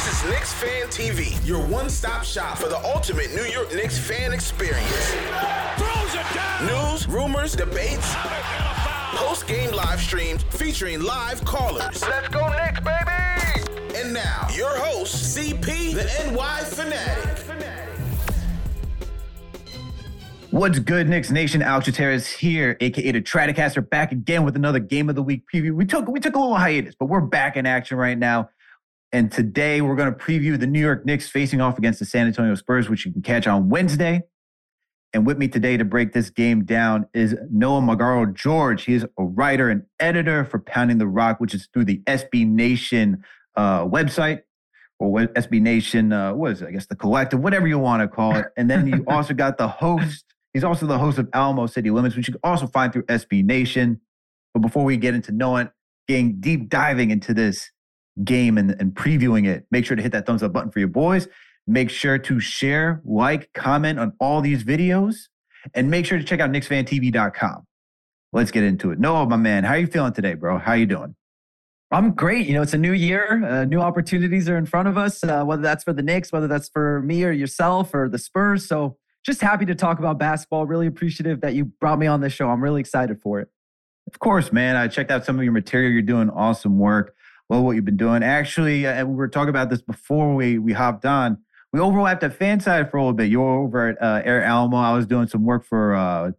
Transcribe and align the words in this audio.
This 0.00 0.24
is 0.24 0.30
Knicks 0.30 0.52
Fan 0.54 0.86
TV, 0.86 1.46
your 1.46 1.62
one-stop 1.66 2.24
shop 2.24 2.56
for 2.56 2.70
the 2.70 2.78
ultimate 2.86 3.34
New 3.34 3.44
York 3.44 3.74
Knicks 3.74 3.98
fan 3.98 4.32
experience. 4.32 5.14
News, 6.62 7.06
rumors, 7.06 7.54
debates, 7.54 8.14
post-game 9.14 9.72
live 9.72 10.00
streams 10.00 10.42
featuring 10.44 11.02
live 11.02 11.44
callers. 11.44 12.00
Let's 12.00 12.28
go 12.28 12.48
Knicks, 12.48 12.80
baby! 12.80 13.94
And 13.94 14.14
now, 14.14 14.48
your 14.54 14.74
host, 14.78 15.36
CP, 15.36 15.92
the 15.92 16.32
NY 16.32 16.64
Fanatic. 16.64 17.36
What's 20.50 20.78
good, 20.78 21.10
Knicks 21.10 21.30
Nation? 21.30 21.60
Alex 21.60 21.84
Gutierrez 21.84 22.26
here, 22.26 22.78
aka 22.80 23.12
the 23.12 23.20
Tradicaster, 23.20 23.86
back 23.86 24.12
again 24.12 24.44
with 24.46 24.56
another 24.56 24.78
Game 24.78 25.10
of 25.10 25.14
the 25.14 25.22
Week 25.22 25.42
preview. 25.52 25.72
We 25.72 25.84
took 25.84 26.08
we 26.08 26.20
took 26.20 26.36
a 26.36 26.38
little 26.38 26.56
hiatus, 26.56 26.94
but 26.98 27.06
we're 27.06 27.20
back 27.20 27.58
in 27.58 27.66
action 27.66 27.98
right 27.98 28.16
now. 28.18 28.48
And 29.12 29.30
today 29.30 29.80
we're 29.80 29.96
going 29.96 30.12
to 30.12 30.18
preview 30.18 30.58
the 30.58 30.66
New 30.66 30.80
York 30.80 31.04
Knicks 31.04 31.28
facing 31.28 31.60
off 31.60 31.78
against 31.78 31.98
the 31.98 32.04
San 32.04 32.26
Antonio 32.26 32.54
Spurs, 32.54 32.88
which 32.88 33.04
you 33.04 33.12
can 33.12 33.22
catch 33.22 33.46
on 33.46 33.68
Wednesday. 33.68 34.22
And 35.12 35.26
with 35.26 35.38
me 35.38 35.48
today 35.48 35.76
to 35.76 35.84
break 35.84 36.12
this 36.12 36.30
game 36.30 36.64
down 36.64 37.06
is 37.12 37.34
Noah 37.50 37.80
Magaro 37.80 38.32
George. 38.32 38.84
He 38.84 38.94
is 38.94 39.04
a 39.18 39.24
writer 39.24 39.68
and 39.68 39.82
editor 39.98 40.44
for 40.44 40.60
Pounding 40.60 40.98
the 40.98 41.08
Rock, 41.08 41.40
which 41.40 41.54
is 41.54 41.68
through 41.72 41.86
the 41.86 41.98
SB 42.06 42.46
Nation 42.46 43.24
uh, 43.56 43.84
website 43.84 44.42
or 45.00 45.18
SB 45.18 45.60
Nation, 45.60 46.12
uh, 46.12 46.32
what 46.34 46.52
is 46.52 46.62
it? 46.62 46.68
I 46.68 46.70
guess 46.70 46.86
the 46.86 46.94
collective, 46.94 47.40
whatever 47.40 47.66
you 47.66 47.78
want 47.78 48.02
to 48.02 48.08
call 48.08 48.36
it. 48.36 48.46
And 48.56 48.70
then 48.70 48.86
you 48.86 49.04
also 49.08 49.34
got 49.34 49.58
the 49.58 49.66
host 49.66 50.24
He's 50.52 50.64
also 50.64 50.86
the 50.86 50.98
host 50.98 51.18
of 51.18 51.28
Alamo 51.32 51.66
City 51.66 51.90
Limits, 51.90 52.16
which 52.16 52.28
you 52.28 52.34
can 52.34 52.40
also 52.42 52.66
find 52.66 52.92
through 52.92 53.04
SB 53.04 53.44
Nation. 53.44 54.00
But 54.52 54.60
before 54.60 54.84
we 54.84 54.96
get 54.96 55.14
into 55.14 55.32
knowing, 55.32 55.70
getting 56.08 56.40
deep 56.40 56.68
diving 56.68 57.10
into 57.10 57.32
this 57.32 57.70
game 58.24 58.58
and, 58.58 58.76
and 58.78 58.94
previewing 58.94 59.46
it, 59.46 59.66
make 59.70 59.84
sure 59.84 59.96
to 59.96 60.02
hit 60.02 60.12
that 60.12 60.26
thumbs 60.26 60.42
up 60.42 60.52
button 60.52 60.70
for 60.70 60.78
your 60.78 60.88
boys. 60.88 61.28
Make 61.66 61.90
sure 61.90 62.18
to 62.18 62.40
share, 62.40 63.00
like, 63.04 63.52
comment 63.52 63.98
on 63.98 64.12
all 64.18 64.40
these 64.40 64.64
videos, 64.64 65.28
and 65.74 65.90
make 65.90 66.06
sure 66.06 66.18
to 66.18 66.24
check 66.24 66.40
out 66.40 66.50
KnicksFanTV.com. 66.50 67.66
Let's 68.32 68.50
get 68.50 68.64
into 68.64 68.90
it. 68.92 68.98
Noah, 68.98 69.26
my 69.26 69.36
man, 69.36 69.64
how 69.64 69.74
are 69.74 69.78
you 69.78 69.86
feeling 69.86 70.12
today, 70.12 70.34
bro? 70.34 70.58
How 70.58 70.72
are 70.72 70.76
you 70.76 70.86
doing? 70.86 71.14
I'm 71.92 72.12
great. 72.12 72.46
You 72.46 72.54
know, 72.54 72.62
it's 72.62 72.74
a 72.74 72.78
new 72.78 72.92
year. 72.92 73.44
Uh, 73.44 73.64
new 73.64 73.80
opportunities 73.80 74.48
are 74.48 74.56
in 74.56 74.66
front 74.66 74.88
of 74.88 74.96
us, 74.96 75.24
uh, 75.24 75.42
whether 75.42 75.62
that's 75.62 75.82
for 75.82 75.92
the 75.92 76.02
Knicks, 76.02 76.30
whether 76.30 76.46
that's 76.46 76.68
for 76.68 77.02
me 77.02 77.24
or 77.24 77.32
yourself 77.32 77.92
or 77.92 78.08
the 78.08 78.18
Spurs. 78.18 78.68
So 78.68 78.96
just 79.24 79.40
happy 79.40 79.66
to 79.66 79.74
talk 79.74 79.98
about 79.98 80.18
basketball. 80.18 80.66
Really 80.66 80.86
appreciative 80.86 81.40
that 81.40 81.54
you 81.54 81.64
brought 81.64 81.98
me 81.98 82.06
on 82.06 82.20
this 82.20 82.32
show. 82.32 82.48
I'm 82.48 82.62
really 82.62 82.80
excited 82.80 83.20
for 83.20 83.40
it. 83.40 83.48
Of 84.06 84.20
course, 84.20 84.52
man. 84.52 84.76
I 84.76 84.86
checked 84.86 85.10
out 85.10 85.24
some 85.24 85.36
of 85.36 85.42
your 85.42 85.52
material. 85.52 85.90
You're 85.90 86.02
doing 86.02 86.30
awesome 86.30 86.78
work. 86.78 87.14
Love 87.50 87.64
what 87.64 87.72
you've 87.72 87.84
been 87.84 87.96
doing. 87.96 88.22
Actually, 88.22 88.86
uh, 88.86 89.04
we 89.04 89.14
were 89.16 89.28
talking 89.28 89.48
about 89.48 89.70
this 89.70 89.82
before 89.82 90.34
we 90.36 90.58
we 90.58 90.72
hopped 90.72 91.04
on. 91.04 91.38
We 91.72 91.80
overlapped 91.80 92.22
at 92.22 92.38
Fanside 92.38 92.90
for 92.90 92.96
a 92.96 93.00
little 93.00 93.12
bit. 93.12 93.28
You 93.28 93.40
were 93.40 93.58
over 93.58 93.88
at 93.88 94.00
uh, 94.00 94.22
Air 94.24 94.42
Alamo. 94.42 94.76
I 94.76 94.94
was 94.94 95.06
doing 95.06 95.26
some 95.26 95.44
work 95.44 95.64
for 95.64 95.94
uh, 95.94 96.30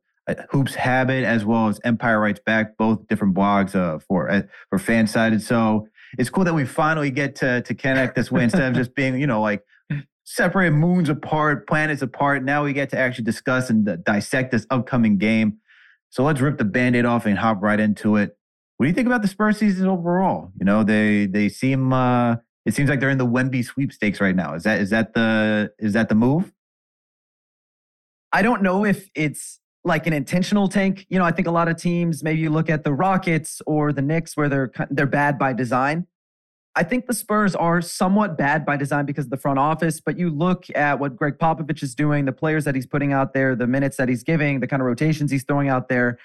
Hoops 0.51 0.75
Habit 0.75 1.25
as 1.25 1.43
well 1.43 1.67
as 1.67 1.81
Empire 1.83 2.19
Writes 2.19 2.39
Back, 2.45 2.77
both 2.77 3.07
different 3.07 3.33
blogs 3.33 3.75
uh, 3.75 3.99
for 3.99 4.31
uh, 4.31 4.43
for 4.69 4.79
Fanside. 4.79 5.41
So 5.41 5.87
it's 6.17 6.29
cool 6.29 6.45
that 6.45 6.53
we 6.53 6.65
finally 6.65 7.11
get 7.11 7.35
to 7.37 7.61
to 7.61 7.73
connect 7.75 8.15
this 8.15 8.31
way 8.31 8.43
instead 8.43 8.63
of 8.63 8.73
just 8.73 8.95
being, 8.95 9.19
you 9.19 9.27
know, 9.27 9.41
like 9.41 9.65
separate 10.23 10.71
moons 10.71 11.09
apart, 11.09 11.67
planets 11.67 12.01
apart. 12.01 12.43
Now 12.45 12.63
we 12.63 12.71
get 12.71 12.89
to 12.91 12.97
actually 12.97 13.25
discuss 13.25 13.69
and 13.69 14.01
dissect 14.05 14.51
this 14.51 14.65
upcoming 14.69 15.17
game. 15.17 15.57
So 16.09 16.23
let's 16.23 16.39
rip 16.39 16.57
the 16.57 16.65
band-aid 16.65 17.05
off 17.05 17.25
and 17.25 17.37
hop 17.37 17.61
right 17.61 17.79
into 17.79 18.15
it. 18.15 18.37
What 18.81 18.85
do 18.85 18.89
you 18.89 18.95
think 18.95 19.05
about 19.05 19.21
the 19.21 19.27
Spurs 19.27 19.57
season 19.59 19.87
overall? 19.87 20.51
You 20.59 20.65
know, 20.65 20.83
they 20.83 21.27
they 21.27 21.49
seem 21.49 21.93
uh 21.93 22.37
it 22.65 22.73
seems 22.73 22.89
like 22.89 22.99
they're 22.99 23.11
in 23.11 23.19
the 23.19 23.27
Wemby 23.27 23.63
sweepstakes 23.63 24.19
right 24.19 24.35
now. 24.35 24.55
Is 24.55 24.63
that 24.63 24.81
is 24.81 24.89
that 24.89 25.13
the 25.13 25.71
is 25.77 25.93
that 25.93 26.09
the 26.09 26.15
move? 26.15 26.51
I 28.31 28.41
don't 28.41 28.63
know 28.63 28.83
if 28.83 29.07
it's 29.13 29.59
like 29.83 30.07
an 30.07 30.13
intentional 30.13 30.67
tank. 30.67 31.05
You 31.09 31.19
know, 31.19 31.25
I 31.25 31.31
think 31.31 31.47
a 31.47 31.51
lot 31.51 31.67
of 31.67 31.77
teams 31.77 32.23
maybe 32.23 32.39
you 32.39 32.49
look 32.49 32.71
at 32.71 32.83
the 32.83 32.91
Rockets 32.91 33.61
or 33.67 33.93
the 33.93 34.01
Knicks 34.01 34.35
where 34.35 34.49
they're 34.49 34.71
they're 34.89 35.05
bad 35.05 35.37
by 35.37 35.53
design. 35.53 36.07
I 36.75 36.81
think 36.81 37.05
the 37.05 37.13
Spurs 37.13 37.53
are 37.53 37.83
somewhat 37.83 38.35
bad 38.35 38.65
by 38.65 38.77
design 38.77 39.05
because 39.05 39.25
of 39.25 39.29
the 39.29 39.37
front 39.37 39.59
office, 39.59 40.01
but 40.01 40.17
you 40.17 40.31
look 40.31 40.65
at 40.73 40.99
what 40.99 41.15
Gregg 41.15 41.37
Popovich 41.37 41.83
is 41.83 41.93
doing, 41.93 42.25
the 42.25 42.31
players 42.31 42.65
that 42.65 42.73
he's 42.73 42.87
putting 42.87 43.13
out 43.13 43.35
there, 43.35 43.55
the 43.55 43.67
minutes 43.67 43.97
that 43.97 44.09
he's 44.09 44.23
giving, 44.23 44.59
the 44.59 44.65
kind 44.65 44.81
of 44.81 44.87
rotations 44.87 45.29
he's 45.29 45.43
throwing 45.43 45.69
out 45.69 45.87
there. 45.87 46.17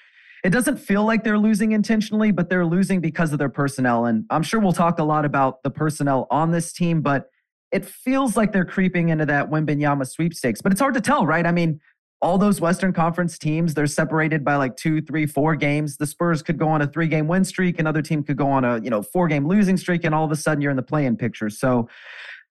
It 0.47 0.53
doesn't 0.53 0.77
feel 0.77 1.03
like 1.03 1.25
they're 1.25 1.37
losing 1.37 1.73
intentionally, 1.73 2.31
but 2.31 2.49
they're 2.49 2.65
losing 2.65 3.01
because 3.01 3.33
of 3.33 3.37
their 3.37 3.49
personnel. 3.49 4.05
And 4.05 4.23
I'm 4.29 4.43
sure 4.43 4.61
we'll 4.61 4.71
talk 4.71 4.97
a 4.97 5.03
lot 5.03 5.25
about 5.25 5.61
the 5.61 5.69
personnel 5.69 6.25
on 6.31 6.51
this 6.51 6.71
team, 6.71 7.01
but 7.01 7.29
it 7.73 7.83
feels 7.83 8.37
like 8.37 8.53
they're 8.53 8.63
creeping 8.63 9.09
into 9.09 9.25
that 9.25 9.51
Wembanyama 9.51 10.07
sweepstakes. 10.07 10.61
But 10.61 10.71
it's 10.71 10.79
hard 10.79 10.93
to 10.93 11.01
tell, 11.01 11.25
right? 11.25 11.45
I 11.45 11.51
mean, 11.51 11.81
all 12.21 12.37
those 12.37 12.61
Western 12.61 12.93
Conference 12.93 13.37
teams, 13.37 13.73
they're 13.73 13.87
separated 13.87 14.45
by 14.45 14.55
like 14.55 14.77
two, 14.77 15.01
three, 15.01 15.25
four 15.25 15.53
games. 15.53 15.97
The 15.97 16.07
Spurs 16.07 16.41
could 16.41 16.57
go 16.57 16.69
on 16.69 16.81
a 16.81 16.87
three 16.87 17.09
game 17.09 17.27
win 17.27 17.43
streak, 17.43 17.77
another 17.77 18.01
team 18.01 18.23
could 18.23 18.37
go 18.37 18.47
on 18.47 18.63
a, 18.63 18.79
you 18.81 18.89
know, 18.89 19.01
four 19.01 19.27
game 19.27 19.49
losing 19.49 19.75
streak, 19.75 20.05
and 20.05 20.15
all 20.15 20.23
of 20.23 20.31
a 20.31 20.37
sudden 20.37 20.61
you're 20.61 20.71
in 20.71 20.77
the 20.77 20.81
play 20.81 21.05
in 21.05 21.17
picture. 21.17 21.49
So 21.49 21.89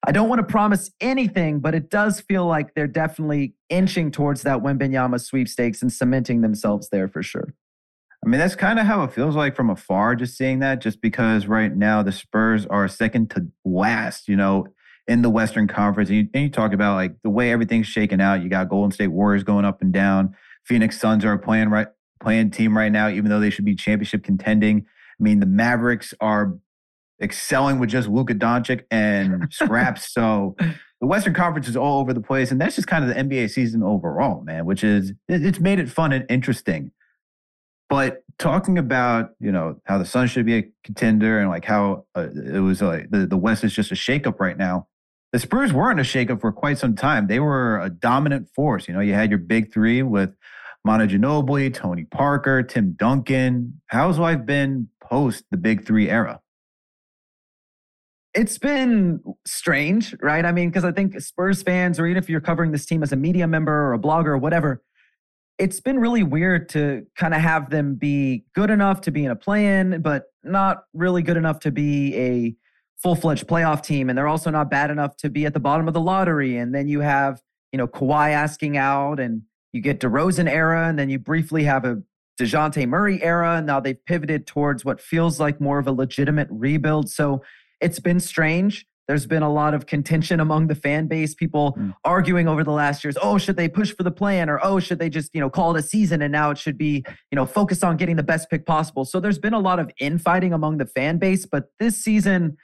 I 0.06 0.12
don't 0.12 0.28
want 0.28 0.40
to 0.40 0.46
promise 0.46 0.90
anything, 1.00 1.60
but 1.60 1.74
it 1.74 1.88
does 1.88 2.20
feel 2.20 2.44
like 2.44 2.74
they're 2.74 2.86
definitely 2.86 3.54
inching 3.70 4.10
towards 4.10 4.42
that 4.42 4.58
Wembanyama 4.58 5.18
sweepstakes 5.18 5.80
and 5.80 5.90
cementing 5.90 6.42
themselves 6.42 6.90
there 6.90 7.08
for 7.08 7.22
sure. 7.22 7.54
I 8.26 8.28
mean, 8.28 8.40
that's 8.40 8.56
kind 8.56 8.80
of 8.80 8.86
how 8.86 9.04
it 9.04 9.12
feels 9.12 9.36
like 9.36 9.54
from 9.54 9.70
afar, 9.70 10.16
just 10.16 10.36
seeing 10.36 10.58
that, 10.58 10.80
just 10.80 11.00
because 11.00 11.46
right 11.46 11.74
now 11.74 12.02
the 12.02 12.10
Spurs 12.10 12.66
are 12.66 12.88
second 12.88 13.30
to 13.30 13.46
last, 13.64 14.26
you 14.26 14.34
know, 14.34 14.66
in 15.06 15.22
the 15.22 15.30
Western 15.30 15.68
Conference. 15.68 16.08
And 16.08 16.18
you, 16.18 16.28
and 16.34 16.42
you 16.42 16.50
talk 16.50 16.72
about 16.72 16.96
like 16.96 17.14
the 17.22 17.30
way 17.30 17.52
everything's 17.52 17.86
shaken 17.86 18.20
out. 18.20 18.42
You 18.42 18.48
got 18.48 18.68
Golden 18.68 18.90
State 18.90 19.08
Warriors 19.08 19.44
going 19.44 19.64
up 19.64 19.80
and 19.80 19.92
down. 19.92 20.34
Phoenix 20.64 20.98
Suns 20.98 21.24
are 21.24 21.34
a 21.34 21.38
playing 21.38 21.68
right 21.68 21.86
playing 22.18 22.50
team 22.50 22.76
right 22.76 22.90
now, 22.90 23.08
even 23.08 23.30
though 23.30 23.38
they 23.38 23.50
should 23.50 23.64
be 23.64 23.76
championship 23.76 24.24
contending. 24.24 24.84
I 25.20 25.22
mean, 25.22 25.38
the 25.38 25.46
Mavericks 25.46 26.12
are 26.20 26.52
excelling 27.22 27.78
with 27.78 27.90
just 27.90 28.08
Luka 28.08 28.34
Doncic 28.34 28.82
and 28.90 29.46
scraps. 29.52 30.12
so 30.12 30.56
the 30.58 31.06
Western 31.06 31.32
Conference 31.32 31.68
is 31.68 31.76
all 31.76 32.00
over 32.00 32.12
the 32.12 32.20
place, 32.20 32.50
and 32.50 32.60
that's 32.60 32.74
just 32.74 32.88
kind 32.88 33.08
of 33.08 33.14
the 33.14 33.22
NBA 33.22 33.50
season 33.50 33.84
overall, 33.84 34.42
man. 34.42 34.66
Which 34.66 34.82
is 34.82 35.12
it's 35.28 35.60
made 35.60 35.78
it 35.78 35.88
fun 35.88 36.12
and 36.12 36.26
interesting. 36.28 36.90
But 37.88 38.22
talking 38.38 38.78
about 38.78 39.30
you 39.40 39.52
know 39.52 39.80
how 39.84 39.98
the 39.98 40.04
Suns 40.04 40.30
should 40.30 40.46
be 40.46 40.58
a 40.58 40.70
contender 40.84 41.38
and 41.38 41.48
like 41.48 41.64
how 41.64 42.04
uh, 42.14 42.28
it 42.32 42.60
was 42.60 42.82
like 42.82 43.10
the, 43.10 43.26
the 43.26 43.36
West 43.36 43.64
is 43.64 43.74
just 43.74 43.92
a 43.92 43.94
shakeup 43.94 44.40
right 44.40 44.56
now 44.56 44.86
the 45.32 45.40
Spurs 45.40 45.72
weren't 45.72 46.00
a 46.00 46.02
shakeup 46.02 46.40
for 46.40 46.52
quite 46.52 46.78
some 46.78 46.94
time. 46.94 47.26
They 47.26 47.40
were 47.40 47.80
a 47.80 47.90
dominant 47.90 48.48
force. 48.54 48.88
You 48.88 48.94
know, 48.94 49.00
you 49.00 49.12
had 49.12 49.30
your 49.30 49.38
big 49.38 49.70
three 49.72 50.02
with 50.02 50.30
Manu 50.84 51.06
Ginobili, 51.06 51.74
Tony 51.74 52.04
Parker, 52.04 52.62
Tim 52.62 52.92
Duncan. 52.92 53.80
How's 53.88 54.18
life 54.18 54.46
been 54.46 54.88
post 55.02 55.44
the 55.50 55.56
Big 55.56 55.84
Three 55.84 56.08
era? 56.08 56.40
It's 58.34 58.56
been 58.56 59.20
strange, 59.46 60.14
right? 60.22 60.44
I 60.44 60.52
mean, 60.52 60.68
because 60.68 60.84
I 60.84 60.92
think 60.92 61.20
Spurs 61.20 61.62
fans, 61.62 61.98
or 61.98 62.06
even 62.06 62.22
if 62.22 62.30
you're 62.30 62.40
covering 62.40 62.70
this 62.70 62.86
team 62.86 63.02
as 63.02 63.12
a 63.12 63.16
media 63.16 63.46
member 63.46 63.72
or 63.72 63.94
a 63.94 63.98
blogger 63.98 64.28
or 64.28 64.38
whatever, 64.38 64.82
it's 65.58 65.80
been 65.80 65.98
really 65.98 66.22
weird 66.22 66.68
to 66.70 67.06
kind 67.16 67.34
of 67.34 67.40
have 67.40 67.70
them 67.70 67.94
be 67.94 68.44
good 68.54 68.70
enough 68.70 69.00
to 69.02 69.10
be 69.10 69.24
in 69.24 69.30
a 69.30 69.36
play-in, 69.36 70.02
but 70.02 70.24
not 70.44 70.84
really 70.92 71.22
good 71.22 71.36
enough 71.36 71.60
to 71.60 71.70
be 71.70 72.14
a 72.16 72.54
full-fledged 73.02 73.46
playoff 73.46 73.82
team. 73.82 74.08
And 74.08 74.18
they're 74.18 74.28
also 74.28 74.50
not 74.50 74.70
bad 74.70 74.90
enough 74.90 75.16
to 75.18 75.30
be 75.30 75.46
at 75.46 75.54
the 75.54 75.60
bottom 75.60 75.88
of 75.88 75.94
the 75.94 76.00
lottery. 76.00 76.56
And 76.56 76.74
then 76.74 76.88
you 76.88 77.00
have, 77.00 77.40
you 77.72 77.78
know, 77.78 77.86
Kawhi 77.86 78.30
asking 78.30 78.76
out 78.76 79.18
and 79.18 79.42
you 79.72 79.80
get 79.80 80.00
DeRozan 80.00 80.48
era, 80.48 80.88
and 80.88 80.98
then 80.98 81.10
you 81.10 81.18
briefly 81.18 81.64
have 81.64 81.84
a 81.84 82.02
Dejounte 82.40 82.86
Murray 82.86 83.22
era. 83.22 83.56
And 83.56 83.66
now 83.66 83.80
they've 83.80 84.02
pivoted 84.06 84.46
towards 84.46 84.84
what 84.84 85.00
feels 85.00 85.40
like 85.40 85.60
more 85.60 85.78
of 85.78 85.86
a 85.86 85.92
legitimate 85.92 86.48
rebuild. 86.50 87.10
So 87.10 87.42
it's 87.80 88.00
been 88.00 88.20
strange. 88.20 88.86
There's 89.08 89.26
been 89.26 89.42
a 89.42 89.52
lot 89.52 89.72
of 89.72 89.86
contention 89.86 90.40
among 90.40 90.66
the 90.66 90.74
fan 90.74 91.06
base, 91.06 91.34
people 91.34 91.76
mm. 91.78 91.94
arguing 92.04 92.48
over 92.48 92.64
the 92.64 92.72
last 92.72 93.04
years. 93.04 93.16
Oh, 93.22 93.38
should 93.38 93.56
they 93.56 93.68
push 93.68 93.92
for 93.94 94.02
the 94.02 94.10
play-in 94.10 94.48
or 94.48 94.58
oh, 94.64 94.80
should 94.80 94.98
they 94.98 95.08
just, 95.08 95.32
you 95.32 95.40
know, 95.40 95.48
call 95.48 95.76
it 95.76 95.78
a 95.78 95.82
season 95.82 96.22
and 96.22 96.32
now 96.32 96.50
it 96.50 96.58
should 96.58 96.76
be, 96.76 97.04
you 97.30 97.36
know, 97.36 97.46
focus 97.46 97.84
on 97.84 97.96
getting 97.96 98.16
the 98.16 98.24
best 98.24 98.50
pick 98.50 98.66
possible. 98.66 99.04
So 99.04 99.20
there's 99.20 99.38
been 99.38 99.54
a 99.54 99.60
lot 99.60 99.78
of 99.78 99.90
infighting 99.98 100.52
among 100.52 100.78
the 100.78 100.86
fan 100.86 101.18
base, 101.18 101.46
but 101.46 101.70
this 101.78 101.96
season 101.96 102.56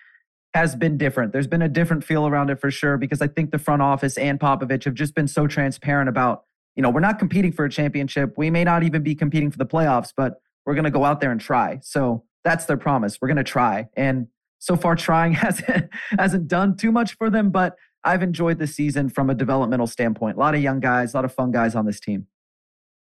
has 0.55 0.75
been 0.75 0.99
different. 0.99 1.33
There's 1.33 1.47
been 1.47 1.63
a 1.63 1.69
different 1.69 2.05
feel 2.05 2.27
around 2.27 2.51
it 2.51 2.61
for 2.61 2.71
sure 2.71 2.99
because 2.99 3.23
I 3.23 3.29
think 3.29 3.53
the 3.53 3.59
front 3.59 3.81
office 3.81 4.19
and 4.19 4.39
Popovich 4.39 4.85
have 4.85 4.95
just 4.95 5.15
been 5.15 5.29
so 5.29 5.47
transparent 5.47 6.09
about, 6.09 6.45
you 6.77 6.83
know, 6.83 6.91
we're 6.91 7.01
not 7.01 7.19
competing 7.19 7.53
for 7.53 7.65
a 7.65 7.71
championship. 7.71 8.35
We 8.37 8.51
may 8.51 8.65
not 8.65 8.83
even 8.83 9.03
be 9.03 9.15
competing 9.15 9.51
for 9.51 9.59
the 9.59 9.67
playoffs, 9.67 10.13
but 10.15 10.41
we're 10.67 10.75
going 10.75 10.85
to 10.85 10.91
go 10.91 11.05
out 11.05 11.21
there 11.21 11.31
and 11.31 11.41
try. 11.41 11.79
So 11.83 12.25
that's 12.45 12.67
their 12.67 12.77
promise. 12.77 13.19
We're 13.21 13.29
going 13.29 13.37
to 13.37 13.45
try. 13.45 13.89
And 13.97 14.27
so 14.63 14.77
far 14.77 14.95
trying 14.95 15.33
hasn't 15.45 15.91
hasn't 16.19 16.47
done 16.47 16.77
too 16.77 16.93
much 16.93 17.17
for 17.17 17.29
them, 17.29 17.51
but 17.51 17.75
I've 18.05 18.23
enjoyed 18.23 18.59
the 18.59 18.67
season 18.69 19.09
from 19.09 19.29
a 19.29 19.35
developmental 19.35 19.89
standpoint. 19.89 20.37
A 20.37 20.41
lot 20.41 20.55
of 20.55 20.63
young 20.63 20.79
guys, 20.79 21.15
a 21.15 21.17
lot 21.17 21.25
of 21.25 21.35
fun 21.35 21.51
guys 21.51 21.75
on 21.75 21.85
this 21.85 21.99
team. 21.99 22.29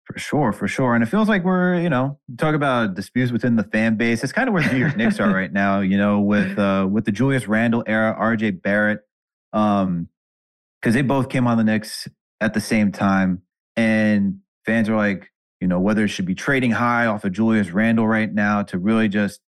For 0.04 0.18
sure, 0.18 0.52
for 0.52 0.68
sure. 0.68 0.94
And 0.94 1.02
it 1.02 1.06
feels 1.06 1.28
like 1.28 1.44
we're, 1.44 1.80
you 1.80 1.88
know, 1.88 2.18
talk 2.36 2.54
about 2.54 2.94
disputes 2.94 3.32
within 3.32 3.56
the 3.56 3.62
fan 3.62 3.96
base. 3.96 4.22
It's 4.22 4.32
kind 4.32 4.48
of 4.48 4.52
where 4.52 4.62
the 4.62 4.72
New 4.72 4.78
York 4.78 4.96
Knicks 4.96 5.18
are 5.18 5.30
right 5.34 5.52
now, 5.52 5.80
you 5.80 5.96
know, 5.96 6.20
with 6.20 6.58
uh 6.58 6.88
with 6.90 7.04
the 7.04 7.12
Julius 7.12 7.46
Randle 7.46 7.84
era, 7.86 8.16
RJ 8.20 8.60
Barrett. 8.60 9.00
Um, 9.52 10.08
because 10.82 10.94
they 10.94 11.02
both 11.02 11.30
came 11.30 11.46
on 11.46 11.56
the 11.56 11.64
Knicks 11.64 12.08
at 12.42 12.52
the 12.52 12.60
same 12.60 12.92
time. 12.92 13.40
And 13.74 14.40
fans 14.66 14.88
are 14.90 14.96
like, 14.96 15.32
you 15.60 15.66
know, 15.66 15.80
whether 15.80 16.04
it 16.04 16.08
should 16.08 16.26
be 16.26 16.34
trading 16.34 16.72
high 16.72 17.06
off 17.06 17.24
of 17.24 17.32
Julius 17.32 17.70
Randle 17.70 18.06
right 18.06 18.30
now 18.30 18.62
to 18.64 18.78
really 18.78 19.08
just 19.08 19.40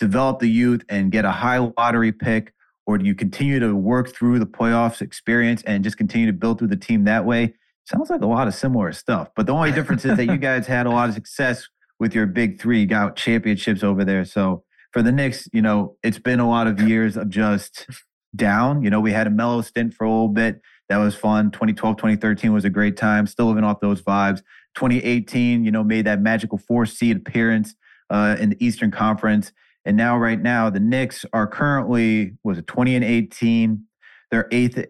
develop 0.00 0.40
the 0.40 0.48
youth 0.48 0.82
and 0.88 1.12
get 1.12 1.24
a 1.24 1.30
high 1.30 1.58
lottery 1.58 2.10
pick? 2.10 2.52
Or 2.86 2.98
do 2.98 3.04
you 3.04 3.14
continue 3.14 3.60
to 3.60 3.76
work 3.76 4.08
through 4.08 4.40
the 4.40 4.46
playoffs 4.46 5.00
experience 5.00 5.62
and 5.62 5.84
just 5.84 5.96
continue 5.96 6.26
to 6.26 6.32
build 6.32 6.58
through 6.58 6.68
the 6.68 6.76
team 6.76 7.04
that 7.04 7.24
way? 7.24 7.54
Sounds 7.84 8.10
like 8.10 8.22
a 8.22 8.26
lot 8.26 8.48
of 8.48 8.54
similar 8.54 8.90
stuff. 8.92 9.28
But 9.36 9.46
the 9.46 9.52
only 9.52 9.70
difference 9.70 10.04
is 10.04 10.16
that 10.16 10.26
you 10.26 10.38
guys 10.38 10.66
had 10.66 10.86
a 10.86 10.90
lot 10.90 11.08
of 11.08 11.14
success 11.14 11.68
with 12.00 12.14
your 12.14 12.26
big 12.26 12.60
three, 12.60 12.86
got 12.86 13.14
championships 13.14 13.84
over 13.84 14.04
there. 14.04 14.24
So 14.24 14.64
for 14.92 15.02
the 15.02 15.12
Knicks, 15.12 15.48
you 15.52 15.62
know, 15.62 15.96
it's 16.02 16.18
been 16.18 16.40
a 16.40 16.48
lot 16.48 16.66
of 16.66 16.80
years 16.80 17.16
of 17.16 17.28
just 17.28 17.86
down. 18.34 18.82
You 18.82 18.90
know, 18.90 19.00
we 19.00 19.12
had 19.12 19.26
a 19.26 19.30
Melo 19.30 19.60
stint 19.60 19.94
for 19.94 20.04
a 20.04 20.10
little 20.10 20.28
bit. 20.28 20.60
That 20.88 20.98
was 20.98 21.14
fun. 21.14 21.50
2012, 21.50 21.96
2013 21.96 22.52
was 22.52 22.64
a 22.64 22.70
great 22.70 22.96
time. 22.96 23.26
Still 23.26 23.46
living 23.46 23.64
off 23.64 23.80
those 23.80 24.02
vibes. 24.02 24.42
2018, 24.74 25.64
you 25.64 25.70
know, 25.70 25.84
made 25.84 26.06
that 26.06 26.20
magical 26.20 26.58
four 26.58 26.86
seed 26.86 27.16
appearance 27.16 27.74
uh, 28.08 28.36
in 28.40 28.50
the 28.50 28.64
Eastern 28.64 28.90
Conference. 28.90 29.52
And 29.84 29.96
now, 29.96 30.18
right 30.18 30.40
now, 30.40 30.68
the 30.70 30.80
Knicks 30.80 31.24
are 31.32 31.46
currently 31.46 32.36
was 32.44 32.58
it 32.58 32.66
20 32.66 32.96
and 32.96 33.04
18. 33.04 33.84
They're 34.30 34.48
eighth 34.52 34.84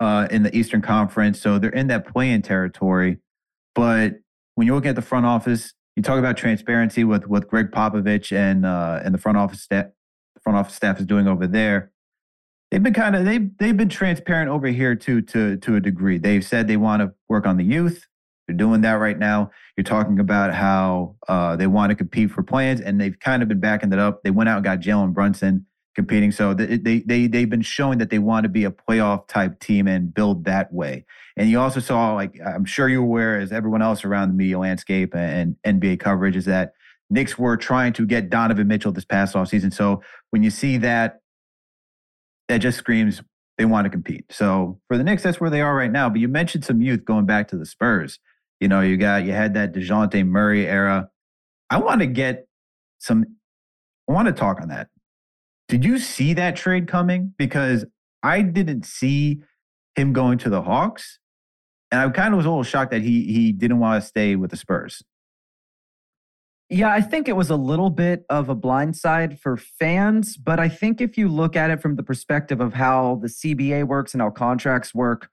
uh, 0.00 0.28
in 0.30 0.42
the 0.42 0.54
Eastern 0.54 0.82
Conference, 0.82 1.40
so 1.40 1.58
they're 1.58 1.70
in 1.70 1.86
that 1.86 2.06
play-in 2.06 2.42
territory. 2.42 3.18
But 3.74 4.14
when 4.54 4.66
you 4.66 4.74
look 4.74 4.86
at 4.86 4.96
the 4.96 5.02
front 5.02 5.26
office, 5.26 5.72
you 5.96 6.02
talk 6.02 6.18
about 6.18 6.36
transparency 6.36 7.04
with 7.04 7.28
with 7.28 7.48
Gregg 7.48 7.70
Popovich 7.70 8.36
and 8.36 8.66
uh, 8.66 9.00
and 9.04 9.14
the 9.14 9.18
front 9.18 9.38
office 9.38 9.62
staff. 9.62 9.86
Front 10.42 10.58
office 10.58 10.74
staff 10.74 11.00
is 11.00 11.06
doing 11.06 11.26
over 11.26 11.46
there. 11.46 11.90
They've 12.70 12.82
been 12.82 12.92
kind 12.92 13.16
of 13.16 13.24
they 13.24 13.38
they've 13.58 13.76
been 13.76 13.88
transparent 13.88 14.50
over 14.50 14.66
here 14.66 14.94
too 14.94 15.22
to 15.22 15.56
to 15.58 15.76
a 15.76 15.80
degree. 15.80 16.18
They've 16.18 16.44
said 16.44 16.66
they 16.66 16.76
want 16.76 17.02
to 17.02 17.14
work 17.28 17.46
on 17.46 17.56
the 17.56 17.64
youth. 17.64 18.06
They're 18.46 18.56
doing 18.56 18.82
that 18.82 18.94
right 18.94 19.18
now. 19.18 19.50
You're 19.76 19.84
talking 19.84 20.18
about 20.20 20.52
how 20.52 21.16
uh, 21.28 21.56
they 21.56 21.66
want 21.66 21.90
to 21.90 21.96
compete 21.96 22.30
for 22.30 22.42
play-ins, 22.42 22.80
and 22.80 23.00
they've 23.00 23.18
kind 23.18 23.42
of 23.42 23.48
been 23.48 23.60
backing 23.60 23.90
that 23.90 23.98
up. 23.98 24.22
They 24.22 24.30
went 24.30 24.48
out 24.48 24.56
and 24.56 24.64
got 24.64 24.80
Jalen 24.80 25.12
Brunson 25.12 25.66
competing, 25.94 26.32
so 26.32 26.52
they, 26.52 26.76
they 26.76 27.00
they 27.00 27.26
they've 27.26 27.48
been 27.48 27.62
showing 27.62 27.98
that 27.98 28.10
they 28.10 28.18
want 28.18 28.44
to 28.44 28.48
be 28.48 28.64
a 28.64 28.70
playoff 28.70 29.28
type 29.28 29.60
team 29.60 29.86
and 29.86 30.12
build 30.12 30.44
that 30.44 30.72
way. 30.72 31.06
And 31.36 31.48
you 31.48 31.58
also 31.58 31.80
saw, 31.80 32.14
like 32.14 32.38
I'm 32.44 32.64
sure 32.64 32.88
you're 32.88 33.02
aware, 33.02 33.38
as 33.38 33.50
everyone 33.52 33.82
else 33.82 34.04
around 34.04 34.28
the 34.28 34.34
media 34.34 34.58
landscape 34.58 35.14
and, 35.14 35.56
and 35.64 35.80
NBA 35.80 36.00
coverage, 36.00 36.36
is 36.36 36.44
that 36.44 36.74
Knicks 37.10 37.38
were 37.38 37.56
trying 37.56 37.92
to 37.94 38.06
get 38.06 38.30
Donovan 38.30 38.68
Mitchell 38.68 38.92
this 38.92 39.04
past 39.04 39.34
offseason. 39.34 39.72
So 39.72 40.02
when 40.30 40.42
you 40.42 40.50
see 40.50 40.76
that, 40.78 41.20
that 42.48 42.58
just 42.58 42.78
screams 42.78 43.22
they 43.56 43.64
want 43.64 43.84
to 43.84 43.90
compete. 43.90 44.24
So 44.30 44.80
for 44.88 44.98
the 44.98 45.04
Knicks, 45.04 45.22
that's 45.22 45.40
where 45.40 45.50
they 45.50 45.60
are 45.60 45.76
right 45.76 45.92
now. 45.92 46.08
But 46.08 46.20
you 46.20 46.28
mentioned 46.28 46.64
some 46.64 46.82
youth 46.82 47.04
going 47.04 47.26
back 47.26 47.48
to 47.48 47.56
the 47.56 47.66
Spurs. 47.66 48.18
You 48.64 48.68
know, 48.68 48.80
you 48.80 48.96
got 48.96 49.26
you 49.26 49.32
had 49.32 49.52
that 49.52 49.74
Dejounte 49.74 50.26
Murray 50.26 50.66
era. 50.66 51.10
I 51.68 51.76
want 51.76 52.00
to 52.00 52.06
get 52.06 52.46
some. 52.98 53.26
I 54.08 54.12
want 54.14 54.26
to 54.26 54.32
talk 54.32 54.58
on 54.58 54.68
that. 54.68 54.88
Did 55.68 55.84
you 55.84 55.98
see 55.98 56.32
that 56.32 56.56
trade 56.56 56.88
coming? 56.88 57.34
Because 57.36 57.84
I 58.22 58.40
didn't 58.40 58.86
see 58.86 59.42
him 59.96 60.14
going 60.14 60.38
to 60.38 60.48
the 60.48 60.62
Hawks, 60.62 61.18
and 61.92 62.00
I 62.00 62.08
kind 62.08 62.32
of 62.32 62.38
was 62.38 62.46
a 62.46 62.48
little 62.48 62.62
shocked 62.62 62.92
that 62.92 63.02
he 63.02 63.24
he 63.34 63.52
didn't 63.52 63.80
want 63.80 64.02
to 64.02 64.08
stay 64.08 64.34
with 64.34 64.50
the 64.50 64.56
Spurs. 64.56 65.02
Yeah, 66.70 66.90
I 66.90 67.02
think 67.02 67.28
it 67.28 67.36
was 67.36 67.50
a 67.50 67.56
little 67.56 67.90
bit 67.90 68.24
of 68.30 68.48
a 68.48 68.56
blindside 68.56 69.38
for 69.40 69.58
fans, 69.58 70.38
but 70.38 70.58
I 70.58 70.70
think 70.70 71.02
if 71.02 71.18
you 71.18 71.28
look 71.28 71.54
at 71.54 71.68
it 71.68 71.82
from 71.82 71.96
the 71.96 72.02
perspective 72.02 72.62
of 72.62 72.72
how 72.72 73.18
the 73.20 73.28
CBA 73.28 73.86
works 73.86 74.14
and 74.14 74.22
how 74.22 74.30
contracts 74.30 74.94
work, 74.94 75.28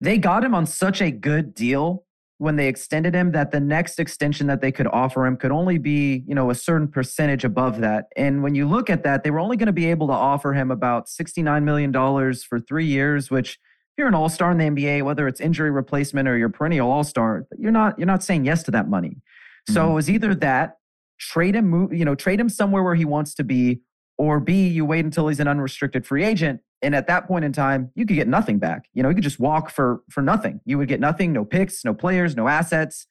they 0.00 0.18
got 0.18 0.42
him 0.42 0.52
on 0.52 0.66
such 0.66 1.00
a 1.00 1.12
good 1.12 1.54
deal 1.54 2.06
when 2.40 2.56
they 2.56 2.68
extended 2.68 3.14
him 3.14 3.32
that 3.32 3.50
the 3.50 3.60
next 3.60 3.98
extension 3.98 4.46
that 4.46 4.62
they 4.62 4.72
could 4.72 4.86
offer 4.86 5.26
him 5.26 5.36
could 5.36 5.50
only 5.50 5.76
be, 5.76 6.24
you 6.26 6.34
know, 6.34 6.48
a 6.48 6.54
certain 6.54 6.88
percentage 6.88 7.44
above 7.44 7.82
that. 7.82 8.06
And 8.16 8.42
when 8.42 8.54
you 8.54 8.66
look 8.66 8.88
at 8.88 9.02
that, 9.02 9.24
they 9.24 9.30
were 9.30 9.40
only 9.40 9.58
going 9.58 9.66
to 9.66 9.74
be 9.74 9.90
able 9.90 10.06
to 10.06 10.14
offer 10.14 10.54
him 10.54 10.70
about 10.70 11.06
$69 11.06 11.62
million 11.64 11.92
for 11.92 12.58
three 12.58 12.86
years, 12.86 13.30
which 13.30 13.58
if 13.92 13.98
you're 13.98 14.08
an 14.08 14.14
all-star 14.14 14.50
in 14.52 14.56
the 14.56 14.64
NBA, 14.64 15.02
whether 15.02 15.28
it's 15.28 15.38
injury 15.38 15.70
replacement 15.70 16.26
or 16.26 16.38
you're 16.38 16.48
perennial 16.48 16.90
all-star, 16.90 17.46
you're 17.58 17.70
not 17.70 17.98
you're 17.98 18.06
not 18.06 18.24
saying 18.24 18.46
yes 18.46 18.62
to 18.62 18.70
that 18.70 18.88
money. 18.88 19.10
Mm-hmm. 19.10 19.74
So 19.74 19.90
it 19.90 19.94
was 19.94 20.08
either 20.08 20.34
that, 20.36 20.78
trade 21.18 21.54
him, 21.54 21.92
you 21.92 22.06
know, 22.06 22.14
trade 22.14 22.40
him 22.40 22.48
somewhere 22.48 22.82
where 22.82 22.94
he 22.94 23.04
wants 23.04 23.34
to 23.34 23.44
be, 23.44 23.82
or 24.16 24.40
B, 24.40 24.66
you 24.66 24.86
wait 24.86 25.04
until 25.04 25.28
he's 25.28 25.40
an 25.40 25.48
unrestricted 25.48 26.06
free 26.06 26.24
agent 26.24 26.62
and 26.82 26.94
at 26.94 27.06
that 27.08 27.26
point 27.26 27.44
in 27.44 27.52
time, 27.52 27.90
you 27.94 28.06
could 28.06 28.16
get 28.16 28.28
nothing 28.28 28.58
back. 28.58 28.86
You 28.94 29.02
know, 29.02 29.08
you 29.08 29.14
could 29.14 29.24
just 29.24 29.40
walk 29.40 29.70
for 29.70 30.02
for 30.10 30.22
nothing. 30.22 30.60
You 30.64 30.78
would 30.78 30.88
get 30.88 31.00
nothing, 31.00 31.32
no 31.32 31.44
picks, 31.44 31.84
no 31.84 31.94
players, 31.94 32.36
no 32.36 32.48
assets. 32.48 33.06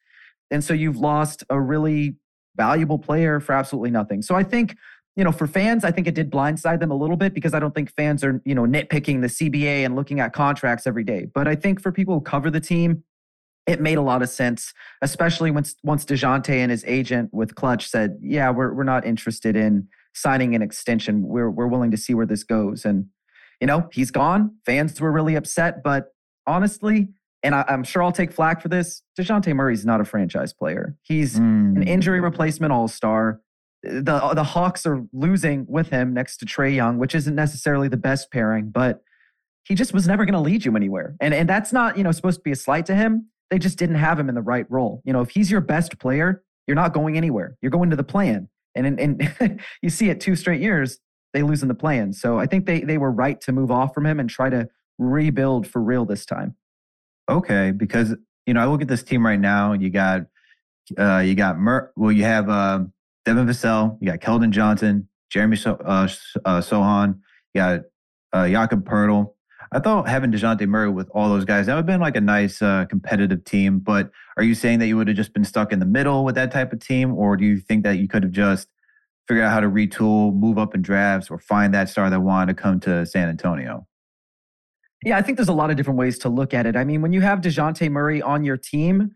And 0.51 0.63
so 0.63 0.73
you've 0.73 0.97
lost 0.97 1.43
a 1.49 1.59
really 1.59 2.15
valuable 2.55 2.97
player 2.97 3.39
for 3.39 3.53
absolutely 3.53 3.91
nothing. 3.91 4.21
So 4.21 4.35
I 4.35 4.43
think, 4.43 4.75
you 5.15 5.23
know, 5.23 5.31
for 5.31 5.45
fans, 5.45 5.83
I 5.83 5.91
think 5.91 6.07
it 6.07 6.15
did 6.15 6.31
blindside 6.31 6.79
them 6.79 6.91
a 6.91 6.95
little 6.95 7.15
bit 7.15 7.33
because 7.33 7.53
I 7.53 7.59
don't 7.59 7.75
think 7.75 7.93
fans 7.95 8.23
are, 8.23 8.41
you 8.45 8.55
know, 8.55 8.63
nitpicking 8.63 9.21
the 9.21 9.27
CBA 9.27 9.85
and 9.85 9.95
looking 9.95 10.19
at 10.19 10.33
contracts 10.33 10.87
every 10.87 11.03
day. 11.03 11.27
But 11.31 11.47
I 11.47 11.55
think 11.55 11.81
for 11.81 11.91
people 11.91 12.15
who 12.15 12.21
cover 12.21 12.49
the 12.49 12.59
team, 12.59 13.03
it 13.67 13.79
made 13.79 13.99
a 13.99 14.01
lot 14.01 14.23
of 14.23 14.29
sense, 14.29 14.73
especially 15.03 15.51
once 15.51 15.75
once 15.83 16.03
Dejounte 16.03 16.49
and 16.49 16.71
his 16.71 16.83
agent 16.87 17.29
with 17.31 17.53
Klutch 17.53 17.87
said, 17.87 18.17
Yeah, 18.19 18.49
we're 18.49 18.73
we're 18.73 18.83
not 18.83 19.05
interested 19.05 19.55
in 19.55 19.87
signing 20.13 20.55
an 20.55 20.63
extension. 20.63 21.27
We're 21.27 21.51
we're 21.51 21.67
willing 21.67 21.91
to 21.91 21.97
see 21.97 22.15
where 22.15 22.25
this 22.25 22.43
goes. 22.43 22.83
And 22.83 23.05
you 23.59 23.67
know, 23.67 23.89
he's 23.91 24.11
gone. 24.11 24.55
Fans 24.65 24.99
were 24.99 25.11
really 25.11 25.35
upset, 25.35 25.83
but 25.83 26.13
honestly, 26.47 27.09
and 27.43 27.55
I, 27.55 27.65
am 27.67 27.83
sure 27.83 28.03
I'll 28.03 28.11
take 28.11 28.31
flack 28.31 28.61
for 28.61 28.67
this. 28.67 29.01
Dejounte 29.17 29.53
Murray's 29.53 29.85
not 29.85 30.01
a 30.01 30.05
franchise 30.05 30.53
player. 30.53 30.95
He's 31.03 31.39
mm. 31.39 31.75
an 31.75 31.83
injury 31.83 32.19
replacement 32.19 32.73
all 32.73 32.87
star. 32.87 33.39
The 33.81 34.33
the 34.35 34.43
Hawks 34.43 34.85
are 34.85 35.05
losing 35.13 35.65
with 35.69 35.89
him 35.89 36.13
next 36.13 36.37
to 36.37 36.45
Trae 36.45 36.75
Young, 36.75 36.97
which 36.97 37.15
isn't 37.15 37.35
necessarily 37.35 37.87
the 37.87 37.97
best 37.97 38.29
pairing, 38.29 38.71
but 38.71 39.01
he 39.63 39.73
just 39.73 39.93
was 39.93 40.05
never 40.05 40.25
going 40.25 40.33
to 40.33 40.39
lead 40.39 40.65
you 40.65 40.75
anywhere. 40.75 41.15
And 41.21 41.33
and 41.33 41.47
that's 41.47 41.71
not 41.71 41.97
you 41.97 42.03
know 42.03 42.11
supposed 42.11 42.39
to 42.39 42.43
be 42.43 42.51
a 42.51 42.57
slight 42.57 42.85
to 42.87 42.95
him. 42.95 43.29
They 43.49 43.57
just 43.57 43.77
didn't 43.77 43.95
have 43.95 44.19
him 44.19 44.27
in 44.27 44.35
the 44.35 44.41
right 44.41 44.69
role. 44.69 45.01
You 45.05 45.13
know, 45.13 45.21
if 45.21 45.29
he's 45.29 45.49
your 45.49 45.61
best 45.61 45.97
player, 45.97 46.43
you're 46.67 46.75
not 46.75 46.93
going 46.93 47.15
anywhere. 47.15 47.57
You're 47.61 47.71
going 47.71 47.89
to 47.89 47.95
the 47.95 48.03
play-in. 48.03 48.49
And 48.75 48.99
and, 48.99 49.33
and 49.39 49.61
you 49.81 49.89
see 49.89 50.09
it 50.09 50.19
two 50.19 50.35
straight 50.35 50.61
years 50.61 50.99
they 51.33 51.43
lose 51.43 51.61
in 51.61 51.67
the 51.67 51.75
play-in. 51.75 52.13
So 52.13 52.39
I 52.39 52.45
think 52.45 52.65
they 52.65 52.81
they 52.81 52.97
were 52.97 53.11
right 53.11 53.39
to 53.41 53.51
move 53.51 53.71
off 53.71 53.93
from 53.93 54.05
him 54.05 54.19
and 54.19 54.29
try 54.29 54.49
to 54.49 54.67
rebuild 54.97 55.67
for 55.67 55.81
real 55.81 56.05
this 56.05 56.25
time. 56.25 56.55
Okay, 57.29 57.71
because 57.71 58.15
you 58.45 58.53
know 58.53 58.61
I 58.61 58.65
look 58.65 58.81
at 58.81 58.87
this 58.87 59.03
team 59.03 59.25
right 59.25 59.39
now. 59.39 59.73
You 59.73 59.89
got 59.89 60.21
uh, 60.97 61.19
you 61.19 61.35
got 61.35 61.59
Mer. 61.59 61.91
Well, 61.95 62.11
you 62.11 62.23
have 62.23 62.49
uh, 62.49 62.81
Devin 63.25 63.45
Vassell. 63.45 63.97
You 64.01 64.11
got 64.11 64.19
Keldon 64.19 64.51
Johnson, 64.51 65.07
Jeremy 65.29 65.57
so- 65.57 65.79
uh, 65.85 66.07
uh, 66.45 66.61
Sochan. 66.61 67.19
You 67.53 67.61
got 67.61 67.81
uh, 68.33 68.47
Jakob 68.49 68.87
Poeltl. 68.87 69.33
I 69.71 69.79
thought 69.79 70.07
having 70.09 70.31
Dejounte 70.31 70.67
Murray 70.67 70.89
with 70.89 71.09
all 71.13 71.29
those 71.29 71.45
guys 71.45 71.67
that 71.67 71.73
would 71.73 71.79
have 71.81 71.85
been 71.85 72.01
like 72.01 72.15
a 72.15 72.21
nice 72.21 72.59
uh, 72.59 72.85
competitive 72.85 73.43
team. 73.43 73.77
But 73.77 74.09
are 74.35 74.43
you 74.43 74.55
saying 74.55 74.79
that 74.79 74.87
you 74.87 74.97
would 74.97 75.07
have 75.07 75.17
just 75.17 75.33
been 75.33 75.43
stuck 75.43 75.71
in 75.71 75.79
the 75.79 75.85
middle 75.85 76.25
with 76.25 76.33
that 76.35 76.51
type 76.51 76.73
of 76.73 76.79
team, 76.79 77.13
or 77.13 77.37
do 77.37 77.45
you 77.45 77.59
think 77.59 77.83
that 77.83 77.99
you 77.99 78.07
could 78.07 78.23
have 78.23 78.31
just 78.31 78.67
figured 79.29 79.45
out 79.45 79.51
how 79.51 79.59
to 79.59 79.69
retool, 79.69 80.33
move 80.33 80.57
up 80.57 80.73
in 80.73 80.81
drafts, 80.81 81.29
or 81.29 81.37
find 81.37 81.73
that 81.73 81.87
star 81.87 82.09
that 82.09 82.19
wanted 82.19 82.47
to 82.47 82.61
come 82.61 82.79
to 82.81 83.05
San 83.05 83.29
Antonio? 83.29 83.87
Yeah, 85.05 85.17
I 85.17 85.21
think 85.21 85.37
there's 85.37 85.47
a 85.47 85.53
lot 85.53 85.69
of 85.69 85.77
different 85.77 85.99
ways 85.99 86.17
to 86.19 86.29
look 86.29 86.53
at 86.53 86.65
it. 86.65 86.75
I 86.75 86.83
mean, 86.83 87.01
when 87.01 87.13
you 87.13 87.21
have 87.21 87.39
Dejounte 87.39 87.89
Murray 87.89 88.21
on 88.21 88.43
your 88.43 88.57
team, 88.57 89.11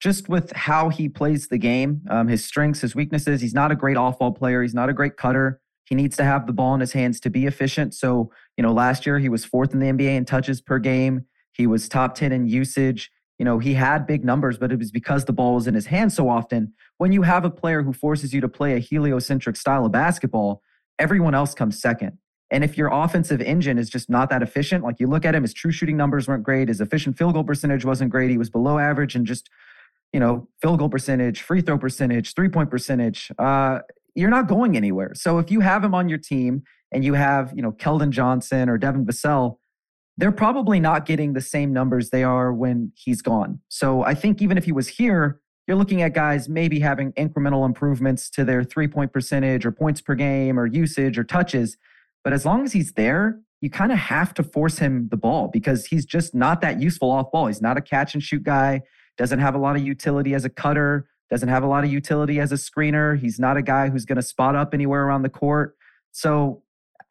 just 0.00 0.28
with 0.28 0.52
how 0.52 0.88
he 0.88 1.08
plays 1.08 1.48
the 1.48 1.58
game, 1.58 2.00
um, 2.08 2.28
his 2.28 2.44
strengths, 2.44 2.80
his 2.80 2.94
weaknesses, 2.94 3.40
he's 3.40 3.52
not 3.52 3.70
a 3.70 3.74
great 3.74 3.96
off 3.96 4.18
ball 4.20 4.32
player. 4.32 4.62
He's 4.62 4.72
not 4.72 4.88
a 4.88 4.94
great 4.94 5.16
cutter. 5.16 5.60
He 5.84 5.96
needs 5.96 6.16
to 6.16 6.24
have 6.24 6.46
the 6.46 6.52
ball 6.52 6.72
in 6.74 6.80
his 6.80 6.92
hands 6.92 7.18
to 7.20 7.30
be 7.30 7.46
efficient. 7.46 7.92
So, 7.92 8.30
you 8.56 8.62
know, 8.62 8.72
last 8.72 9.04
year 9.04 9.18
he 9.18 9.28
was 9.28 9.44
fourth 9.44 9.74
in 9.74 9.80
the 9.80 9.86
NBA 9.86 10.16
in 10.16 10.24
touches 10.24 10.60
per 10.60 10.78
game. 10.78 11.26
He 11.52 11.66
was 11.66 11.88
top 11.88 12.14
10 12.14 12.30
in 12.32 12.46
usage. 12.46 13.10
You 13.40 13.44
know, 13.46 13.58
he 13.58 13.72
had 13.72 14.06
big 14.06 14.22
numbers, 14.22 14.58
but 14.58 14.70
it 14.70 14.78
was 14.78 14.90
because 14.90 15.24
the 15.24 15.32
ball 15.32 15.54
was 15.54 15.66
in 15.66 15.72
his 15.72 15.86
hands 15.86 16.14
so 16.14 16.28
often. 16.28 16.74
When 16.98 17.10
you 17.10 17.22
have 17.22 17.42
a 17.42 17.50
player 17.50 17.82
who 17.82 17.94
forces 17.94 18.34
you 18.34 18.40
to 18.42 18.48
play 18.50 18.74
a 18.74 18.78
heliocentric 18.78 19.56
style 19.56 19.86
of 19.86 19.92
basketball, 19.92 20.60
everyone 20.98 21.34
else 21.34 21.54
comes 21.54 21.80
second. 21.80 22.18
And 22.50 22.62
if 22.62 22.76
your 22.76 22.88
offensive 22.92 23.40
engine 23.40 23.78
is 23.78 23.88
just 23.88 24.10
not 24.10 24.28
that 24.28 24.42
efficient, 24.42 24.84
like 24.84 25.00
you 25.00 25.06
look 25.06 25.24
at 25.24 25.34
him, 25.34 25.40
his 25.40 25.54
true 25.54 25.72
shooting 25.72 25.96
numbers 25.96 26.28
weren't 26.28 26.42
great, 26.42 26.68
his 26.68 26.82
efficient 26.82 27.16
field 27.16 27.32
goal 27.32 27.42
percentage 27.42 27.82
wasn't 27.82 28.10
great, 28.10 28.28
he 28.28 28.36
was 28.36 28.50
below 28.50 28.76
average 28.78 29.14
and 29.14 29.26
just, 29.26 29.48
you 30.12 30.20
know, 30.20 30.46
field 30.60 30.78
goal 30.78 30.90
percentage, 30.90 31.40
free 31.40 31.62
throw 31.62 31.78
percentage, 31.78 32.34
three 32.34 32.50
point 32.50 32.70
percentage. 32.70 33.32
Uh, 33.38 33.78
you're 34.14 34.28
not 34.28 34.48
going 34.48 34.76
anywhere. 34.76 35.12
So 35.14 35.38
if 35.38 35.50
you 35.50 35.60
have 35.60 35.82
him 35.82 35.94
on 35.94 36.10
your 36.10 36.18
team 36.18 36.62
and 36.92 37.06
you 37.06 37.14
have, 37.14 37.54
you 37.56 37.62
know, 37.62 37.72
Keldon 37.72 38.10
Johnson 38.10 38.68
or 38.68 38.76
Devin 38.76 39.06
Vassell, 39.06 39.56
they're 40.20 40.32
probably 40.32 40.80
not 40.80 41.06
getting 41.06 41.32
the 41.32 41.40
same 41.40 41.72
numbers 41.72 42.10
they 42.10 42.22
are 42.22 42.52
when 42.52 42.92
he's 42.94 43.22
gone. 43.22 43.60
So 43.68 44.02
I 44.04 44.14
think 44.14 44.42
even 44.42 44.58
if 44.58 44.64
he 44.64 44.72
was 44.72 44.88
here, 44.88 45.40
you're 45.66 45.76
looking 45.76 46.02
at 46.02 46.14
guys 46.14 46.48
maybe 46.48 46.80
having 46.80 47.12
incremental 47.12 47.64
improvements 47.64 48.28
to 48.30 48.44
their 48.44 48.64
three 48.64 48.88
point 48.88 49.12
percentage 49.12 49.64
or 49.64 49.72
points 49.72 50.00
per 50.00 50.14
game 50.14 50.58
or 50.58 50.66
usage 50.66 51.18
or 51.18 51.24
touches. 51.24 51.76
But 52.22 52.32
as 52.32 52.44
long 52.44 52.64
as 52.64 52.72
he's 52.72 52.92
there, 52.92 53.40
you 53.60 53.70
kind 53.70 53.92
of 53.92 53.98
have 53.98 54.34
to 54.34 54.42
force 54.42 54.78
him 54.78 55.08
the 55.10 55.16
ball 55.16 55.48
because 55.48 55.86
he's 55.86 56.04
just 56.04 56.34
not 56.34 56.60
that 56.60 56.80
useful 56.80 57.10
off 57.10 57.30
ball. 57.30 57.46
He's 57.46 57.62
not 57.62 57.76
a 57.76 57.80
catch 57.80 58.14
and 58.14 58.22
shoot 58.22 58.42
guy, 58.42 58.82
doesn't 59.16 59.38
have 59.38 59.54
a 59.54 59.58
lot 59.58 59.76
of 59.76 59.82
utility 59.82 60.34
as 60.34 60.44
a 60.44 60.50
cutter 60.50 61.06
doesn't 61.30 61.48
have 61.48 61.62
a 61.62 61.66
lot 61.66 61.84
of 61.84 61.92
utility 61.92 62.40
as 62.40 62.50
a 62.50 62.56
screener. 62.56 63.18
He's 63.18 63.38
not 63.38 63.56
a 63.56 63.62
guy 63.62 63.88
who's 63.88 64.04
going 64.04 64.16
to 64.16 64.22
spot 64.22 64.56
up 64.56 64.74
anywhere 64.74 65.04
around 65.04 65.22
the 65.22 65.28
court. 65.28 65.76
So, 66.10 66.62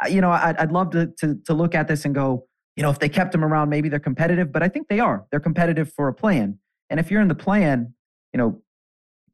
you 0.09 0.19
know, 0.19 0.31
I'd, 0.31 0.57
I'd 0.57 0.71
love 0.71 0.89
to, 0.91 1.07
to, 1.19 1.39
to 1.45 1.53
look 1.53 1.73
at 1.73 1.87
this 1.87 2.03
and 2.03 2.13
go, 2.13 2.45
you 2.79 2.83
know, 2.83 2.89
if 2.89 2.99
they 2.99 3.09
kept 3.09 3.35
him 3.35 3.43
around, 3.43 3.67
maybe 3.67 3.89
they're 3.89 3.99
competitive. 3.99 4.53
But 4.53 4.63
I 4.63 4.69
think 4.69 4.87
they 4.87 5.01
are. 5.01 5.25
They're 5.31 5.41
competitive 5.41 5.91
for 5.91 6.07
a 6.07 6.13
play-in. 6.13 6.57
And 6.89 6.97
if 6.97 7.11
you're 7.11 7.19
in 7.19 7.27
the 7.27 7.35
play-in, 7.35 7.93
you 8.31 8.37
know, 8.37 8.61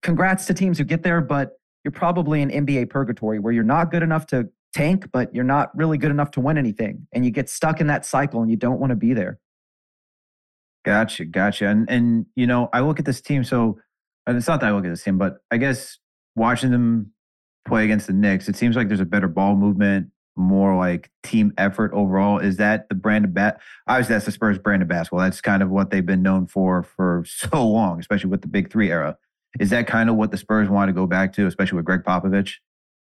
congrats 0.01 0.47
to 0.47 0.55
teams 0.55 0.79
who 0.79 0.83
get 0.83 1.03
there, 1.03 1.21
but 1.21 1.51
you're 1.83 1.91
probably 1.91 2.41
in 2.41 2.49
NBA 2.49 2.89
purgatory 2.89 3.37
where 3.37 3.53
you're 3.53 3.63
not 3.63 3.91
good 3.91 4.01
enough 4.01 4.25
to 4.27 4.49
tank, 4.73 5.11
but 5.13 5.33
you're 5.35 5.43
not 5.43 5.69
really 5.77 5.99
good 5.99 6.09
enough 6.09 6.31
to 6.31 6.41
win 6.41 6.57
anything, 6.57 7.05
and 7.13 7.23
you 7.23 7.29
get 7.29 7.47
stuck 7.47 7.79
in 7.79 7.85
that 7.85 8.03
cycle, 8.03 8.41
and 8.41 8.49
you 8.49 8.57
don't 8.57 8.79
want 8.79 8.89
to 8.89 8.95
be 8.95 9.13
there. 9.13 9.37
Gotcha, 10.83 11.25
gotcha. 11.25 11.67
And 11.67 11.87
and 11.87 12.25
you 12.35 12.47
know, 12.47 12.67
I 12.73 12.79
look 12.79 12.97
at 12.97 13.05
this 13.05 13.21
team. 13.21 13.43
So 13.43 13.77
it's 14.25 14.47
not 14.47 14.59
that 14.61 14.69
I 14.69 14.71
look 14.71 14.85
at 14.85 14.89
this 14.89 15.03
team, 15.03 15.19
but 15.19 15.37
I 15.51 15.57
guess 15.57 15.99
watching 16.35 16.71
them 16.71 17.11
play 17.67 17.83
against 17.83 18.07
the 18.07 18.13
Knicks, 18.13 18.49
it 18.49 18.55
seems 18.55 18.75
like 18.75 18.87
there's 18.87 18.99
a 18.99 19.05
better 19.05 19.27
ball 19.27 19.55
movement, 19.55 20.09
more 20.35 20.75
like 20.75 21.09
team 21.23 21.53
effort 21.57 21.91
overall. 21.93 22.39
Is 22.39 22.57
that 22.57 22.89
the 22.89 22.95
brand 22.95 23.25
of 23.25 23.33
bat? 23.33 23.59
Obviously, 23.87 24.13
that's 24.13 24.25
the 24.25 24.31
Spurs 24.31 24.57
brand 24.57 24.81
of 24.81 24.87
basketball. 24.87 25.21
That's 25.21 25.41
kind 25.41 25.63
of 25.63 25.69
what 25.69 25.89
they've 25.89 26.05
been 26.05 26.21
known 26.21 26.47
for 26.47 26.83
for 26.83 27.23
so 27.27 27.65
long, 27.67 27.99
especially 27.99 28.29
with 28.29 28.41
the 28.41 28.47
Big 28.47 28.71
Three 28.71 28.91
era. 28.91 29.17
Is 29.59 29.69
that 29.69 29.87
kind 29.87 30.09
of 30.09 30.15
what 30.15 30.31
the 30.31 30.37
Spurs 30.37 30.69
want 30.69 30.89
to 30.89 30.93
go 30.93 31.07
back 31.07 31.33
to, 31.33 31.47
especially 31.47 31.77
with 31.77 31.85
Gregg 31.85 32.03
Popovich? 32.03 32.55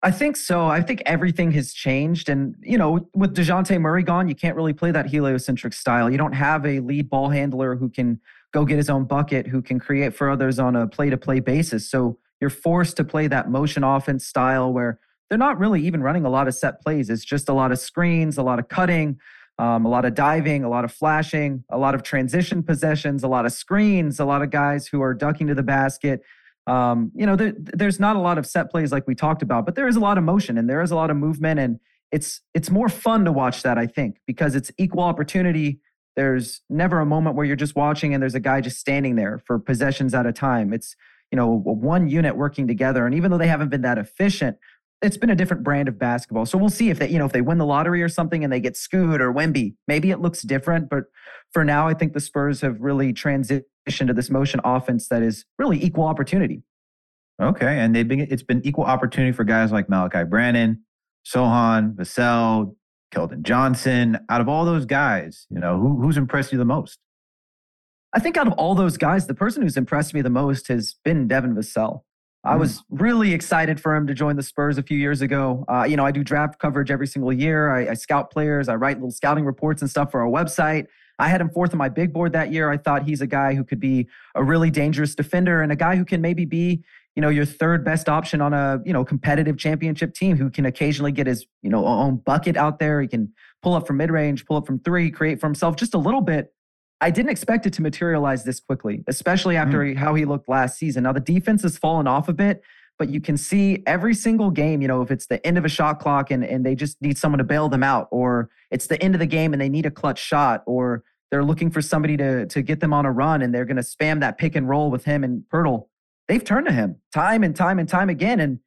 I 0.02 0.10
think 0.10 0.36
so. 0.36 0.66
I 0.66 0.82
think 0.82 1.02
everything 1.06 1.52
has 1.52 1.72
changed. 1.72 2.28
And, 2.28 2.56
you 2.60 2.76
know, 2.76 3.08
with 3.14 3.34
Dejounte 3.34 3.80
Murray 3.80 4.02
gone, 4.02 4.28
you 4.28 4.34
can't 4.34 4.54
really 4.54 4.74
play 4.74 4.90
that 4.90 5.06
heliocentric 5.06 5.72
style. 5.72 6.10
You 6.10 6.18
don't 6.18 6.34
have 6.34 6.66
a 6.66 6.80
lead 6.80 7.08
ball 7.08 7.30
handler 7.30 7.74
who 7.74 7.88
can 7.88 8.20
go 8.52 8.66
get 8.66 8.76
his 8.76 8.90
own 8.90 9.04
bucket, 9.04 9.46
who 9.46 9.62
can 9.62 9.80
create 9.80 10.14
for 10.14 10.28
others 10.28 10.58
on 10.58 10.76
a 10.76 10.86
play 10.86 11.08
to 11.08 11.16
play 11.16 11.40
basis. 11.40 11.90
So 11.90 12.18
you're 12.38 12.50
forced 12.50 12.98
to 12.98 13.04
play 13.04 13.28
that 13.28 13.50
motion 13.50 13.82
offense 13.82 14.26
style 14.26 14.70
where 14.74 15.00
they're 15.34 15.38
not 15.40 15.58
really 15.58 15.84
even 15.84 16.00
running 16.00 16.24
a 16.24 16.28
lot 16.28 16.46
of 16.46 16.54
set 16.54 16.80
plays. 16.80 17.10
It's 17.10 17.24
just 17.24 17.48
a 17.48 17.52
lot 17.52 17.72
of 17.72 17.80
screens, 17.80 18.38
a 18.38 18.42
lot 18.44 18.60
of 18.60 18.68
cutting, 18.68 19.18
um, 19.58 19.84
a 19.84 19.88
lot 19.88 20.04
of 20.04 20.14
diving, 20.14 20.62
a 20.62 20.68
lot 20.68 20.84
of 20.84 20.92
flashing, 20.92 21.64
a 21.70 21.76
lot 21.76 21.96
of 21.96 22.04
transition 22.04 22.62
possessions, 22.62 23.24
a 23.24 23.26
lot 23.26 23.44
of 23.44 23.52
screens, 23.52 24.20
a 24.20 24.24
lot 24.24 24.42
of 24.42 24.50
guys 24.50 24.86
who 24.86 25.02
are 25.02 25.12
ducking 25.12 25.48
to 25.48 25.54
the 25.56 25.64
basket. 25.64 26.22
Um, 26.68 27.10
you 27.16 27.26
know, 27.26 27.34
there, 27.34 27.52
there's 27.56 27.98
not 27.98 28.14
a 28.14 28.20
lot 28.20 28.38
of 28.38 28.46
set 28.46 28.70
plays 28.70 28.92
like 28.92 29.08
we 29.08 29.16
talked 29.16 29.42
about, 29.42 29.66
but 29.66 29.74
there 29.74 29.88
is 29.88 29.96
a 29.96 30.00
lot 30.00 30.18
of 30.18 30.22
motion 30.22 30.56
and 30.56 30.70
there 30.70 30.82
is 30.82 30.92
a 30.92 30.94
lot 30.94 31.10
of 31.10 31.16
movement, 31.16 31.58
and 31.58 31.80
it's 32.12 32.40
it's 32.54 32.70
more 32.70 32.88
fun 32.88 33.24
to 33.24 33.32
watch 33.32 33.64
that 33.64 33.76
I 33.76 33.88
think 33.88 34.18
because 34.28 34.54
it's 34.54 34.70
equal 34.78 35.02
opportunity 35.02 35.80
there's 36.16 36.60
never 36.70 37.00
a 37.00 37.06
moment 37.06 37.34
where 37.34 37.44
you're 37.44 37.56
just 37.56 37.74
watching 37.74 38.14
and 38.14 38.22
there's 38.22 38.36
a 38.36 38.40
guy 38.40 38.60
just 38.60 38.78
standing 38.78 39.16
there 39.16 39.42
for 39.44 39.58
possessions 39.58 40.14
at 40.14 40.26
a 40.26 40.32
time. 40.32 40.72
It's, 40.72 40.94
you 41.32 41.36
know, 41.36 41.48
one 41.48 42.08
unit 42.08 42.36
working 42.36 42.68
together. 42.68 43.04
And 43.04 43.14
even 43.16 43.32
though 43.32 43.38
they 43.38 43.48
haven't 43.48 43.70
been 43.70 43.82
that 43.82 43.98
efficient, 43.98 44.56
it's 45.04 45.18
been 45.18 45.30
a 45.30 45.37
different 45.37 45.62
brand 45.62 45.87
of 45.87 45.99
basketball. 45.99 46.46
So 46.46 46.56
we'll 46.56 46.70
see 46.70 46.88
if 46.88 46.99
they, 46.99 47.08
you 47.08 47.18
know, 47.18 47.26
if 47.26 47.32
they 47.32 47.42
win 47.42 47.58
the 47.58 47.66
lottery 47.66 48.02
or 48.02 48.08
something 48.08 48.42
and 48.42 48.52
they 48.52 48.61
get 48.61 48.76
Scoot 48.76 49.20
or 49.20 49.32
Wemby, 49.32 49.75
maybe 49.87 50.11
it 50.11 50.20
looks 50.20 50.42
different. 50.42 50.88
But 50.88 51.04
for 51.52 51.64
now, 51.64 51.87
I 51.87 51.94
think 51.94 52.14
the 52.14 52.20
Spurs 52.20 52.62
have 52.62 52.80
really 52.80 53.12
transitioned 53.12 54.06
to 54.06 54.14
this 54.14 54.30
motion 54.30 54.61
offense 54.64 55.08
that 55.08 55.23
is 55.23 55.44
really 55.58 55.82
equal 55.82 56.04
opportunity. 56.04 56.62
Okay. 57.40 57.78
And 57.78 57.94
they've 57.94 58.08
been 58.08 58.20
it's 58.20 58.42
been 58.42 58.62
equal 58.64 58.84
opportunity 58.84 59.32
for 59.32 59.44
guys 59.44 59.73
like 59.73 59.88
Malaki 59.88 60.28
Branham, 60.28 60.84
Sochan, 61.26 61.94
Vassell, 61.94 62.75
Keldon 63.12 63.42
Johnson. 63.42 64.18
Out 64.30 64.40
of 64.40 64.49
all 64.49 64.64
those 64.64 64.87
guys, 64.87 65.46
you 65.50 65.61
know, 65.61 65.78
who, 65.78 66.00
who's 66.00 66.16
impressed 66.16 66.52
you 66.52 66.58
the 66.58 66.64
most? 66.64 66.99
I 68.14 68.20
think 68.20 68.37
out 68.37 68.46
of 68.46 68.52
all 68.54 68.75
those 68.75 68.96
guys, 68.96 69.26
the 69.26 69.34
person 69.34 69.62
who's 69.62 69.76
impressed 69.76 70.14
me 70.14 70.23
the 70.23 70.30
most 70.30 70.68
has 70.68 70.94
been 71.04 71.26
Devin 71.26 71.54
Vassell. 71.54 72.02
I 72.44 72.56
was 72.56 72.80
mm. 72.80 72.84
really 72.90 73.32
excited 73.32 73.80
for 73.80 73.94
him 73.94 74.06
to 74.06 74.14
join 74.14 74.36
the 74.36 74.42
Spurs 74.42 74.76
a 74.78 74.82
few 74.82 74.98
years 74.98 75.22
ago. 75.22 75.64
Uh, 75.68 75.84
you 75.84 75.96
know, 75.96 76.04
I 76.04 76.10
do 76.10 76.22
draft 76.22 76.58
coverage 76.58 76.90
every 76.90 77.06
single 77.06 77.32
year. 77.32 77.70
I, 77.70 77.90
I, 77.90 77.94
scout 77.94 78.30
players. 78.30 78.68
I 78.68 78.74
write 78.74 78.98
little 78.98 79.10
scouting 79.10 79.44
reports 79.44 79.80
and 79.80 79.90
stuff 79.90 80.10
for 80.10 80.20
our 80.20 80.28
website. 80.28 80.86
I 81.18 81.28
had 81.28 81.40
him 81.40 81.48
fourth 81.48 81.72
on 81.72 81.78
my 81.78 81.88
big 81.88 82.12
board 82.12 82.32
that 82.32 82.52
year. 82.52 82.70
I 82.70 82.76
thought 82.76 83.04
he's 83.04 83.20
a 83.20 83.26
guy 83.26 83.54
who 83.54 83.64
could 83.64 83.80
be 83.80 84.08
a 84.34 84.42
really 84.42 84.70
dangerous 84.70 85.14
defender 85.14 85.62
and 85.62 85.70
a 85.70 85.76
guy 85.76 85.96
who 85.96 86.04
can 86.04 86.20
maybe 86.20 86.44
be, 86.44 86.82
you 87.14 87.22
know, 87.22 87.28
your 87.28 87.44
third 87.44 87.84
best 87.84 88.08
option 88.08 88.40
on 88.40 88.52
a, 88.52 88.80
you 88.84 88.92
know, 88.92 89.04
competitive 89.04 89.56
championship 89.56 90.14
team 90.14 90.36
who 90.36 90.50
can 90.50 90.66
occasionally 90.66 91.12
get 91.12 91.28
his, 91.28 91.46
you 91.62 91.70
know, 91.70 91.86
own 91.86 92.16
bucket 92.16 92.56
out 92.56 92.80
there. 92.80 93.00
He 93.00 93.06
can 93.06 93.32
pull 93.62 93.74
up 93.74 93.86
from 93.86 93.98
mid 93.98 94.10
range, 94.10 94.44
pull 94.44 94.56
up 94.56 94.66
from 94.66 94.80
three, 94.80 95.10
create 95.10 95.40
for 95.40 95.46
himself 95.46 95.76
just 95.76 95.94
a 95.94 95.98
little 95.98 96.20
bit. 96.20 96.52
I 97.04 97.11
didn't 97.11 97.32
expect 97.32 97.66
it 97.66 97.75
to 97.75 97.82
materialize 97.82 98.44
this 98.44 98.61
quickly, 98.61 99.04
especially 99.06 99.58
after 99.58 99.80
mm. 99.80 99.94
how 99.94 100.14
he 100.14 100.25
looked 100.25 100.49
last 100.49 100.78
season. 100.78 101.02
Now 101.02 101.12
the 101.12 101.20
defense 101.20 101.61
has 101.61 101.76
fallen 101.76 102.06
off 102.06 102.30
a 102.30 102.32
bit, 102.32 102.62
but 102.99 103.11
you 103.11 103.20
can 103.20 103.37
see 103.37 103.82
every 103.87 104.14
single 104.14 104.50
game, 104.50 104.80
you 104.80 104.88
know, 104.88 105.02
if 105.02 105.11
it's 105.11 105.26
the 105.26 105.46
end 105.46 105.58
of 105.58 105.66
a 105.66 105.68
shot 105.68 106.00
clock 106.00 106.30
and, 106.30 106.42
and 106.42 106.64
they 106.64 106.75
just 106.75 106.96
need 107.02 107.18
someone 107.18 107.37
to 107.38 107.44
bail 107.44 107.68
them 107.68 107.82
out, 107.82 108.08
or 108.11 108.49
it's 108.70 108.87
the 108.87 109.00
end 109.02 109.14
of 109.14 109.18
the 109.18 109.26
game 109.26 109.52
and 109.52 109.61
they 109.61 109.68
need 109.68 109.84
a 109.84 109.90
clutch 109.90 110.18
shot, 110.18 110.62
or 110.64 111.04
they're 111.30 111.44
looking 111.44 111.70
for 111.70 111.82
somebody 111.82 112.16
to, 112.16 112.46
to 112.46 112.62
get 112.62 112.80
them 112.80 112.94
on 112.94 113.04
a 113.04 113.12
run 113.12 113.42
and 113.42 113.54
they're 113.54 113.66
going 113.66 113.76
to 113.76 113.82
spam 113.82 114.20
that 114.20 114.38
pick 114.38 114.56
and 114.56 114.66
roll 114.66 114.90
with 114.90 115.04
him 115.04 115.23
and 115.23 115.44
Poeltl 115.52 115.88
they've 116.26 116.42
turned 116.42 116.66
to 116.66 116.73
him 116.73 116.96
time 117.12 117.44
and 117.44 117.54
time 117.54 117.78
and 117.78 117.87
time 117.87 118.08
again. 118.08 118.40
And 118.40 118.61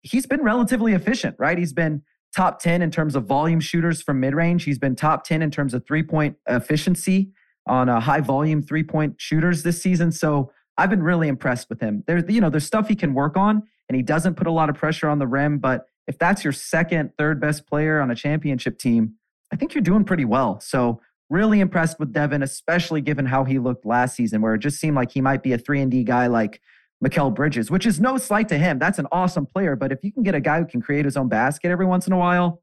he's 0.00 0.24
been 0.24 0.42
relatively 0.42 0.94
efficient, 0.94 1.36
right? 1.38 1.58
He's 1.58 1.74
been 1.74 2.00
top 2.34 2.60
10 2.60 2.80
in 2.80 2.90
terms 2.90 3.14
of 3.14 3.26
volume 3.26 3.60
shooters 3.60 4.00
from 4.00 4.20
mid 4.20 4.34
range. 4.34 4.64
He's 4.64 4.78
been 4.78 4.96
top 4.96 5.24
10 5.24 5.42
in 5.42 5.50
terms 5.50 5.74
of 5.74 5.86
three 5.86 6.02
point 6.02 6.36
efficiency 6.48 7.32
on 7.66 7.88
a 7.88 8.00
high 8.00 8.20
volume 8.20 8.62
three 8.62 8.82
point 8.82 9.14
shooters 9.18 9.62
this 9.62 9.80
season. 9.82 10.12
So 10.12 10.52
I've 10.76 10.90
been 10.90 11.02
really 11.02 11.28
impressed 11.28 11.68
with 11.68 11.80
him. 11.80 12.04
There's, 12.06 12.24
you 12.28 12.40
know, 12.40 12.50
there's 12.50 12.66
stuff 12.66 12.88
he 12.88 12.96
can 12.96 13.14
work 13.14 13.36
on 13.36 13.62
and 13.88 13.96
he 13.96 14.02
doesn't 14.02 14.34
put 14.34 14.46
a 14.46 14.50
lot 14.50 14.68
of 14.68 14.76
pressure 14.76 15.08
on 15.08 15.18
the 15.18 15.26
rim. 15.26 15.58
But 15.58 15.86
if 16.06 16.18
that's 16.18 16.44
your 16.44 16.52
second, 16.52 17.12
third 17.16 17.40
best 17.40 17.66
player 17.66 18.00
on 18.00 18.10
a 18.10 18.14
championship 18.14 18.78
team, 18.78 19.14
I 19.52 19.56
think 19.56 19.74
you're 19.74 19.82
doing 19.82 20.04
pretty 20.04 20.24
well. 20.24 20.60
So 20.60 21.00
really 21.30 21.60
impressed 21.60 21.98
with 21.98 22.12
Devin, 22.12 22.42
especially 22.42 23.00
given 23.00 23.26
how 23.26 23.44
he 23.44 23.58
looked 23.58 23.86
last 23.86 24.16
season, 24.16 24.42
where 24.42 24.54
it 24.54 24.58
just 24.58 24.80
seemed 24.80 24.96
like 24.96 25.12
he 25.12 25.20
might 25.20 25.42
be 25.42 25.52
a 25.52 25.58
three 25.58 25.80
and 25.80 25.90
D 25.90 26.04
guy 26.04 26.26
like 26.26 26.60
Mikal 27.04 27.34
Bridges, 27.34 27.70
which 27.70 27.86
is 27.86 28.00
no 28.00 28.18
slight 28.18 28.48
to 28.48 28.58
him. 28.58 28.78
That's 28.78 28.98
an 28.98 29.06
awesome 29.12 29.46
player. 29.46 29.76
But 29.76 29.92
if 29.92 30.02
you 30.02 30.12
can 30.12 30.22
get 30.22 30.34
a 30.34 30.40
guy 30.40 30.58
who 30.58 30.66
can 30.66 30.82
create 30.82 31.04
his 31.04 31.16
own 31.16 31.28
basket 31.28 31.70
every 31.70 31.86
once 31.86 32.06
in 32.06 32.12
a 32.12 32.18
while, 32.18 32.62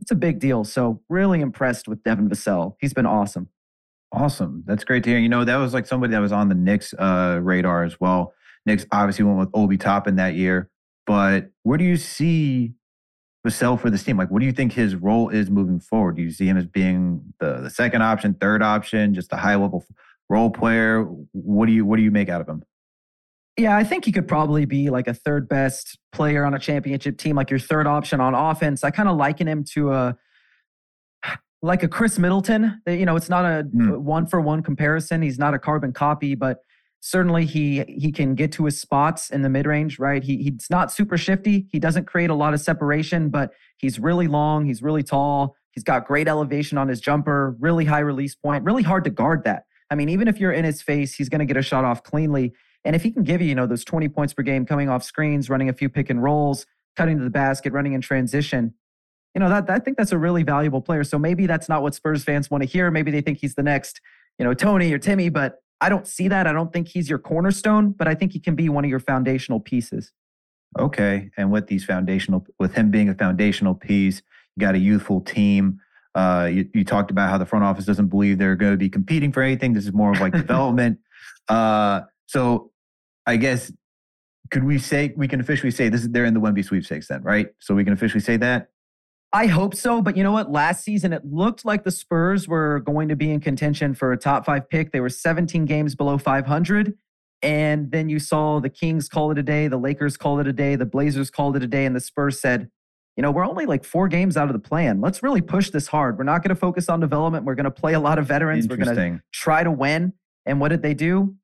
it's 0.00 0.10
a 0.10 0.16
big 0.16 0.38
deal. 0.38 0.64
So 0.64 1.02
really 1.08 1.40
impressed 1.40 1.88
with 1.88 2.02
Devin 2.02 2.28
Vassell. 2.28 2.76
He's 2.80 2.94
been 2.94 3.06
awesome. 3.06 3.48
Awesome. 4.12 4.64
That's 4.66 4.84
great 4.84 5.04
to 5.04 5.10
hear. 5.10 5.18
You 5.18 5.28
know, 5.28 5.44
that 5.44 5.56
was 5.56 5.74
like 5.74 5.86
somebody 5.86 6.12
that 6.12 6.20
was 6.20 6.32
on 6.32 6.48
the 6.48 6.54
Knicks 6.54 6.94
uh, 6.94 7.40
radar 7.42 7.84
as 7.84 8.00
well. 8.00 8.32
Knicks 8.64 8.86
obviously 8.90 9.24
went 9.24 9.38
with 9.38 9.50
Obi 9.54 9.76
Toppin 9.76 10.16
that 10.16 10.34
year. 10.34 10.70
But 11.06 11.50
where 11.62 11.78
do 11.78 11.84
you 11.84 11.96
see 11.96 12.74
Vassell 13.46 13.78
for 13.80 13.90
this 13.90 14.04
team? 14.04 14.16
Like, 14.16 14.30
what 14.30 14.40
do 14.40 14.46
you 14.46 14.52
think 14.52 14.72
his 14.72 14.94
role 14.94 15.28
is 15.28 15.50
moving 15.50 15.80
forward? 15.80 16.16
Do 16.16 16.22
you 16.22 16.30
see 16.30 16.46
him 16.46 16.56
as 16.56 16.66
being 16.66 17.34
the, 17.40 17.60
the 17.62 17.70
second 17.70 18.02
option, 18.02 18.34
third 18.34 18.62
option, 18.62 19.14
just 19.14 19.32
a 19.32 19.36
high 19.36 19.56
level 19.56 19.84
role 20.28 20.50
player? 20.50 21.02
What 21.32 21.66
do 21.66 21.72
you 21.72 21.84
what 21.84 21.96
do 21.96 22.02
you 22.02 22.10
make 22.10 22.28
out 22.28 22.40
of 22.40 22.48
him? 22.48 22.62
Yeah, 23.56 23.76
I 23.76 23.84
think 23.84 24.04
he 24.04 24.12
could 24.12 24.28
probably 24.28 24.66
be 24.66 24.88
like 24.88 25.08
a 25.08 25.14
third 25.14 25.48
best 25.48 25.98
player 26.12 26.44
on 26.44 26.54
a 26.54 26.58
championship 26.58 27.18
team, 27.18 27.36
like 27.36 27.50
your 27.50 27.58
third 27.58 27.86
option 27.86 28.20
on 28.20 28.34
offense. 28.34 28.84
I 28.84 28.90
kind 28.90 29.08
of 29.08 29.16
liken 29.16 29.48
him 29.48 29.64
to 29.72 29.92
a 29.92 30.16
like 31.62 31.82
a 31.82 31.88
Khris 31.88 32.18
Middleton. 32.18 32.80
You 32.86 33.06
know, 33.06 33.16
it's 33.16 33.28
not 33.28 33.44
a 33.44 33.64
mm. 33.64 33.98
one 33.98 34.26
for 34.26 34.40
one 34.40 34.62
comparison. 34.62 35.22
He's 35.22 35.38
not 35.38 35.54
a 35.54 35.58
carbon 35.58 35.92
copy, 35.92 36.34
but 36.34 36.58
certainly 37.00 37.44
he 37.46 37.84
he 37.88 38.12
can 38.12 38.34
get 38.34 38.52
to 38.52 38.64
his 38.64 38.80
spots 38.80 39.30
in 39.30 39.42
the 39.42 39.48
mid 39.48 39.66
range. 39.66 39.98
Right, 39.98 40.22
he 40.22 40.36
he's 40.38 40.70
not 40.70 40.92
super 40.92 41.18
shifty. 41.18 41.66
He 41.70 41.78
doesn't 41.78 42.06
create 42.06 42.30
a 42.30 42.34
lot 42.34 42.54
of 42.54 42.60
separation, 42.60 43.28
but 43.28 43.50
he's 43.78 43.98
really 43.98 44.28
long. 44.28 44.66
He's 44.66 44.82
really 44.82 45.02
tall. 45.02 45.56
He's 45.72 45.84
got 45.84 46.06
great 46.06 46.28
elevation 46.28 46.78
on 46.78 46.88
his 46.88 47.00
jumper. 47.00 47.56
Really 47.60 47.84
high 47.84 48.00
release 48.00 48.34
point. 48.34 48.64
Really 48.64 48.82
hard 48.82 49.04
to 49.04 49.10
guard 49.10 49.44
that. 49.44 49.64
I 49.90 49.94
mean, 49.94 50.08
even 50.08 50.28
if 50.28 50.38
you're 50.38 50.52
in 50.52 50.64
his 50.64 50.82
face, 50.82 51.14
he's 51.14 51.28
going 51.28 51.38
to 51.38 51.44
get 51.44 51.56
a 51.56 51.62
shot 51.62 51.84
off 51.84 52.02
cleanly. 52.02 52.52
And 52.84 52.94
if 52.94 53.02
he 53.02 53.10
can 53.10 53.22
give 53.22 53.40
you, 53.40 53.48
you 53.48 53.54
know, 53.54 53.66
those 53.66 53.84
20 53.84 54.08
points 54.08 54.34
per 54.34 54.42
game 54.42 54.66
coming 54.66 54.88
off 54.88 55.02
screens, 55.02 55.48
running 55.48 55.68
a 55.68 55.72
few 55.72 55.88
pick 55.88 56.10
and 56.10 56.22
rolls, 56.22 56.66
cutting 56.96 57.18
to 57.18 57.24
the 57.24 57.30
basket, 57.30 57.72
running 57.72 57.94
in 57.94 58.00
transition, 58.00 58.74
you 59.34 59.40
know, 59.40 59.48
that 59.48 59.68
I 59.70 59.78
think 59.78 59.96
that's 59.96 60.12
a 60.12 60.18
really 60.18 60.42
valuable 60.42 60.80
player. 60.80 61.04
So 61.04 61.18
maybe 61.18 61.46
that's 61.46 61.68
not 61.68 61.82
what 61.82 61.94
Spurs 61.94 62.24
fans 62.24 62.50
want 62.50 62.62
to 62.62 62.68
hear. 62.68 62.90
Maybe 62.90 63.10
they 63.10 63.20
think 63.20 63.38
he's 63.38 63.54
the 63.54 63.62
next, 63.62 64.00
you 64.38 64.44
know, 64.44 64.54
Tony 64.54 64.92
or 64.92 64.98
Timmy, 64.98 65.28
but 65.28 65.62
I 65.80 65.88
don't 65.88 66.06
see 66.06 66.28
that. 66.28 66.46
I 66.46 66.52
don't 66.52 66.72
think 66.72 66.88
he's 66.88 67.08
your 67.08 67.18
cornerstone, 67.18 67.92
but 67.92 68.08
I 68.08 68.14
think 68.14 68.32
he 68.32 68.40
can 68.40 68.54
be 68.54 68.68
one 68.68 68.84
of 68.84 68.90
your 68.90 69.00
foundational 69.00 69.60
pieces. 69.60 70.12
Okay. 70.78 71.30
And 71.36 71.50
with 71.50 71.66
these 71.68 71.84
foundational, 71.84 72.46
with 72.58 72.74
him 72.74 72.90
being 72.90 73.08
a 73.08 73.14
foundational 73.14 73.74
piece, 73.74 74.22
you 74.56 74.60
got 74.60 74.74
a 74.74 74.78
youthful 74.78 75.20
team. 75.20 75.80
Uh, 76.14 76.48
you, 76.50 76.68
you 76.74 76.84
talked 76.84 77.10
about 77.10 77.30
how 77.30 77.38
the 77.38 77.46
front 77.46 77.64
office 77.64 77.84
doesn't 77.84 78.08
believe 78.08 78.38
they're 78.38 78.56
going 78.56 78.72
to 78.72 78.78
be 78.78 78.88
competing 78.88 79.30
for 79.30 79.42
anything. 79.42 79.72
This 79.72 79.84
is 79.84 79.92
more 79.92 80.10
of 80.10 80.20
like 80.20 80.32
development. 80.46 80.98
Uh, 81.48 82.02
so 82.26 82.70
I 83.26 83.36
guess 83.36 83.72
could 84.50 84.64
we 84.64 84.78
say 84.78 85.12
we 85.16 85.28
can 85.28 85.40
officially 85.40 85.70
say 85.70 85.88
this 85.88 86.02
is 86.02 86.08
they're 86.10 86.24
in 86.24 86.34
the 86.34 86.40
Wemby 86.40 86.64
sweepstakes 86.64 87.08
then, 87.08 87.22
right? 87.22 87.48
So 87.60 87.74
we 87.74 87.84
can 87.84 87.92
officially 87.92 88.20
say 88.20 88.36
that. 88.38 88.68
I 89.32 89.46
hope 89.46 89.74
so, 89.74 90.00
but 90.00 90.16
you 90.16 90.22
know 90.22 90.32
what? 90.32 90.50
Last 90.50 90.84
season 90.84 91.12
it 91.12 91.24
looked 91.24 91.64
like 91.64 91.84
the 91.84 91.90
Spurs 91.90 92.48
were 92.48 92.80
going 92.80 93.08
to 93.08 93.16
be 93.16 93.30
in 93.30 93.40
contention 93.40 93.94
for 93.94 94.12
a 94.12 94.16
top 94.16 94.46
5 94.46 94.68
pick. 94.70 94.90
They 94.90 95.00
were 95.00 95.10
17 95.10 95.66
games 95.66 95.94
below 95.94 96.16
500 96.16 96.94
and 97.42 97.92
then 97.92 98.08
you 98.08 98.18
saw 98.18 98.58
the 98.58 98.70
Kings 98.70 99.08
call 99.08 99.30
it 99.30 99.38
a 99.38 99.42
day, 99.42 99.68
the 99.68 99.76
Lakers 99.76 100.16
called 100.16 100.40
it 100.40 100.48
a 100.48 100.52
day, 100.52 100.76
the 100.76 100.86
Blazers 100.86 101.30
called 101.30 101.56
it 101.56 101.62
a 101.62 101.66
day 101.66 101.84
and 101.84 101.94
the 101.94 102.00
Spurs 102.00 102.40
said, 102.40 102.70
"You 103.16 103.22
know, 103.22 103.30
we're 103.30 103.46
only 103.46 103.66
like 103.66 103.84
4 103.84 104.08
games 104.08 104.36
out 104.36 104.48
of 104.48 104.54
the 104.54 104.58
play-in. 104.58 105.00
Let's 105.00 105.22
really 105.22 105.42
push 105.42 105.70
this 105.70 105.88
hard. 105.88 106.18
We're 106.18 106.24
not 106.24 106.42
going 106.42 106.48
to 106.48 106.60
focus 106.60 106.88
on 106.88 106.98
development. 106.98 107.44
We're 107.44 107.54
going 107.54 107.64
to 107.64 107.70
play 107.70 107.92
a 107.92 108.00
lot 108.00 108.18
of 108.18 108.26
veterans. 108.26 108.66
We're 108.66 108.76
going 108.76 108.96
to 108.96 109.20
try 109.32 109.62
to 109.62 109.70
win." 109.70 110.14
And 110.46 110.60
what 110.60 110.68
did 110.68 110.82
they 110.82 110.94
do? 110.94 111.36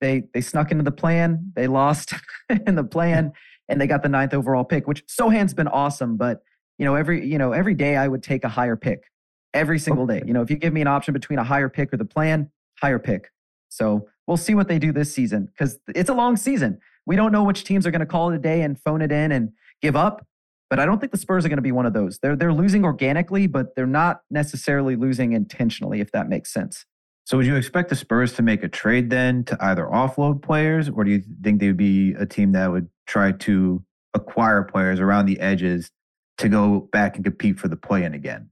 They 0.00 0.22
they 0.32 0.40
snuck 0.40 0.70
into 0.70 0.84
the 0.84 0.92
play-in. 0.92 1.52
They 1.56 1.66
lost 1.66 2.14
in 2.66 2.76
the 2.76 2.84
play-in, 2.84 3.32
and 3.68 3.80
they 3.80 3.86
got 3.86 4.02
the 4.02 4.08
ninth 4.08 4.32
overall 4.32 4.64
pick. 4.64 4.86
Which 4.86 5.02
Sochan's 5.06 5.52
been 5.52 5.68
awesome, 5.68 6.16
but 6.16 6.42
you 6.78 6.84
know 6.84 6.94
every 6.94 7.26
you 7.26 7.38
know 7.38 7.52
every 7.52 7.74
day 7.74 7.96
I 7.96 8.08
would 8.08 8.22
take 8.22 8.44
a 8.44 8.48
higher 8.48 8.76
pick 8.76 9.04
every 9.54 9.78
single 9.78 10.06
day. 10.06 10.22
You 10.26 10.32
know 10.32 10.42
if 10.42 10.50
you 10.50 10.56
give 10.56 10.72
me 10.72 10.80
an 10.80 10.86
option 10.86 11.14
between 11.14 11.38
a 11.38 11.44
higher 11.44 11.68
pick 11.68 11.92
or 11.92 11.96
the 11.96 12.04
play-in, 12.04 12.50
higher 12.80 12.98
pick. 12.98 13.30
So 13.68 14.08
we'll 14.26 14.36
see 14.36 14.54
what 14.54 14.68
they 14.68 14.78
do 14.78 14.92
this 14.92 15.12
season 15.12 15.46
because 15.46 15.78
it's 15.94 16.10
a 16.10 16.14
long 16.14 16.36
season. 16.36 16.78
We 17.06 17.16
don't 17.16 17.32
know 17.32 17.44
which 17.44 17.64
teams 17.64 17.86
are 17.86 17.90
going 17.90 18.00
to 18.00 18.06
call 18.06 18.30
it 18.30 18.36
a 18.36 18.38
day 18.38 18.62
and 18.62 18.78
phone 18.80 19.02
it 19.02 19.12
in 19.12 19.32
and 19.32 19.50
give 19.80 19.96
up. 19.96 20.26
But 20.68 20.80
I 20.80 20.86
don't 20.86 20.98
think 20.98 21.12
the 21.12 21.18
Spurs 21.18 21.44
are 21.44 21.48
going 21.48 21.58
to 21.58 21.62
be 21.62 21.72
one 21.72 21.86
of 21.86 21.92
those. 21.92 22.18
They're 22.18 22.36
they're 22.36 22.52
losing 22.52 22.84
organically, 22.84 23.46
but 23.46 23.76
they're 23.76 23.86
not 23.86 24.22
necessarily 24.30 24.96
losing 24.96 25.32
intentionally, 25.32 26.00
if 26.00 26.10
that 26.12 26.28
makes 26.28 26.52
sense. 26.52 26.84
So 27.24 27.36
would 27.36 27.46
you 27.46 27.56
expect 27.56 27.88
the 27.88 27.96
Spurs 27.96 28.32
to 28.34 28.42
make 28.42 28.62
a 28.62 28.68
trade 28.68 29.10
then 29.10 29.44
to 29.44 29.56
either 29.60 29.84
offload 29.84 30.42
players, 30.42 30.88
or 30.88 31.04
do 31.04 31.10
you 31.10 31.22
think 31.42 31.60
they 31.60 31.68
would 31.68 31.76
be 31.76 32.14
a 32.14 32.26
team 32.26 32.52
that 32.52 32.70
would 32.70 32.88
try 33.06 33.32
to 33.32 33.84
acquire 34.14 34.62
players 34.62 34.98
around 34.98 35.26
the 35.26 35.38
edges 35.40 35.90
to 36.38 36.48
go 36.48 36.88
back 36.92 37.16
and 37.16 37.24
compete 37.24 37.58
for 37.58 37.68
the 37.68 37.76
play-in 37.76 38.14
again? 38.14 38.50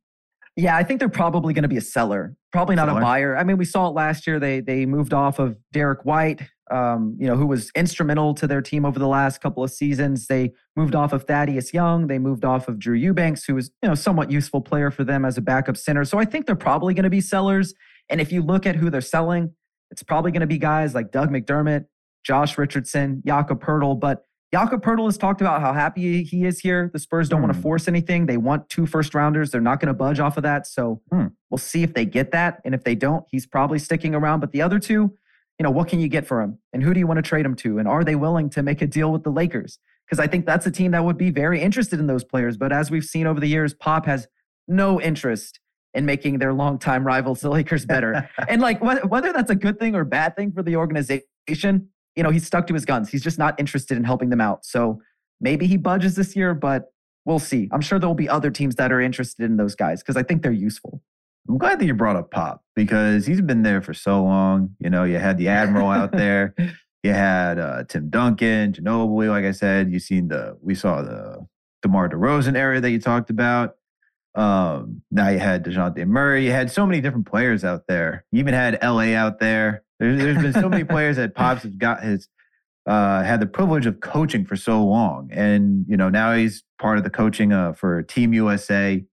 Yeah, 0.57 0.77
I 0.77 0.85
think 0.85 1.01
they're 1.01 1.09
probably 1.09 1.53
going 1.53 1.63
to 1.63 1.69
be 1.69 1.77
a 1.77 1.83
seller, 1.83 2.37
probably 2.53 2.77
not 2.77 2.87
seller. 2.87 3.01
a 3.01 3.03
buyer. 3.03 3.37
I 3.37 3.43
mean, 3.43 3.57
we 3.57 3.65
saw 3.65 3.89
it 3.89 3.91
last 3.91 4.27
year. 4.27 4.39
They 4.39 4.61
they 4.61 4.87
moved 4.87 5.13
off 5.13 5.41
of 5.41 5.59
Derrick 5.73 6.05
White, 6.05 6.43
um, 6.71 7.17
you 7.19 7.27
know, 7.27 7.35
who 7.37 7.47
was 7.47 7.73
instrumental 7.75 8.35
to 8.35 8.47
their 8.47 8.63
team 8.63 8.85
over 8.85 8.99
the 8.99 9.09
last 9.09 9.41
couple 9.41 9.65
of 9.65 9.71
seasons. 9.73 10.29
They 10.29 10.53
moved 10.77 10.95
off 10.95 11.13
of 11.13 11.25
Thaddeus 11.25 11.75
Young. 11.75 12.07
They 12.07 12.21
moved 12.21 12.45
off 12.45 12.69
of 12.69 12.79
Drew 12.79 12.95
Eubanks, 12.95 13.45
who 13.45 13.57
was 13.57 13.73
you 13.83 13.89
know 13.89 13.97
somewhat 13.97 14.31
useful 14.31 14.61
player 14.61 14.93
for 14.93 15.03
them 15.03 15.25
as 15.25 15.37
a 15.37 15.41
backup 15.41 15.77
center. 15.77 16.05
So 16.05 16.19
I 16.19 16.25
think 16.25 16.47
they're 16.47 16.55
probably 16.55 16.95
going 16.95 17.05
to 17.05 17.11
be 17.11 17.21
sellers. 17.21 17.75
And 18.09 18.21
if 18.21 18.31
you 18.31 18.41
look 18.41 18.65
at 18.65 18.77
who 18.77 18.91
they're 18.91 19.01
selling, 19.01 19.53
it's 19.91 20.05
probably 20.05 20.31
going 20.31 20.43
to 20.43 20.47
be 20.47 20.59
guys 20.59 20.95
like 20.95 21.11
Doug 21.11 21.31
McDermott, 21.31 21.87
Josh 22.25 22.57
Richardson, 22.57 23.23
Jakob 23.27 23.61
Poeltl. 23.61 23.99
But 23.99 24.25
Jakob 24.55 24.85
Poeltl 24.85 25.07
has 25.07 25.19
talked 25.19 25.41
about 25.41 25.61
how 25.61 25.73
happy 25.73 26.23
he 26.23 26.45
is 26.45 26.61
here. 26.61 26.89
The 26.93 27.01
Spurs 27.01 27.29
don't 27.29 27.43
want 27.43 27.53
to 27.53 27.61
force 27.61 27.89
anything. 27.89 28.27
They 28.27 28.37
want 28.37 28.69
two 28.69 28.87
first 28.87 29.13
rounders. 29.13 29.51
They're 29.51 29.61
not 29.61 29.81
going 29.81 29.89
to 29.89 29.95
budge 29.95 30.21
off 30.21 30.37
of 30.37 30.45
that. 30.45 30.65
So 30.69 31.03
hmm. 31.11 31.27
we'll 31.51 31.59
see 31.59 31.83
if 31.83 31.93
they 31.93 32.05
get 32.05 32.31
that. 32.31 32.61
And 32.65 32.73
if 32.73 32.85
they 32.85 32.95
don't, 32.95 33.25
he's 33.29 33.47
probably 33.47 33.81
sticking 33.81 34.15
around. 34.15 34.39
But 34.39 34.53
the 34.53 34.63
other 34.63 34.79
two, 34.79 35.13
you 35.59 35.65
know, 35.65 35.73
what 35.73 35.89
can 35.89 35.99
you 35.99 36.07
get 36.07 36.25
for 36.25 36.41
him? 36.41 36.59
And 36.73 36.85
who 36.85 36.95
do 36.95 37.01
you 37.01 37.07
want 37.09 37.19
to 37.19 37.23
trade 37.23 37.45
him 37.45 37.57
to? 37.57 37.81
And 37.81 37.89
are 37.89 38.05
they 38.05 38.15
willing 38.15 38.49
to 38.51 38.63
make 38.63 38.81
a 38.81 38.87
deal 38.87 39.11
with 39.11 39.25
the 39.25 39.33
Lakers? 39.33 39.81
Because 40.07 40.21
I 40.21 40.29
think 40.29 40.47
that's 40.47 40.67
a 40.67 40.71
team 40.71 40.93
that 40.93 41.05
would 41.05 41.19
be 41.19 41.31
very 41.31 41.61
interested 41.61 41.99
in 41.99 42.07
those 42.07 42.23
players. 42.23 42.57
But 42.57 42.73
as 42.73 42.93
we've 42.93 43.03
seen 43.05 43.27
over 43.27 43.41
the 43.41 43.49
years, 43.49 43.75
Pop 43.75 44.07
has 44.07 44.29
no 44.69 45.01
interest 45.01 45.59
in 45.95 46.07
making 46.07 46.39
their 46.39 46.53
longtime 46.53 47.05
rivals, 47.05 47.41
the 47.41 47.51
Lakers, 47.51 47.87
better. 47.87 48.31
and 48.49 48.63
like 48.63 48.79
wh- 48.79 49.11
whether 49.11 49.33
that's 49.33 49.51
a 49.51 49.57
good 49.57 49.81
thing 49.81 49.97
or 49.97 50.05
bad 50.05 50.37
thing 50.37 50.53
for 50.53 50.63
the 50.63 50.77
organization, 50.77 51.89
you 52.17 52.23
know, 52.23 52.31
he's 52.31 52.47
stuck 52.47 52.67
to 52.69 52.75
his 52.75 52.85
guns. 52.85 53.09
He's 53.09 53.23
just 53.23 53.39
not 53.39 53.59
interested 53.59 53.97
in 53.97 54.05
helping 54.05 54.31
them 54.31 54.41
out. 54.41 54.65
So 54.65 55.01
maybe 55.41 55.67
he 55.67 55.77
budges 55.77 56.17
this 56.17 56.37
year, 56.37 56.55
but 56.55 56.93
we'll 57.25 57.39
see. 57.39 57.69
I'm 57.73 57.81
sure 57.81 57.99
there 57.99 58.09
will 58.09 58.15
be 58.15 58.29
other 58.29 58.51
teams 58.51 58.77
that 58.77 58.93
are 58.93 59.01
interested 59.01 59.45
in 59.45 59.57
those 59.57 59.75
guys 59.75 60.03
because 60.03 60.17
I 60.17 60.23
think 60.23 60.43
they're 60.43 60.53
useful. 60.53 61.03
I'm 61.49 61.59
glad 61.59 61.79
that 61.79 61.87
you 61.87 61.95
brought 61.95 62.17
up 62.17 62.31
Pop 62.31 62.63
because 62.75 63.27
he's 63.27 63.41
been 63.41 63.63
there 63.63 63.83
for 63.83 63.93
so 63.93 64.23
long. 64.23 64.75
You 64.79 64.91
know, 64.91 65.05
you 65.05 65.19
had 65.19 65.37
the 65.37 65.49
Admiral 65.49 65.91
out 65.91 66.13
there, 66.13 66.55
you 67.03 67.13
had 67.13 67.59
uh, 67.59 67.85
Tim 67.85 68.09
Duncan, 68.09 68.73
Ginobili. 68.73 69.29
Like 69.29 69.45
I 69.45 69.51
said, 69.51 69.93
you 69.93 69.99
seen 69.99 70.29
the 70.29 70.57
we 70.63 70.75
saw 70.75 71.03
the 71.03 71.47
DeMar 71.83 72.09
DeRozan 72.09 72.57
area 72.57 72.81
that 72.81 72.91
you 72.91 72.99
talked 72.99 73.29
about. 73.29 73.77
Um, 74.35 75.03
now 75.11 75.29
you 75.29 75.39
had 75.39 75.65
Dejounte 75.65 76.05
Murray. 76.07 76.47
You 76.47 76.51
had 76.51 76.71
so 76.71 76.87
many 76.87 77.01
different 77.01 77.27
players 77.27 77.63
out 77.63 77.87
there. 77.87 78.25
You 78.33 78.41
even 78.41 78.55
had 78.55 78.79
LA 78.83 79.15
out 79.15 79.39
there. 79.39 79.84
There's, 79.99 80.19
there's 80.19 80.43
been 80.43 80.53
so 80.53 80.69
many 80.69 80.85
players 80.85 81.17
that 81.17 81.35
Pops 81.35 81.63
has 81.63 81.75
got 81.75 82.03
his 82.03 82.29
uh, 82.87 83.23
had 83.23 83.41
the 83.41 83.47
privilege 83.47 83.87
of 83.87 84.01
coaching 84.01 84.45
for 84.45 84.57
so 84.57 84.85
long, 84.85 85.31
and 85.33 85.87
you 85.89 85.97
know 85.97 86.09
now 86.09 86.35
he's 86.35 86.65
part 86.79 86.99
of 86.99 87.05
the 87.05 87.11
coaching 87.11 87.53
uh, 87.53 87.73
for 87.73 88.03
Team 88.03 88.35
USA. 88.35 89.05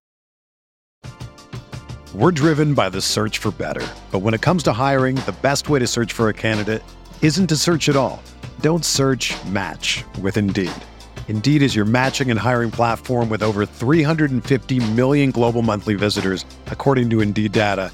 We're 2.14 2.32
driven 2.32 2.74
by 2.74 2.90
the 2.90 3.00
search 3.00 3.38
for 3.38 3.52
better, 3.52 3.88
but 4.12 4.20
when 4.20 4.34
it 4.34 4.42
comes 4.42 4.64
to 4.64 4.74
hiring, 4.74 5.16
the 5.16 5.36
best 5.42 5.70
way 5.70 5.80
to 5.80 5.88
search 5.88 6.12
for 6.12 6.28
a 6.28 6.34
candidate 6.34 6.84
isn't 7.22 7.48
to 7.48 7.56
search 7.56 7.88
at 7.88 7.96
all. 7.96 8.22
Don't 8.60 8.84
search. 8.84 9.34
Match 9.46 10.04
with 10.22 10.36
Indeed. 10.36 10.72
Indeed 11.30 11.62
is 11.62 11.74
your 11.74 11.86
matching 11.86 12.30
and 12.30 12.38
hiring 12.38 12.72
platform 12.72 13.30
with 13.30 13.42
over 13.42 13.66
350 13.66 14.92
million 14.92 15.32
global 15.32 15.62
monthly 15.62 15.96
visitors, 15.96 16.44
according 16.68 17.10
to 17.12 17.22
Indeed 17.22 17.54
data, 17.54 17.94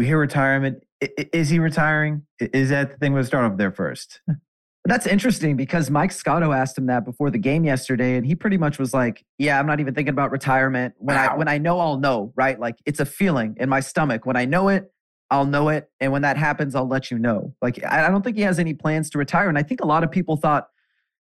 We 0.00 0.06
hear 0.06 0.16
retirement. 0.16 0.82
Is 1.02 1.50
he 1.50 1.58
retiring? 1.58 2.22
Is 2.38 2.70
that 2.70 2.92
the 2.92 2.96
thing? 2.96 3.12
We'll 3.12 3.22
start 3.22 3.52
off 3.52 3.58
there 3.58 3.70
first. 3.70 4.22
That's 4.86 5.06
interesting 5.06 5.58
because 5.58 5.90
Mike 5.90 6.10
Scotto 6.10 6.52
asked 6.52 6.78
him 6.78 6.86
that 6.86 7.04
before 7.04 7.30
the 7.30 7.36
game 7.36 7.64
yesterday, 7.64 8.16
and 8.16 8.24
he 8.24 8.34
pretty 8.34 8.56
much 8.56 8.78
was 8.78 8.94
like, 8.94 9.22
"Yeah, 9.36 9.60
I'm 9.60 9.66
not 9.66 9.78
even 9.78 9.92
thinking 9.94 10.14
about 10.14 10.30
retirement. 10.30 10.94
When 10.96 11.16
wow. 11.16 11.34
I 11.34 11.36
when 11.36 11.48
I 11.48 11.58
know, 11.58 11.78
I'll 11.78 11.98
know. 11.98 12.32
Right? 12.34 12.58
Like 12.58 12.76
it's 12.86 12.98
a 12.98 13.04
feeling 13.04 13.58
in 13.60 13.68
my 13.68 13.80
stomach. 13.80 14.24
When 14.24 14.36
I 14.36 14.46
know 14.46 14.68
it, 14.68 14.90
I'll 15.30 15.44
know 15.44 15.68
it, 15.68 15.90
and 16.00 16.12
when 16.12 16.22
that 16.22 16.38
happens, 16.38 16.74
I'll 16.74 16.88
let 16.88 17.10
you 17.10 17.18
know. 17.18 17.54
Like 17.60 17.84
I 17.84 18.08
don't 18.08 18.22
think 18.22 18.38
he 18.38 18.42
has 18.44 18.58
any 18.58 18.72
plans 18.72 19.10
to 19.10 19.18
retire, 19.18 19.50
and 19.50 19.58
I 19.58 19.62
think 19.62 19.82
a 19.82 19.86
lot 19.86 20.02
of 20.02 20.10
people 20.10 20.38
thought 20.38 20.68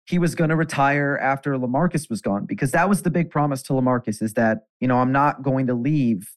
he 0.06 0.20
was 0.20 0.36
going 0.36 0.52
to 0.52 0.56
retire 0.56 1.20
after 1.22 1.58
LaMarcus 1.58 2.10
was 2.10 2.22
gone 2.22 2.46
because 2.46 2.72
that 2.72 2.88
was 2.88 3.02
the 3.02 3.12
big 3.12 3.30
promise 3.30 3.62
to 3.64 3.74
LaMarcus 3.74 4.22
is 4.22 4.36
that 4.36 4.68
you 4.80 4.88
know 4.88 5.00
I'm 5.00 5.12
not 5.12 5.44
going 5.44 5.68
to 5.68 5.74
leave 5.74 6.30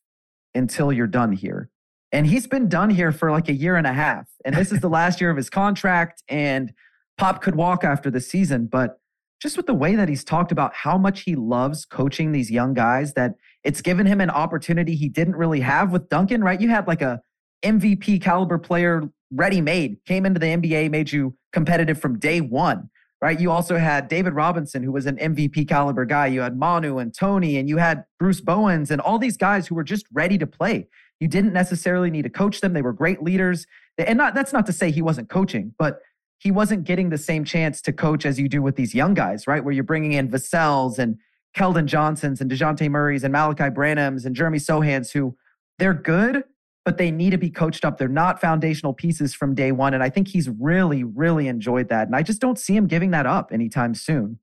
until 0.57 0.93
you're 0.93 1.07
done 1.07 1.31
here. 1.31 1.71
And 2.16 2.26
he's 2.26 2.46
been 2.46 2.70
done 2.70 2.88
here 2.88 3.12
for 3.12 3.31
like 3.31 3.50
a 3.50 3.52
year 3.52 3.76
and 3.76 3.87
a 3.87 3.92
half. 3.92 4.26
And 4.42 4.55
this 4.55 4.72
is 4.72 4.81
the 4.81 4.88
last 4.88 5.20
year 5.20 5.29
of 5.29 5.37
his 5.37 5.50
contract. 5.50 6.22
And 6.29 6.72
Pop 7.18 7.42
could 7.42 7.57
walk 7.57 7.85
after 7.85 8.11
the 8.11 8.22
season. 8.22 8.68
But 8.72 8.98
just 9.38 9.59
with 9.59 9.66
the 9.66 9.74
way 9.74 9.96
that 9.96 10.09
he's 10.09 10.24
talked 10.24 10.50
about 10.50 10.72
how 10.72 10.96
much 10.96 11.24
he 11.24 11.35
loves 11.35 11.85
coaching 11.85 12.33
these 12.33 12.50
young 12.50 12.72
guys, 12.72 13.12
that 13.12 13.35
it's 13.64 13.83
given 13.83 14.07
him 14.07 14.22
an 14.22 14.31
opportunity 14.31 14.96
he 14.96 15.11
didn't 15.11 15.37
really 15.37 15.61
have 15.61 15.92
with 15.92 16.09
Duncan, 16.09 16.42
right? 16.42 16.59
You 16.59 16.70
had 16.70 16.87
like 16.87 17.02
a 17.02 17.20
MVP 17.62 18.22
caliber 18.22 18.57
player 18.57 19.02
ready 19.31 19.61
made, 19.61 19.98
came 20.07 20.24
into 20.24 20.40
the 20.40 20.46
NBA, 20.46 20.90
made 20.90 21.12
you 21.12 21.37
competitive 21.52 22.00
from 22.00 22.18
day 22.18 22.40
one, 22.40 22.88
right? 23.20 23.38
You 23.38 23.50
also 23.50 23.76
had 23.76 24.09
David 24.09 24.33
Robinson, 24.33 24.83
who 24.83 24.92
was 24.92 25.05
an 25.05 25.18
MVP 25.18 25.68
caliber 25.68 26.07
guy. 26.07 26.29
You 26.29 26.40
had 26.40 26.57
Manu 26.57 26.96
and 26.96 27.14
Tony, 27.14 27.59
and 27.59 27.68
you 27.68 27.76
had 27.76 28.07
Bruce 28.18 28.40
Bowens 28.40 28.90
and 28.90 29.02
all 29.02 29.18
these 29.18 29.37
guys 29.37 29.66
who 29.66 29.74
were 29.74 29.85
just 29.85 30.07
ready 30.14 30.38
to 30.38 30.46
play. 30.46 30.88
You 31.20 31.29
didn't 31.29 31.52
necessarily 31.52 32.11
need 32.11 32.22
to 32.22 32.31
coach 32.31 32.61
them. 32.61 32.72
They 32.72 32.83
were 32.83 32.92
great 32.92 33.22
leaders. 33.22 33.66
And 33.98 34.18
not, 34.18 34.35
that's 34.35 34.52
not 34.52 34.66
to 34.66 34.72
say 34.72 34.90
he 34.90 35.02
wasn't 35.02 35.29
coaching, 35.29 35.74
but 35.79 36.00
he 36.38 36.50
wasn't 36.50 36.85
getting 36.85 37.09
the 37.09 37.18
same 37.18 37.44
chance 37.44 37.81
to 37.83 37.92
coach 37.92 38.26
as 38.26 38.38
you 38.38 38.48
do 38.48 38.61
with 38.61 38.76
these 38.76 38.94
young 38.94 39.14
guys, 39.14 39.46
right? 39.46 39.64
Where 39.64 39.72
you're 39.72 39.85
bringing 39.85 40.12
in 40.12 40.29
Vassell's 40.29 40.98
and 40.98 41.16
Keldon 41.57 41.87
Johnsons 41.87 42.40
and 42.40 42.50
Dejounte 42.50 42.90
Murray's 42.90 43.24
and 43.24 43.35
Malaki 43.35 43.74
Branhams 43.74 44.26
and 44.26 44.37
Jeremy 44.37 44.59
Sochans, 44.59 45.12
who 45.12 45.35
they're 45.79 45.94
good, 45.94 46.44
but 46.85 46.98
they 46.98 47.11
need 47.11 47.31
to 47.31 47.38
be 47.38 47.48
coached 47.50 47.85
up. 47.85 47.96
They're 47.96 48.09
not 48.09 48.40
foundational 48.40 48.92
pieces 48.92 49.35
from 49.35 49.55
day 49.55 49.72
one. 49.72 49.94
And 49.94 50.02
I 50.02 50.11
think 50.11 50.29
he's 50.29 50.50
really, 50.50 51.02
really 51.02 51.48
enjoyed 51.48 51.88
that. 51.88 52.07
And 52.07 52.14
I 52.14 52.22
just 52.22 52.40
don't 52.40 52.59
see 52.59 52.76
him 52.76 52.87
giving 52.87 53.11
that 53.12 53.26
up 53.26 53.50
anytime 53.52 53.94
soon. 53.94 54.38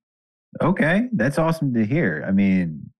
Okay. 0.61 1.07
That's 1.13 1.37
awesome 1.37 1.73
to 1.75 1.85
hear. 1.85 2.25
I 2.27 2.31
mean, 2.31 2.91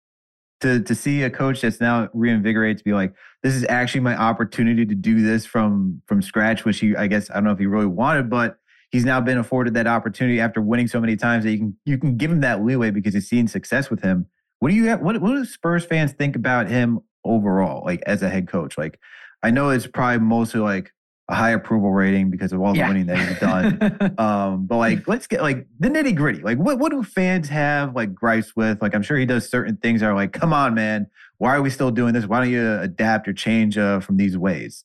to 0.63 0.82
to 0.82 0.95
see 0.95 1.21
a 1.23 1.30
coach 1.30 1.62
that's 1.62 1.80
now 1.80 2.10
reinvigorated 2.13 2.80
to 2.80 2.84
be 2.84 2.93
like, 2.93 3.13
this 3.43 3.54
is 3.54 3.65
actually 3.69 4.02
my 4.02 4.15
opportunity 4.15 4.86
to 4.86 4.95
do 4.95 5.21
this 5.21 5.45
from 5.45 6.02
from 6.08 6.21
scratch, 6.21 6.65
which 6.65 6.80
he 6.80 6.95
I 6.95 7.08
guess 7.08 7.30
I 7.30 7.36
don't 7.36 7.43
know 7.43 7.52
if 7.52 7.60
he 7.60 7.67
really 7.67 7.86
wanted, 7.86 8.30
but 8.30 8.58
he's 8.89 9.06
now 9.06 9.21
been 9.21 9.38
afforded 9.38 9.73
that 9.76 9.88
opportunity 9.88 10.39
after 10.39 10.62
winning 10.62 10.88
so 10.88 10.99
many 10.99 11.15
times 11.15 11.43
that 11.43 11.52
you 11.52 11.58
can 11.58 11.78
you 11.86 11.97
can 11.97 12.17
give 12.17 12.32
him 12.32 12.41
that 12.41 12.63
leeway 12.63 12.89
because 12.89 13.13
he's 13.13 13.28
seen 13.28 13.47
success 13.47 13.89
with 13.89 14.02
him. 14.02 14.26
What 14.60 14.69
do 14.69 14.76
you 14.76 14.89
what 14.95 15.21
what 15.21 15.32
do 15.32 15.45
Spurs 15.45 15.86
fans 15.86 16.13
think 16.13 16.36
about 16.36 16.67
him 16.67 17.02
overall, 17.23 17.84
like 17.86 18.02
as 18.06 18.23
a 18.23 18.30
head 18.30 18.47
coach? 18.47 18.78
Like 18.78 18.99
I 19.43 19.52
know 19.52 19.69
it's 19.69 19.88
probably 19.88 20.26
mostly 20.26 20.62
like 20.62 20.93
a 21.29 21.36
high 21.36 21.51
approval 21.51 21.91
rating 21.91 22.29
because 22.29 22.51
of 22.51 22.62
all 22.62 22.73
the 22.73 22.79
yeah. 22.79 22.88
winning 22.88 23.05
that 23.05 23.17
he's 23.17 23.39
done. 23.39 24.15
um, 24.19 24.65
but 24.65 24.77
like, 24.77 25.07
let's 25.07 25.25
get 25.27 25.41
like 25.41 25.65
the 25.79 25.89
nitty 25.89 26.15
gritty. 26.15 26.41
Like, 26.41 26.57
what 26.57 26.79
what 26.79 26.91
do 26.91 27.01
fans 27.03 27.47
have 27.49 27.95
like 27.95 28.13
gripes 28.13 28.55
with? 28.55 28.81
Like, 28.81 28.93
I'm 28.93 29.03
sure 29.03 29.17
he 29.17 29.25
does 29.25 29.49
certain 29.49 29.77
things 29.77 30.01
that 30.01 30.07
are 30.07 30.15
like, 30.15 30.33
come 30.33 30.51
on, 30.51 30.73
man, 30.73 31.07
why 31.38 31.55
are 31.55 31.62
we 31.62 31.69
still 31.69 31.91
doing 31.91 32.13
this? 32.13 32.25
Why 32.25 32.39
don't 32.39 32.51
you 32.51 32.79
adapt 32.79 33.27
or 33.27 33.33
change 33.33 33.77
uh, 33.77 34.01
from 34.01 34.17
these 34.17 34.38
ways? 34.38 34.83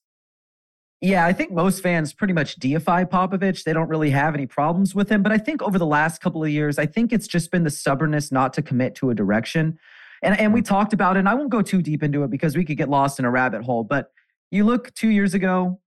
Yeah, 1.00 1.26
I 1.26 1.32
think 1.32 1.52
most 1.52 1.80
fans 1.80 2.12
pretty 2.12 2.32
much 2.32 2.56
deify 2.56 3.04
Popovich. 3.04 3.62
They 3.62 3.72
don't 3.72 3.88
really 3.88 4.10
have 4.10 4.34
any 4.34 4.46
problems 4.46 4.96
with 4.96 5.10
him. 5.10 5.22
But 5.22 5.30
I 5.30 5.38
think 5.38 5.62
over 5.62 5.78
the 5.78 5.86
last 5.86 6.20
couple 6.20 6.42
of 6.42 6.50
years, 6.50 6.76
I 6.76 6.86
think 6.86 7.12
it's 7.12 7.28
just 7.28 7.52
been 7.52 7.62
the 7.62 7.70
stubbornness 7.70 8.32
not 8.32 8.52
to 8.54 8.62
commit 8.62 8.96
to 8.96 9.10
a 9.10 9.14
direction. 9.14 9.78
And, 10.22 10.38
and 10.40 10.52
we 10.52 10.60
mm. 10.60 10.66
talked 10.66 10.92
about 10.92 11.16
it, 11.16 11.20
and 11.20 11.28
I 11.28 11.34
won't 11.34 11.50
go 11.50 11.62
too 11.62 11.82
deep 11.82 12.02
into 12.02 12.24
it 12.24 12.30
because 12.30 12.56
we 12.56 12.64
could 12.64 12.76
get 12.76 12.88
lost 12.88 13.20
in 13.20 13.24
a 13.24 13.30
rabbit 13.30 13.62
hole. 13.62 13.84
But 13.84 14.10
you 14.50 14.64
look 14.64 14.92
two 14.94 15.10
years 15.10 15.34
ago, 15.34 15.80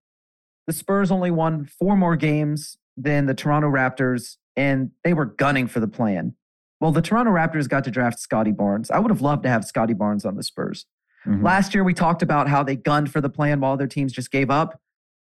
the 0.67 0.73
Spurs 0.73 1.11
only 1.11 1.31
won 1.31 1.65
four 1.65 1.95
more 1.95 2.15
games 2.15 2.77
than 2.97 3.25
the 3.25 3.33
Toronto 3.33 3.69
Raptors, 3.69 4.37
and 4.55 4.91
they 5.03 5.13
were 5.13 5.25
gunning 5.25 5.67
for 5.67 5.79
the 5.79 5.87
play-in. 5.87 6.35
Well, 6.79 6.91
the 6.91 7.01
Toronto 7.01 7.31
Raptors 7.31 7.69
got 7.69 7.83
to 7.83 7.91
draft 7.91 8.19
Scottie 8.19 8.51
Barnes. 8.51 8.89
I 8.89 8.99
would 8.99 9.11
have 9.11 9.21
loved 9.21 9.43
to 9.43 9.49
have 9.49 9.63
Scottie 9.65 9.93
Barnes 9.93 10.25
on 10.25 10.35
the 10.35 10.43
Spurs. 10.43 10.85
Mm-hmm. 11.25 11.45
Last 11.45 11.73
year, 11.73 11.83
we 11.83 11.93
talked 11.93 12.21
about 12.21 12.47
how 12.47 12.63
they 12.63 12.75
gunned 12.75 13.11
for 13.11 13.21
the 13.21 13.29
play-in 13.29 13.59
while 13.59 13.73
other 13.73 13.87
teams 13.87 14.11
just 14.11 14.31
gave 14.31 14.49
up. 14.49 14.79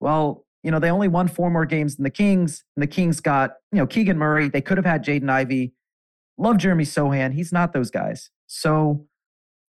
Well, 0.00 0.46
you 0.62 0.70
know, 0.70 0.78
they 0.78 0.90
only 0.90 1.08
won 1.08 1.28
four 1.28 1.50
more 1.50 1.66
games 1.66 1.96
than 1.96 2.04
the 2.04 2.10
Kings, 2.10 2.64
and 2.76 2.82
the 2.82 2.86
Kings 2.86 3.20
got, 3.20 3.54
you 3.70 3.78
know, 3.78 3.86
Keegan 3.86 4.18
Murray. 4.18 4.48
They 4.48 4.60
could 4.60 4.78
have 4.78 4.86
had 4.86 5.04
Jaden 5.04 5.28
Ivey. 5.28 5.72
Love 6.38 6.56
Jeremy 6.56 6.84
Sochan. 6.84 7.34
He's 7.34 7.52
not 7.52 7.72
those 7.72 7.90
guys. 7.90 8.30
So 8.46 9.06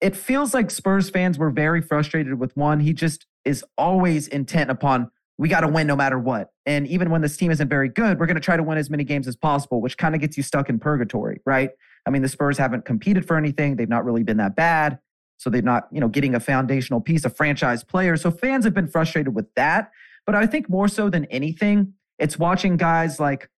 it 0.02 0.16
feels 0.16 0.54
like 0.54 0.72
Spurs 0.72 1.10
fans 1.10 1.38
were 1.38 1.52
very 1.52 1.82
frustrated 1.82 2.40
with 2.40 2.56
one. 2.58 2.82
He 2.82 2.94
just 2.94 3.26
is 3.46 3.64
always 3.78 4.28
intent 4.28 4.70
upon 4.70 5.12
we 5.40 5.48
got 5.48 5.62
to 5.62 5.70
win 5.70 5.88
no 5.88 5.96
matter 5.96 6.20
what. 6.20 6.50
And 6.66 6.86
even 6.88 7.10
when 7.10 7.22
this 7.22 7.38
team 7.38 7.50
isn't 7.50 7.70
very 7.70 7.88
good, 7.88 8.20
we're 8.20 8.26
going 8.26 8.36
to 8.36 8.42
try 8.42 8.58
to 8.58 8.62
win 8.62 8.78
as 8.78 8.90
many 8.90 9.06
games 9.06 9.26
as 9.26 9.38
possible, 9.38 9.80
which 9.80 9.98
kind 9.98 10.14
of 10.14 10.20
gets 10.20 10.36
you 10.36 10.44
stuck 10.44 10.68
in 10.68 10.80
purgatory, 10.80 11.40
right? 11.46 11.70
I 12.06 12.10
mean, 12.10 12.22
the 12.22 12.28
Spurs 12.28 12.58
haven't 12.58 12.84
competed 12.84 13.26
for 13.26 13.38
anything. 13.38 13.78
They've 13.78 13.88
not 13.88 14.04
really 14.04 14.22
been 14.22 14.36
that 14.36 14.58
bad. 14.58 15.00
So 15.38 15.50
they're 15.50 15.62
not, 15.62 15.88
you 15.94 16.02
know, 16.02 16.10
getting 16.10 16.36
a 16.36 16.42
foundational 16.42 17.00
piece, 17.00 17.24
a 17.24 17.30
franchise 17.30 17.86
player. 17.86 18.18
So 18.18 18.32
fans 18.32 18.66
have 18.66 18.74
been 18.74 18.88
frustrated 18.88 19.34
with 19.34 19.46
that. 19.56 19.92
But 20.26 20.36
I 20.36 20.46
think 20.46 20.70
more 20.70 20.90
so 20.90 21.10
than 21.10 21.24
anything, 21.26 21.94
it's 22.18 22.38
watching 22.38 22.76
guys 22.76 23.18
like 23.18 23.50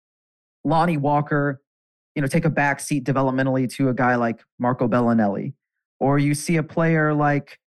Lonnie 0.63 0.97
Walker, 0.97 1.63
you 2.13 2.21
know, 2.21 2.27
take 2.27 2.45
a 2.45 2.51
back 2.51 2.79
seat 2.79 3.05
developmentally 3.05 3.67
to 3.77 3.89
a 3.89 3.93
guy 3.95 4.17
like 4.17 4.39
Marco 4.59 4.87
Belinelli. 4.87 5.53
Or 5.99 6.19
you 6.19 6.35
see 6.35 6.57
a 6.57 6.63
player 6.63 7.11
like, 7.15 7.59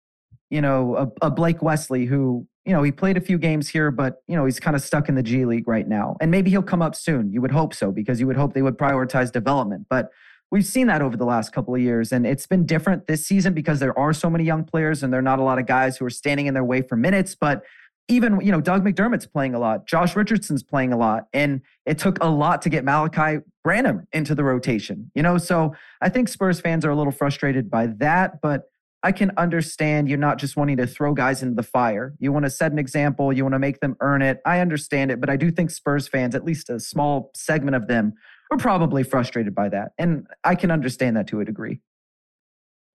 you 0.50 0.60
know, 0.60 0.94
a, 0.94 1.26
a 1.26 1.30
Blake 1.32 1.62
Wesley 1.62 2.04
who 2.04 2.46
you 2.64 2.72
know, 2.72 2.82
he 2.82 2.90
played 2.90 3.16
a 3.16 3.20
few 3.20 3.36
games 3.36 3.68
here, 3.68 3.90
but, 3.90 4.22
you 4.26 4.36
know, 4.36 4.44
he's 4.44 4.58
kind 4.58 4.74
of 4.74 4.82
stuck 4.82 5.08
in 5.08 5.14
the 5.14 5.22
G 5.22 5.44
League 5.44 5.68
right 5.68 5.86
now. 5.86 6.16
And 6.20 6.30
maybe 6.30 6.50
he'll 6.50 6.62
come 6.62 6.82
up 6.82 6.94
soon. 6.94 7.30
You 7.32 7.42
would 7.42 7.50
hope 7.50 7.74
so, 7.74 7.92
because 7.92 8.20
you 8.20 8.26
would 8.26 8.36
hope 8.36 8.54
they 8.54 8.62
would 8.62 8.78
prioritize 8.78 9.30
development. 9.30 9.86
But 9.90 10.10
we've 10.50 10.64
seen 10.64 10.86
that 10.86 11.02
over 11.02 11.16
the 11.16 11.26
last 11.26 11.52
couple 11.52 11.74
of 11.74 11.80
years. 11.80 12.12
And 12.12 12.26
it's 12.26 12.46
been 12.46 12.64
different 12.64 13.06
this 13.06 13.26
season 13.26 13.52
because 13.52 13.80
there 13.80 13.98
are 13.98 14.12
so 14.12 14.30
many 14.30 14.44
young 14.44 14.64
players 14.64 15.02
and 15.02 15.12
there 15.12 15.20
are 15.20 15.22
not 15.22 15.38
a 15.38 15.42
lot 15.42 15.58
of 15.58 15.66
guys 15.66 15.96
who 15.96 16.06
are 16.06 16.10
standing 16.10 16.46
in 16.46 16.54
their 16.54 16.64
way 16.64 16.80
for 16.80 16.96
minutes. 16.96 17.34
But 17.34 17.62
even, 18.08 18.40
you 18.40 18.52
know, 18.52 18.60
Doug 18.60 18.84
McDermott's 18.84 19.26
playing 19.26 19.54
a 19.54 19.58
lot, 19.58 19.86
Josh 19.86 20.14
Richardson's 20.14 20.62
playing 20.62 20.92
a 20.92 20.96
lot. 20.96 21.26
And 21.32 21.60
it 21.86 21.98
took 21.98 22.22
a 22.22 22.28
lot 22.28 22.62
to 22.62 22.68
get 22.68 22.84
Malaki 22.84 23.42
Branham 23.62 24.06
into 24.12 24.34
the 24.34 24.44
rotation, 24.44 25.10
you 25.14 25.22
know? 25.22 25.38
So 25.38 25.74
I 26.00 26.08
think 26.08 26.28
Spurs 26.28 26.60
fans 26.60 26.84
are 26.84 26.90
a 26.90 26.96
little 26.96 27.12
frustrated 27.12 27.70
by 27.70 27.88
that. 27.98 28.40
But 28.40 28.70
I 29.04 29.12
can 29.12 29.32
understand 29.36 30.08
you're 30.08 30.16
not 30.16 30.38
just 30.38 30.56
wanting 30.56 30.78
to 30.78 30.86
throw 30.86 31.12
guys 31.12 31.42
into 31.42 31.54
the 31.54 31.62
fire. 31.62 32.14
You 32.18 32.32
want 32.32 32.46
to 32.46 32.50
set 32.50 32.72
an 32.72 32.78
example, 32.78 33.34
you 33.34 33.44
want 33.44 33.52
to 33.52 33.58
make 33.58 33.80
them 33.80 33.96
earn 34.00 34.22
it. 34.22 34.40
I 34.46 34.60
understand 34.60 35.10
it, 35.10 35.20
but 35.20 35.28
I 35.28 35.36
do 35.36 35.50
think 35.50 35.70
Spurs 35.70 36.08
fans, 36.08 36.34
at 36.34 36.42
least 36.42 36.70
a 36.70 36.80
small 36.80 37.30
segment 37.34 37.76
of 37.76 37.86
them, 37.86 38.14
are 38.50 38.56
probably 38.56 39.02
frustrated 39.02 39.54
by 39.54 39.68
that. 39.68 39.92
And 39.98 40.26
I 40.42 40.54
can 40.54 40.70
understand 40.70 41.18
that 41.18 41.26
to 41.28 41.40
a 41.40 41.44
degree. 41.44 41.80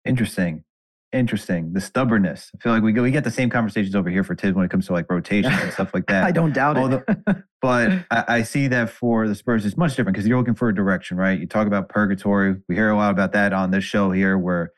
Interesting. 0.04 0.64
Interesting. 1.12 1.74
The 1.74 1.80
stubbornness. 1.80 2.50
I 2.56 2.58
feel 2.58 2.72
like 2.72 2.82
we 2.82 2.92
go, 2.92 3.02
we 3.02 3.12
get 3.12 3.22
the 3.22 3.30
same 3.30 3.48
conversations 3.48 3.94
over 3.94 4.10
here 4.10 4.24
for 4.24 4.34
Thibs 4.34 4.56
when 4.56 4.64
it 4.64 4.70
comes 4.70 4.86
to 4.88 4.92
like 4.92 5.08
rotation 5.08 5.52
and 5.52 5.72
stuff 5.72 5.94
like 5.94 6.06
that. 6.06 6.24
I 6.26 6.32
don't 6.32 6.52
doubt 6.52 6.76
it. 6.92 7.36
But 7.62 8.04
I, 8.10 8.24
I, 8.26 8.42
see 8.42 8.68
that 8.68 8.90
for 8.90 9.28
the 9.28 9.34
Spurs, 9.34 9.66
it's 9.66 9.76
much 9.76 9.90
different 9.90 10.14
because 10.14 10.26
you're 10.26 10.38
looking 10.38 10.54
for 10.54 10.70
a 10.70 10.74
direction, 10.74 11.16
right? 11.16 11.38
You 11.38 11.46
talk 11.46 11.66
about 11.66 11.88
purgatory. 11.88 12.56
We 12.68 12.74
hear 12.74 12.88
a 12.88 12.96
lot 12.96 13.10
about 13.10 13.32
that 13.32 13.52
on 13.52 13.70
this 13.70 13.84
show 13.84 14.10
here, 14.12 14.38
where 14.38 14.72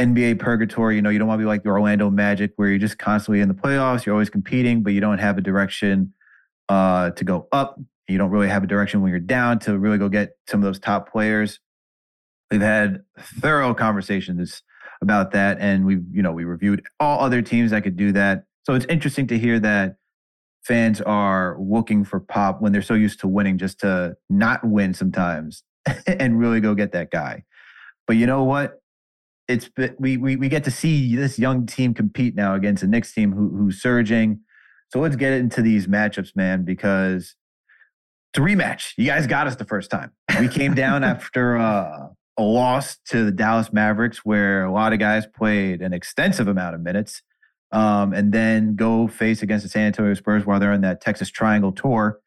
NBA 0.00 0.38
purgatory. 0.38 0.96
You 0.96 1.02
know, 1.02 1.10
you 1.10 1.18
don't 1.18 1.28
want 1.28 1.38
to 1.38 1.42
be 1.42 1.48
like 1.48 1.62
the 1.62 1.70
Orlando 1.70 2.10
Magic 2.10 2.52
where 2.56 2.68
you're 2.68 2.78
just 2.78 2.98
constantly 2.98 3.40
in 3.40 3.48
the 3.48 3.54
playoffs. 3.54 4.04
You're 4.04 4.14
always 4.14 4.30
competing, 4.30 4.82
but 4.82 4.92
you 4.92 5.00
don't 5.00 5.18
have 5.18 5.38
a 5.38 5.40
direction 5.40 6.14
uh, 6.68 7.10
to 7.10 7.24
go 7.24 7.48
up. 7.52 7.78
You 8.08 8.18
don't 8.18 8.30
really 8.30 8.48
have 8.48 8.64
a 8.64 8.66
direction 8.66 9.00
when 9.00 9.10
you're 9.10 9.20
down 9.20 9.58
to 9.60 9.78
really 9.78 9.98
go 9.98 10.08
get 10.08 10.30
some 10.48 10.60
of 10.60 10.64
those 10.64 10.78
top 10.78 11.10
players. 11.10 11.60
We've 12.50 12.60
had 12.60 13.02
thorough 13.18 13.74
conversations 13.74 14.62
about 15.00 15.32
that, 15.32 15.58
and 15.60 15.86
we've 15.86 16.04
you 16.12 16.22
know 16.22 16.32
we 16.32 16.44
reviewed 16.44 16.84
all 17.00 17.20
other 17.20 17.40
teams 17.42 17.70
that 17.70 17.82
could 17.82 17.96
do 17.96 18.12
that. 18.12 18.44
So 18.64 18.74
it's 18.74 18.86
interesting 18.86 19.26
to 19.28 19.38
hear 19.38 19.58
that 19.60 19.96
fans 20.62 21.00
are 21.00 21.56
looking 21.58 22.04
for 22.04 22.20
pop 22.20 22.60
when 22.60 22.72
they're 22.72 22.82
so 22.82 22.94
used 22.94 23.20
to 23.20 23.28
winning 23.28 23.58
just 23.58 23.80
to 23.80 24.16
not 24.30 24.64
win 24.64 24.94
sometimes 24.94 25.64
and 26.06 26.38
really 26.38 26.60
go 26.60 26.74
get 26.74 26.92
that 26.92 27.10
guy. 27.10 27.42
But 28.06 28.16
you 28.16 28.26
know 28.26 28.44
what? 28.44 28.81
It's 29.48 29.70
we 29.98 30.16
we 30.16 30.36
we 30.36 30.48
get 30.48 30.64
to 30.64 30.70
see 30.70 31.16
this 31.16 31.38
young 31.38 31.66
team 31.66 31.94
compete 31.94 32.34
now 32.34 32.54
against 32.54 32.82
a 32.82 32.86
Knicks 32.86 33.12
team 33.12 33.32
who 33.32 33.48
who's 33.50 33.82
surging. 33.82 34.40
So 34.92 35.00
let's 35.00 35.16
get 35.16 35.32
into 35.32 35.62
these 35.62 35.86
matchups, 35.86 36.36
man, 36.36 36.64
because 36.64 37.34
it's 38.32 38.38
a 38.38 38.40
rematch. 38.40 38.92
You 38.96 39.06
guys 39.06 39.26
got 39.26 39.46
us 39.46 39.56
the 39.56 39.64
first 39.64 39.90
time. 39.90 40.12
We 40.38 40.48
came 40.48 40.74
down 40.74 41.02
after 41.04 41.56
uh, 41.56 42.08
a 42.38 42.42
loss 42.42 42.98
to 43.08 43.24
the 43.24 43.30
Dallas 43.30 43.72
Mavericks, 43.72 44.24
where 44.24 44.64
a 44.64 44.72
lot 44.72 44.92
of 44.92 44.98
guys 44.98 45.26
played 45.26 45.82
an 45.82 45.92
extensive 45.92 46.48
amount 46.48 46.74
of 46.74 46.80
minutes, 46.80 47.22
um, 47.72 48.12
and 48.12 48.32
then 48.32 48.76
go 48.76 49.08
face 49.08 49.42
against 49.42 49.64
the 49.64 49.68
San 49.68 49.86
Antonio 49.86 50.14
Spurs 50.14 50.46
while 50.46 50.60
they're 50.60 50.72
on 50.72 50.82
that 50.82 51.00
Texas 51.00 51.30
Triangle 51.30 51.72
tour. 51.72 52.20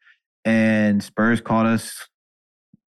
And 0.44 1.02
Spurs 1.02 1.40
caught 1.40 1.66
us, 1.66 2.08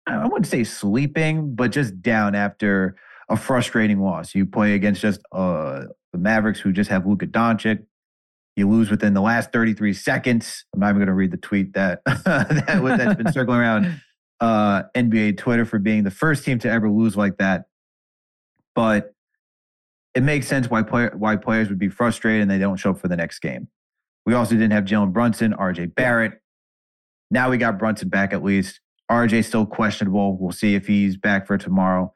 I 0.05 0.27
wouldn't 0.27 0.47
say 0.47 0.63
sleeping, 0.63 1.55
but 1.55 1.71
just 1.71 2.01
down 2.01 2.36
after 2.36 2.95
a 3.29 3.37
frustrating 3.37 3.99
loss. 3.99 4.33
You 4.33 4.45
play 4.45 4.73
against 4.73 5.01
just 5.01 5.21
uh, 5.31 5.83
the 6.11 6.17
Mavericks, 6.17 6.59
who 6.59 6.71
just 6.71 6.89
have 6.89 7.05
Luka 7.05 7.27
Doncic. 7.27 7.85
You 8.55 8.67
lose 8.67 8.89
within 8.89 9.13
the 9.13 9.21
last 9.21 9.53
33 9.53 9.93
seconds. 9.93 10.65
I'm 10.73 10.81
not 10.81 10.89
even 10.89 10.97
going 10.97 11.07
to 11.07 11.13
read 11.13 11.31
the 11.31 11.37
tweet 11.37 11.73
that, 11.73 12.01
that 12.05 12.79
was, 12.81 12.97
that's 12.97 13.15
been 13.15 13.31
circling 13.33 13.59
around 13.59 14.01
uh, 14.41 14.83
NBA 14.95 15.37
Twitter 15.37 15.65
for 15.65 15.79
being 15.79 16.03
the 16.03 16.11
first 16.11 16.43
team 16.43 16.59
to 16.59 16.69
ever 16.69 16.89
lose 16.89 17.15
like 17.15 17.37
that. 17.37 17.65
But 18.75 19.13
it 20.15 20.23
makes 20.23 20.47
sense 20.47 20.69
why 20.69 20.81
player, 20.81 21.13
why 21.15 21.35
players 21.35 21.69
would 21.69 21.79
be 21.79 21.89
frustrated 21.89 22.41
and 22.41 22.51
they 22.51 22.57
don't 22.57 22.77
show 22.77 22.91
up 22.91 22.99
for 22.99 23.07
the 23.07 23.15
next 23.15 23.39
game. 23.39 23.67
We 24.25 24.33
also 24.33 24.55
didn't 24.55 24.71
have 24.71 24.85
Jalen 24.85 25.13
Brunson, 25.13 25.53
RJ 25.53 25.95
Barrett. 25.95 26.33
Now 27.31 27.49
we 27.49 27.57
got 27.57 27.77
Brunson 27.79 28.09
back 28.09 28.33
at 28.33 28.43
least. 28.43 28.81
RJ 29.09 29.45
still 29.45 29.65
questionable. 29.65 30.37
We'll 30.37 30.51
see 30.51 30.75
if 30.75 30.87
he's 30.87 31.15
back 31.17 31.47
for 31.47 31.57
tomorrow. 31.57 32.13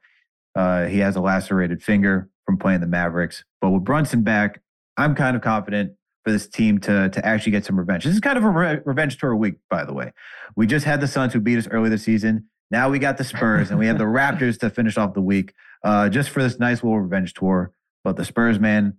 Uh, 0.56 0.86
he 0.86 1.00
has 1.00 1.16
a 1.16 1.22
lacerated 1.22 1.82
finger 1.82 2.30
from 2.46 2.58
playing 2.58 2.82
the 2.82 2.88
Mavericks. 2.88 3.44
But 3.62 3.72
with 3.72 3.84
Brunson 3.84 4.24
back, 4.24 4.62
I'm 4.98 5.16
kind 5.16 5.36
of 5.36 5.42
confident 5.42 5.94
for 6.24 6.32
this 6.32 6.48
team 6.48 6.80
to 6.80 7.10
to 7.10 7.26
actually 7.26 7.52
get 7.52 7.66
some 7.66 7.78
revenge. 7.78 8.06
This 8.06 8.14
is 8.14 8.20
kind 8.20 8.38
of 8.38 8.44
a 8.44 8.50
re- 8.50 8.80
revenge 8.86 9.18
tour 9.18 9.36
week, 9.36 9.56
by 9.70 9.84
the 9.84 9.94
way. 9.94 10.14
We 10.56 10.68
just 10.68 10.86
had 10.86 11.02
the 11.02 11.08
Suns 11.08 11.34
who 11.34 11.40
beat 11.40 11.58
us 11.58 11.68
early 11.70 11.90
this 11.90 12.04
season. 12.04 12.48
Now 12.72 12.90
we 12.90 13.00
got 13.00 13.18
the 13.18 13.24
Spurs 13.24 13.70
and 13.70 13.80
we 13.80 13.88
have 13.88 13.98
the 13.98 14.04
Raptors 14.06 14.60
to 14.60 14.70
finish 14.70 14.98
off 14.98 15.14
the 15.14 15.22
week, 15.22 15.54
uh, 15.84 16.10
just 16.10 16.30
for 16.30 16.42
this 16.42 16.60
nice 16.60 16.84
little 16.84 17.00
revenge 17.00 17.34
tour. 17.34 17.72
But 18.04 18.16
the 18.16 18.26
Spurs, 18.26 18.60
man, 18.60 18.98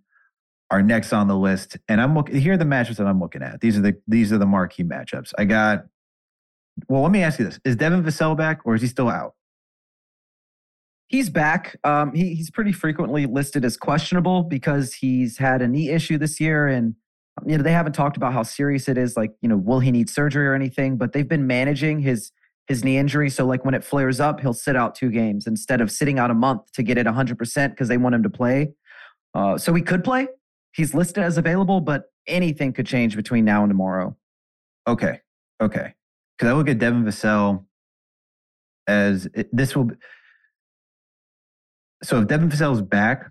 are 0.71 0.83
next 0.83 1.13
on 1.13 1.29
the 1.29 1.37
list, 1.37 1.77
and 1.89 2.01
I'm 2.01 2.15
looking. 2.15 2.37
Here 2.37 2.55
are 2.55 2.59
the 2.59 2.65
matchups 2.65 2.97
that 2.97 3.07
I'm 3.07 3.21
looking 3.21 3.43
at. 3.43 3.61
These 3.61 3.79
are 3.79 3.83
the 3.83 3.95
these 4.07 4.33
are 4.33 4.39
the 4.39 4.47
marquee 4.47 4.85
matchups. 4.85 5.33
I 5.39 5.45
got. 5.45 5.85
Well, 6.89 7.03
let 7.03 7.13
me 7.13 7.23
ask 7.23 7.39
you 7.39 7.45
this: 7.45 7.61
Is 7.65 7.77
Devin 7.77 8.03
Vassell 8.03 8.37
back, 8.37 8.61
or 8.65 8.75
is 8.75 8.83
he 8.83 8.89
still 8.89 9.09
out? 9.09 9.35
He's 11.09 11.31
back. 11.31 11.77
Um, 11.85 12.13
he, 12.15 12.35
he's 12.35 12.51
pretty 12.51 12.73
frequently 12.73 13.27
listed 13.27 13.65
as 13.65 13.77
questionable 13.77 14.43
because 14.43 14.95
he's 14.95 15.39
had 15.39 15.63
a 15.63 15.69
knee 15.69 15.91
issue 15.91 16.19
this 16.19 16.41
year, 16.41 16.67
and 16.67 16.95
you 17.47 17.57
know, 17.57 17.63
they 17.63 17.73
haven't 17.73 17.93
talked 17.93 18.17
about 18.17 18.33
how 18.33 18.43
serious 18.43 18.89
it 18.89 18.97
is. 18.97 19.17
Like, 19.17 19.33
you 19.43 19.49
know, 19.49 19.57
will 19.57 19.81
he 19.81 19.91
need 19.91 20.09
surgery 20.09 20.47
or 20.47 20.55
anything? 20.55 20.97
But 20.97 21.13
they've 21.13 21.29
been 21.29 21.47
managing 21.47 22.01
his 22.01 22.33
his 22.67 22.83
knee 22.83 22.97
injury. 22.97 23.29
So, 23.29 23.45
like, 23.45 23.65
when 23.65 23.75
it 23.75 23.85
flares 23.85 24.21
up, 24.21 24.41
he'll 24.41 24.55
sit 24.55 24.77
out 24.77 24.95
two 24.95 25.11
games 25.11 25.47
instead 25.47 25.81
of 25.81 25.91
sitting 25.91 26.19
out 26.19 26.31
a 26.31 26.35
month 26.35 26.73
to 26.73 26.83
get 26.83 26.97
it 26.97 27.07
100% 27.07 27.71
because 27.71 27.89
they 27.89 27.99
want 27.99 28.15
him 28.15 28.23
to 28.23 28.31
play. 28.31 28.73
Uh, 29.35 29.59
so 29.59 29.75
he 29.75 29.83
could 29.83 30.03
play. 30.03 30.29
He's 30.73 30.95
listed 30.95 31.23
as 31.23 31.37
available, 31.37 31.81
but 31.81 32.05
anything 32.27 32.73
could 32.73 32.87
change 32.87 33.17
between 33.17 33.45
now 33.45 33.63
and 33.63 33.71
tomorrow. 33.71 34.17
Okay, 34.87 35.21
okay. 35.61 35.95
Because 36.39 36.53
I 36.53 36.57
look 36.57 36.69
at 36.69 36.79
Devin 36.79 37.05
Vassell 37.05 37.65
as 38.87 39.27
it, 39.35 39.49
this 39.53 39.77
will. 39.77 39.91
So 42.05 42.21
if 42.21 42.29
Devin 42.29 42.51
Vassell 42.51 42.75
is 42.75 42.83
back, 42.83 43.31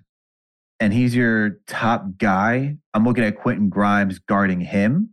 and 0.79 0.91
he's 0.91 1.15
your 1.15 1.59
top 1.67 2.05
guy, 2.17 2.75
I'm 2.93 3.05
looking 3.05 3.23
at 3.23 3.37
Quentin 3.37 3.69
Grimes 3.69 4.19
guarding 4.19 4.59
him. 4.59 5.11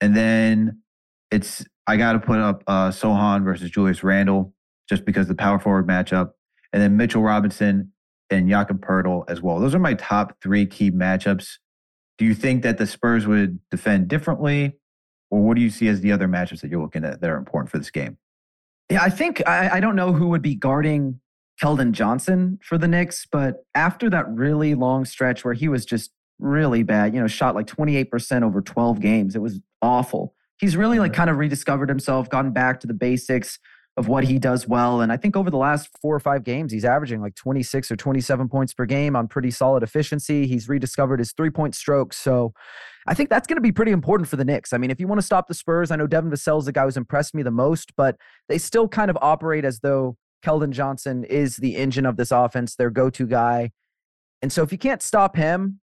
And 0.00 0.14
then 0.14 0.82
it's 1.30 1.64
I 1.86 1.96
got 1.96 2.12
to 2.12 2.20
put 2.20 2.38
up 2.38 2.62
uh, 2.66 2.90
Sochan 2.90 3.42
versus 3.42 3.70
Julius 3.70 4.04
Randle 4.04 4.52
just 4.88 5.04
because 5.04 5.28
the 5.28 5.34
power 5.34 5.58
forward 5.58 5.88
matchup, 5.88 6.32
and 6.72 6.82
then 6.82 6.96
Mitchell 6.96 7.22
Robinson 7.22 7.90
and 8.30 8.48
Jakob 8.48 8.84
Poeltl 8.84 9.24
as 9.28 9.40
well. 9.40 9.58
Those 9.58 9.74
are 9.74 9.78
my 9.78 9.94
top 9.94 10.36
three 10.42 10.66
key 10.66 10.90
matchups. 10.90 11.54
Do 12.18 12.26
you 12.26 12.34
think 12.34 12.62
that 12.62 12.76
the 12.76 12.86
Spurs 12.86 13.26
would 13.26 13.58
defend 13.70 14.08
differently, 14.08 14.76
or 15.30 15.40
what 15.40 15.56
do 15.56 15.62
you 15.62 15.70
see 15.70 15.88
as 15.88 16.02
the 16.02 16.12
other 16.12 16.28
matchups 16.28 16.60
that 16.60 16.70
you're 16.70 16.82
looking 16.82 17.04
at 17.04 17.22
that 17.22 17.30
are 17.30 17.38
important 17.38 17.70
for 17.70 17.78
this 17.78 17.90
game? 17.90 18.18
Yeah, 18.90 19.02
I 19.02 19.08
think 19.08 19.42
I, 19.48 19.76
I 19.76 19.80
don't 19.80 19.96
know 19.96 20.12
who 20.12 20.28
would 20.28 20.42
be 20.42 20.54
guarding 20.54 21.20
Keldon 21.62 21.92
Johnson 21.92 22.58
for 22.62 22.78
the 22.78 22.88
Knicks, 22.88 23.26
but 23.30 23.64
after 23.74 24.10
that 24.10 24.28
really 24.28 24.74
long 24.74 25.04
stretch 25.04 25.44
where 25.44 25.54
he 25.54 25.68
was 25.68 25.84
just 25.84 26.10
really 26.38 26.82
bad, 26.82 27.14
you 27.14 27.20
know, 27.20 27.26
shot 27.26 27.54
like 27.54 27.66
28% 27.66 28.42
over 28.42 28.60
12 28.60 29.00
games, 29.00 29.36
it 29.36 29.42
was 29.42 29.60
awful. 29.80 30.34
He's 30.58 30.76
really 30.76 30.98
like 30.98 31.12
kind 31.12 31.30
of 31.30 31.36
rediscovered 31.36 31.88
himself, 31.88 32.28
gotten 32.28 32.52
back 32.52 32.80
to 32.80 32.86
the 32.86 32.94
basics 32.94 33.58
of 33.96 34.08
what 34.08 34.24
he 34.24 34.38
does 34.38 34.66
well. 34.66 35.00
And 35.00 35.12
I 35.12 35.16
think 35.16 35.36
over 35.36 35.50
the 35.50 35.56
last 35.56 35.88
four 36.02 36.14
or 36.14 36.20
five 36.20 36.42
games, 36.42 36.72
he's 36.72 36.84
averaging 36.84 37.20
like 37.20 37.36
26 37.36 37.92
or 37.92 37.96
27 37.96 38.48
points 38.48 38.74
per 38.74 38.86
game 38.86 39.14
on 39.14 39.28
pretty 39.28 39.52
solid 39.52 39.84
efficiency. 39.84 40.48
He's 40.48 40.68
rediscovered 40.68 41.20
his 41.20 41.32
three 41.32 41.50
point 41.50 41.76
stroke. 41.76 42.12
So 42.12 42.52
I 43.06 43.14
think 43.14 43.30
that's 43.30 43.46
going 43.46 43.56
to 43.56 43.62
be 43.62 43.70
pretty 43.70 43.92
important 43.92 44.28
for 44.28 44.36
the 44.36 44.44
Knicks. 44.44 44.72
I 44.72 44.78
mean, 44.78 44.90
if 44.90 44.98
you 44.98 45.06
want 45.06 45.20
to 45.20 45.26
stop 45.26 45.46
the 45.46 45.54
Spurs, 45.54 45.90
I 45.92 45.96
know 45.96 46.08
Devin 46.08 46.30
Vassell 46.30 46.58
is 46.58 46.64
the 46.64 46.72
guy 46.72 46.84
who's 46.84 46.96
impressed 46.96 47.34
me 47.34 47.44
the 47.44 47.52
most, 47.52 47.92
but 47.96 48.16
they 48.48 48.58
still 48.58 48.88
kind 48.88 49.10
of 49.10 49.18
operate 49.20 49.64
as 49.64 49.80
though 49.80 50.16
Keldon 50.44 50.70
Johnson 50.70 51.24
is 51.24 51.56
the 51.56 51.76
engine 51.76 52.06
of 52.06 52.16
this 52.16 52.30
offense, 52.30 52.76
their 52.76 52.90
go 52.90 53.10
to 53.10 53.26
guy. 53.26 53.70
And 54.42 54.52
so 54.52 54.62
if 54.62 54.72
you 54.72 54.78
can't 54.78 55.02
stop 55.02 55.36
him, 55.36 55.80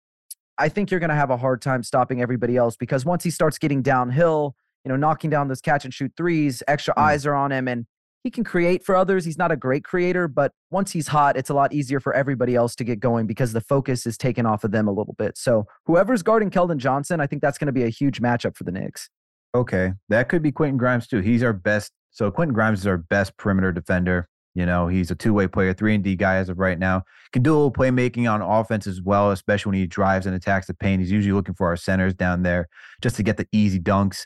I 0.58 0.68
think 0.68 0.92
you're 0.92 1.00
going 1.00 1.10
to 1.10 1.16
have 1.16 1.30
a 1.30 1.38
hard 1.38 1.62
time 1.62 1.84
stopping 1.84 2.22
everybody 2.22 2.58
else 2.58 2.76
because 2.76 3.06
once 3.06 3.24
he 3.24 3.32
starts 3.32 3.58
getting 3.58 3.82
downhill, 3.82 4.56
you 4.84 4.90
know, 4.90 4.98
knocking 4.98 5.30
down 5.30 5.48
those 5.48 5.62
catch 5.62 5.86
and 5.86 5.94
shoot 5.94 6.12
threes, 6.18 6.62
extra 6.68 6.94
mm. 6.94 7.02
eyes 7.02 7.26
are 7.26 7.36
on 7.36 7.52
him 7.52 7.68
and 7.70 7.86
he 8.24 8.30
can 8.30 8.44
create 8.44 8.84
for 8.84 8.98
others. 8.98 9.24
He's 9.24 9.38
not 9.38 9.52
a 9.52 9.56
great 9.56 9.86
creator, 9.86 10.28
but 10.28 10.52
once 10.72 10.92
he's 10.92 11.08
hot, 11.08 11.38
it's 11.38 11.50
a 11.50 11.54
lot 11.54 11.72
easier 11.72 12.02
for 12.02 12.14
everybody 12.14 12.54
else 12.56 12.76
to 12.76 12.84
get 12.84 13.00
going 13.00 13.28
because 13.28 13.54
the 13.54 13.62
focus 13.62 14.06
is 14.06 14.18
taken 14.18 14.46
off 14.46 14.66
of 14.66 14.72
them 14.72 14.90
a 14.90 14.92
little 14.92 15.16
bit. 15.18 15.38
So 15.38 15.66
whoever's 15.86 16.22
guarding 16.22 16.50
Keldon 16.50 16.78
Johnson, 16.78 17.22
I 17.22 17.28
think 17.28 17.42
that's 17.42 17.58
going 17.58 17.68
to 17.68 17.72
be 17.72 17.84
a 17.84 17.90
huge 17.90 18.22
matchup 18.22 18.58
for 18.58 18.66
the 18.66 18.72
Knicks. 18.72 19.10
Okay. 19.56 19.94
That 20.10 20.28
could 20.28 20.42
be 20.42 20.52
Quentin 20.52 20.78
Grimes 20.78 21.08
too. 21.08 21.20
He's 21.20 21.44
our 21.44 21.54
best. 21.54 21.94
So 22.12 22.30
Quentin 22.30 22.54
Grimes 22.54 22.80
is 22.80 22.88
our 22.88 22.98
best 22.98 23.38
perimeter 23.38 23.72
defender. 23.72 24.28
You 24.56 24.66
know, 24.66 24.88
he's 24.88 25.12
a 25.12 25.16
two 25.16 25.34
way 25.34 25.48
player, 25.48 25.74
three 25.74 25.96
and 25.96 26.04
D 26.04 26.16
guy 26.16 26.36
as 26.36 26.50
of 26.50 26.58
right 26.58 26.78
now. 26.78 27.04
Can 27.32 27.44
do 27.44 27.54
a 27.54 27.56
little 27.56 27.72
playmaking 27.72 28.32
on 28.32 28.42
offense 28.42 28.88
as 28.88 29.02
well, 29.02 29.32
especially 29.32 29.72
when 29.72 29.80
he 29.80 29.88
drives 29.88 30.26
and 30.26 30.36
attacks 30.36 30.68
the 30.68 30.74
paint. 30.74 31.02
He's 31.02 31.12
usually 31.12 31.34
looking 31.34 31.56
for 31.56 31.68
our 31.68 31.78
centers 31.78 32.14
down 32.14 32.44
there 32.44 32.68
just 33.02 33.16
to 33.18 33.24
get 33.24 33.38
the 33.38 33.48
easy 33.52 33.80
dunks. 33.80 34.26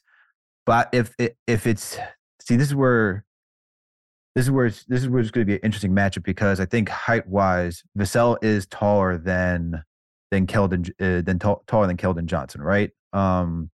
But 0.65 0.89
if 0.93 1.13
if 1.47 1.67
it's 1.67 1.97
see, 2.41 2.55
this 2.55 2.69
is 2.69 2.75
where 2.75 3.25
this 4.35 4.45
is 4.45 4.51
where 4.51 4.69
this 4.69 5.01
is 5.01 5.09
where 5.09 5.21
it's 5.21 5.31
going 5.31 5.45
to 5.45 5.51
be 5.51 5.55
an 5.55 5.61
interesting 5.63 5.91
matchup 5.91 6.23
because 6.23 6.59
I 6.59 6.65
think 6.65 6.89
height 6.89 7.27
wise, 7.27 7.83
Vassell 7.97 8.37
is 8.43 8.65
taller 8.67 9.17
than 9.17 9.83
than 10.31 10.47
Keldon 10.47 10.89
uh, 10.99 11.21
than 11.21 11.37
t- 11.37 11.53
taller 11.67 11.87
than 11.87 11.97
Keldon 11.97 12.25
Johnson, 12.25 12.61
right? 12.61 12.89
Um, 13.11 13.69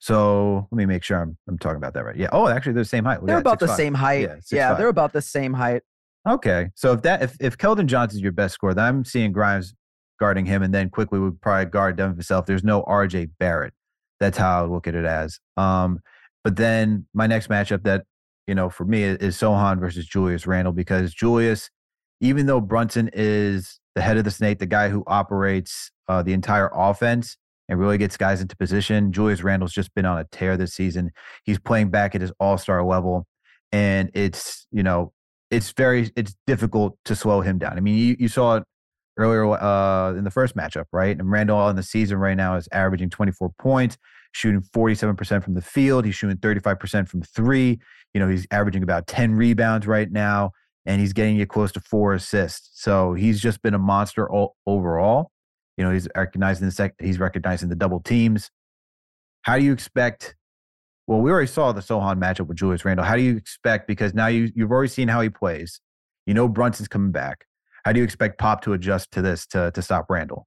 so 0.00 0.66
let 0.70 0.76
me 0.76 0.86
make 0.86 1.04
sure 1.04 1.20
I'm 1.20 1.36
I'm 1.46 1.58
talking 1.58 1.76
about 1.76 1.92
that 1.94 2.04
right. 2.04 2.16
Yeah. 2.16 2.30
Oh, 2.32 2.48
actually, 2.48 2.72
they're 2.72 2.82
the 2.82 2.88
same 2.88 3.04
height. 3.04 3.20
They're 3.22 3.38
about 3.38 3.60
the 3.60 3.68
five. 3.68 3.76
same 3.76 3.94
height. 3.94 4.22
Yeah, 4.22 4.36
yeah 4.50 4.74
they're 4.74 4.88
about 4.88 5.12
the 5.12 5.22
same 5.22 5.52
height. 5.52 5.82
Okay. 6.26 6.70
So 6.74 6.92
if 6.94 7.02
that 7.02 7.22
if 7.22 7.36
if 7.38 7.58
Keldon 7.58 7.86
Johnson's 7.86 8.22
your 8.22 8.32
best 8.32 8.54
scorer, 8.54 8.72
then 8.72 8.84
I'm 8.84 9.04
seeing 9.04 9.30
Grimes 9.30 9.74
guarding 10.18 10.46
him, 10.46 10.62
and 10.62 10.72
then 10.74 10.88
Quickley 10.88 11.20
would 11.20 11.40
probably 11.42 11.66
guard 11.66 11.96
Devin 11.96 12.14
himself. 12.14 12.46
There's 12.46 12.64
no 12.64 12.82
RJ 12.84 13.30
Barrett. 13.38 13.74
That's 14.20 14.38
how 14.38 14.58
I 14.58 14.62
would 14.62 14.70
look 14.70 14.86
at 14.86 14.94
it 14.94 15.04
as. 15.04 15.38
Um, 15.58 16.00
but 16.44 16.56
then 16.56 17.06
my 17.12 17.26
next 17.26 17.48
matchup 17.48 17.82
that 17.82 18.04
you 18.46 18.54
know 18.54 18.70
for 18.70 18.86
me 18.86 19.02
is 19.02 19.36
Sochan 19.36 19.80
versus 19.80 20.06
Julius 20.06 20.46
Randle 20.46 20.72
because 20.72 21.12
Julius, 21.12 21.68
even 22.22 22.46
though 22.46 22.60
Brunson 22.62 23.10
is 23.12 23.78
the 23.94 24.00
head 24.00 24.16
of 24.16 24.24
the 24.24 24.30
snake, 24.30 24.60
the 24.60 24.66
guy 24.66 24.88
who 24.88 25.04
operates 25.06 25.90
uh, 26.08 26.22
the 26.22 26.32
entire 26.32 26.70
offense, 26.72 27.36
and 27.70 27.78
really 27.78 27.96
gets 27.96 28.16
guys 28.16 28.42
into 28.42 28.56
position. 28.56 29.12
Julius 29.12 29.44
Randle's 29.44 29.72
just 29.72 29.94
been 29.94 30.04
on 30.04 30.18
a 30.18 30.24
tear 30.24 30.56
this 30.56 30.74
season. 30.74 31.12
He's 31.44 31.60
playing 31.60 31.90
back 31.90 32.16
at 32.16 32.20
his 32.20 32.32
all 32.40 32.58
star 32.58 32.84
level. 32.84 33.26
And 33.70 34.10
it's, 34.12 34.66
you 34.72 34.82
know, 34.82 35.12
it's 35.52 35.70
very, 35.70 36.10
it's 36.16 36.34
difficult 36.48 36.98
to 37.04 37.14
slow 37.14 37.40
him 37.40 37.58
down. 37.58 37.76
I 37.76 37.80
mean, 37.80 37.96
you, 37.96 38.16
you 38.18 38.28
saw 38.28 38.56
it 38.56 38.64
earlier 39.16 39.48
uh, 39.52 40.14
in 40.14 40.24
the 40.24 40.32
first 40.32 40.56
matchup, 40.56 40.86
right? 40.92 41.16
And 41.16 41.30
Randle 41.30 41.68
in 41.68 41.76
the 41.76 41.84
season 41.84 42.18
right 42.18 42.36
now 42.36 42.56
is 42.56 42.68
averaging 42.72 43.08
24 43.08 43.52
points, 43.60 43.96
shooting 44.32 44.62
47% 44.74 45.44
from 45.44 45.54
the 45.54 45.62
field. 45.62 46.04
He's 46.04 46.16
shooting 46.16 46.38
35% 46.38 47.08
from 47.08 47.22
three. 47.22 47.78
You 48.12 48.20
know, 48.20 48.28
he's 48.28 48.48
averaging 48.50 48.82
about 48.82 49.06
10 49.06 49.36
rebounds 49.36 49.86
right 49.86 50.10
now, 50.10 50.50
and 50.86 51.00
he's 51.00 51.12
getting 51.12 51.36
you 51.36 51.46
close 51.46 51.70
to 51.72 51.80
four 51.80 52.14
assists. 52.14 52.82
So 52.82 53.14
he's 53.14 53.40
just 53.40 53.62
been 53.62 53.74
a 53.74 53.78
monster 53.78 54.28
all, 54.28 54.56
overall 54.66 55.30
You 55.80 55.86
know, 55.86 55.92
he's 55.92 56.06
recognizing 56.14 56.66
the 56.66 56.72
sec- 56.72 57.00
he's 57.00 57.18
recognizing 57.18 57.70
the 57.70 57.74
double 57.74 58.00
teams. 58.00 58.50
How 59.40 59.56
do 59.56 59.64
you 59.64 59.72
expect? 59.72 60.36
Well, 61.06 61.22
we 61.22 61.30
already 61.30 61.46
saw 61.46 61.72
the 61.72 61.80
Sochan 61.80 62.20
matchup 62.20 62.48
with 62.48 62.58
Julius 62.58 62.84
Randle. 62.84 63.06
How 63.06 63.16
do 63.16 63.22
you 63.22 63.34
expect? 63.38 63.88
Because 63.88 64.12
now 64.12 64.26
you 64.26 64.50
you've 64.54 64.70
already 64.70 64.90
seen 64.90 65.08
how 65.08 65.22
he 65.22 65.30
plays. 65.30 65.80
You 66.26 66.34
know 66.34 66.48
Brunson's 66.48 66.86
coming 66.86 67.12
back. 67.12 67.46
How 67.86 67.92
do 67.92 67.98
you 67.98 68.04
expect 68.04 68.38
Pop 68.38 68.60
to 68.64 68.74
adjust 68.74 69.10
to 69.12 69.22
this 69.22 69.46
to 69.46 69.70
to 69.70 69.80
stop 69.80 70.04
Randle? 70.10 70.46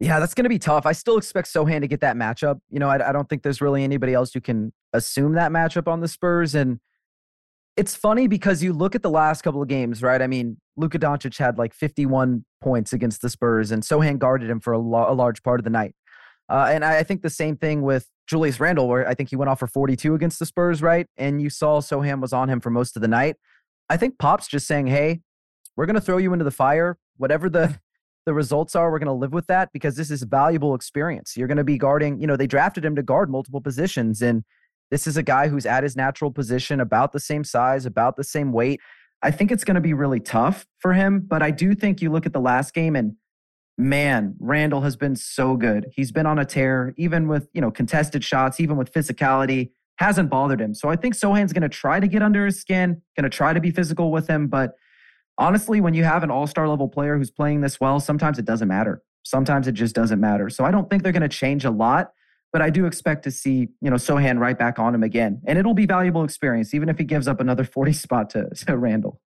Yeah, 0.00 0.18
that's 0.18 0.32
going 0.32 0.44
to 0.44 0.48
be 0.48 0.58
tough. 0.58 0.86
I 0.86 0.92
still 0.92 1.18
expect 1.18 1.48
Sochan 1.48 1.82
to 1.82 1.86
get 1.86 2.00
that 2.00 2.16
matchup. 2.16 2.60
You 2.70 2.78
know, 2.78 2.88
I, 2.88 3.10
I 3.10 3.12
don't 3.12 3.28
think 3.28 3.42
there's 3.42 3.60
really 3.60 3.84
anybody 3.84 4.14
else 4.14 4.32
who 4.32 4.40
can 4.40 4.72
assume 4.94 5.34
that 5.34 5.52
matchup 5.52 5.92
on 5.92 6.00
the 6.00 6.08
Spurs. 6.08 6.54
And 6.54 6.80
it's 7.76 7.94
funny 7.94 8.26
because 8.26 8.62
you 8.62 8.72
look 8.72 8.94
at 8.94 9.02
the 9.02 9.10
last 9.10 9.42
couple 9.42 9.60
of 9.60 9.68
games, 9.68 10.02
right? 10.02 10.22
I 10.22 10.26
mean, 10.26 10.58
Luka 10.76 10.98
Doncic 10.98 11.36
had 11.36 11.58
like 11.58 11.74
51 11.74 12.44
points 12.62 12.92
against 12.92 13.20
the 13.20 13.28
Spurs, 13.28 13.70
and 13.70 13.82
Sochan 13.82 14.18
guarded 14.18 14.48
him 14.48 14.60
for 14.60 14.72
a, 14.72 14.78
lo- 14.78 15.06
a 15.08 15.12
large 15.12 15.42
part 15.42 15.60
of 15.60 15.64
the 15.64 15.70
night. 15.70 15.94
Uh, 16.48 16.70
and 16.70 16.84
I, 16.84 16.98
I, 16.98 17.02
think 17.02 17.22
the 17.22 17.30
same 17.30 17.56
thing 17.56 17.82
with 17.82 18.08
Julius 18.28 18.60
Randle, 18.60 18.88
where 18.88 19.06
I 19.06 19.14
think 19.14 19.30
he 19.30 19.36
went 19.36 19.48
off 19.48 19.58
for 19.58 19.66
42 19.66 20.14
against 20.14 20.38
the 20.38 20.46
Spurs, 20.46 20.80
right? 20.80 21.06
And 21.16 21.42
you 21.42 21.50
saw 21.50 21.80
Sochan 21.80 22.20
was 22.20 22.32
on 22.32 22.48
him 22.48 22.60
for 22.60 22.70
most 22.70 22.94
of 22.96 23.02
the 23.02 23.08
night. 23.08 23.36
I 23.90 23.96
think 23.96 24.18
Pop's 24.18 24.46
just 24.46 24.66
saying, 24.66 24.86
hey, 24.86 25.20
we're 25.76 25.86
going 25.86 25.94
to 25.94 26.00
throw 26.00 26.18
you 26.18 26.32
into 26.32 26.44
the 26.44 26.50
fire. 26.50 26.98
Whatever 27.16 27.50
the 27.50 27.78
the 28.26 28.34
results 28.34 28.74
are, 28.74 28.90
we're 28.90 28.98
going 28.98 29.06
to 29.06 29.12
live 29.12 29.32
with 29.32 29.46
that 29.48 29.70
because 29.72 29.96
this 29.96 30.10
is 30.10 30.22
valuable 30.22 30.74
experience. 30.74 31.36
You're 31.36 31.48
going 31.48 31.58
to 31.58 31.64
be 31.64 31.78
guarding, 31.78 32.20
you 32.20 32.26
know, 32.26 32.36
they 32.36 32.46
drafted 32.46 32.84
him 32.84 32.96
to 32.96 33.02
guard 33.02 33.30
multiple 33.30 33.60
positions. 33.60 34.22
And 34.22 34.44
this 34.90 35.06
is 35.06 35.16
a 35.16 35.22
guy 35.22 35.48
who's 35.48 35.66
at 35.66 35.82
his 35.82 35.96
natural 35.96 36.30
position, 36.30 36.80
about 36.80 37.12
the 37.12 37.20
same 37.20 37.44
size, 37.44 37.86
about 37.86 38.16
the 38.16 38.24
same 38.24 38.52
weight. 38.52 38.80
I 39.22 39.30
think 39.30 39.50
it's 39.50 39.64
going 39.64 39.74
to 39.76 39.80
be 39.80 39.94
really 39.94 40.20
tough 40.20 40.66
for 40.78 40.92
him. 40.92 41.24
But 41.26 41.42
I 41.42 41.50
do 41.50 41.74
think 41.74 42.00
you 42.00 42.10
look 42.10 42.26
at 42.26 42.32
the 42.32 42.40
last 42.40 42.74
game 42.74 42.94
and 42.94 43.16
man, 43.78 44.34
Randle 44.38 44.82
has 44.82 44.96
been 44.96 45.16
so 45.16 45.56
good. 45.56 45.86
He's 45.92 46.12
been 46.12 46.26
on 46.26 46.38
a 46.38 46.44
tear, 46.44 46.94
even 46.96 47.28
with, 47.28 47.48
you 47.52 47.60
know, 47.60 47.70
contested 47.70 48.24
shots, 48.24 48.60
even 48.60 48.76
with 48.76 48.92
physicality, 48.92 49.70
hasn't 49.98 50.30
bothered 50.30 50.60
him. 50.60 50.74
So 50.74 50.88
I 50.88 50.96
think 50.96 51.14
Sochan's 51.14 51.52
going 51.52 51.62
to 51.62 51.68
try 51.68 52.00
to 52.00 52.08
get 52.08 52.22
under 52.22 52.46
his 52.46 52.60
skin, 52.60 53.02
going 53.16 53.24
to 53.24 53.34
try 53.34 53.52
to 53.52 53.60
be 53.60 53.70
physical 53.70 54.10
with 54.10 54.28
him. 54.28 54.46
But 54.46 54.74
honestly, 55.38 55.80
when 55.80 55.94
you 55.94 56.04
have 56.04 56.22
an 56.22 56.30
all 56.30 56.46
star 56.46 56.68
level 56.68 56.88
player 56.88 57.16
who's 57.16 57.30
playing 57.30 57.60
this 57.60 57.80
well, 57.80 58.00
sometimes 58.00 58.38
it 58.38 58.44
doesn't 58.44 58.68
matter. 58.68 59.02
Sometimes 59.24 59.66
it 59.66 59.72
just 59.72 59.94
doesn't 59.94 60.20
matter. 60.20 60.48
So 60.48 60.64
I 60.64 60.70
don't 60.70 60.88
think 60.88 61.02
they're 61.02 61.12
going 61.12 61.22
to 61.22 61.28
change 61.28 61.64
a 61.64 61.70
lot, 61.70 62.12
but 62.52 62.62
I 62.62 62.70
do 62.70 62.86
expect 62.86 63.24
to 63.24 63.30
see, 63.30 63.68
you 63.80 63.90
know, 63.90 63.96
Sochan 63.96 64.38
right 64.38 64.58
back 64.58 64.78
on 64.78 64.94
him 64.94 65.02
again. 65.02 65.42
And 65.46 65.58
it'll 65.58 65.74
be 65.74 65.86
valuable 65.86 66.24
experience, 66.24 66.74
even 66.74 66.88
if 66.88 66.98
he 66.98 67.04
gives 67.04 67.28
up 67.28 67.40
another 67.40 67.64
40 67.76 67.92
spot 67.92 68.30
to, 68.30 68.48
to 68.50 68.76
Randle. 68.76 69.20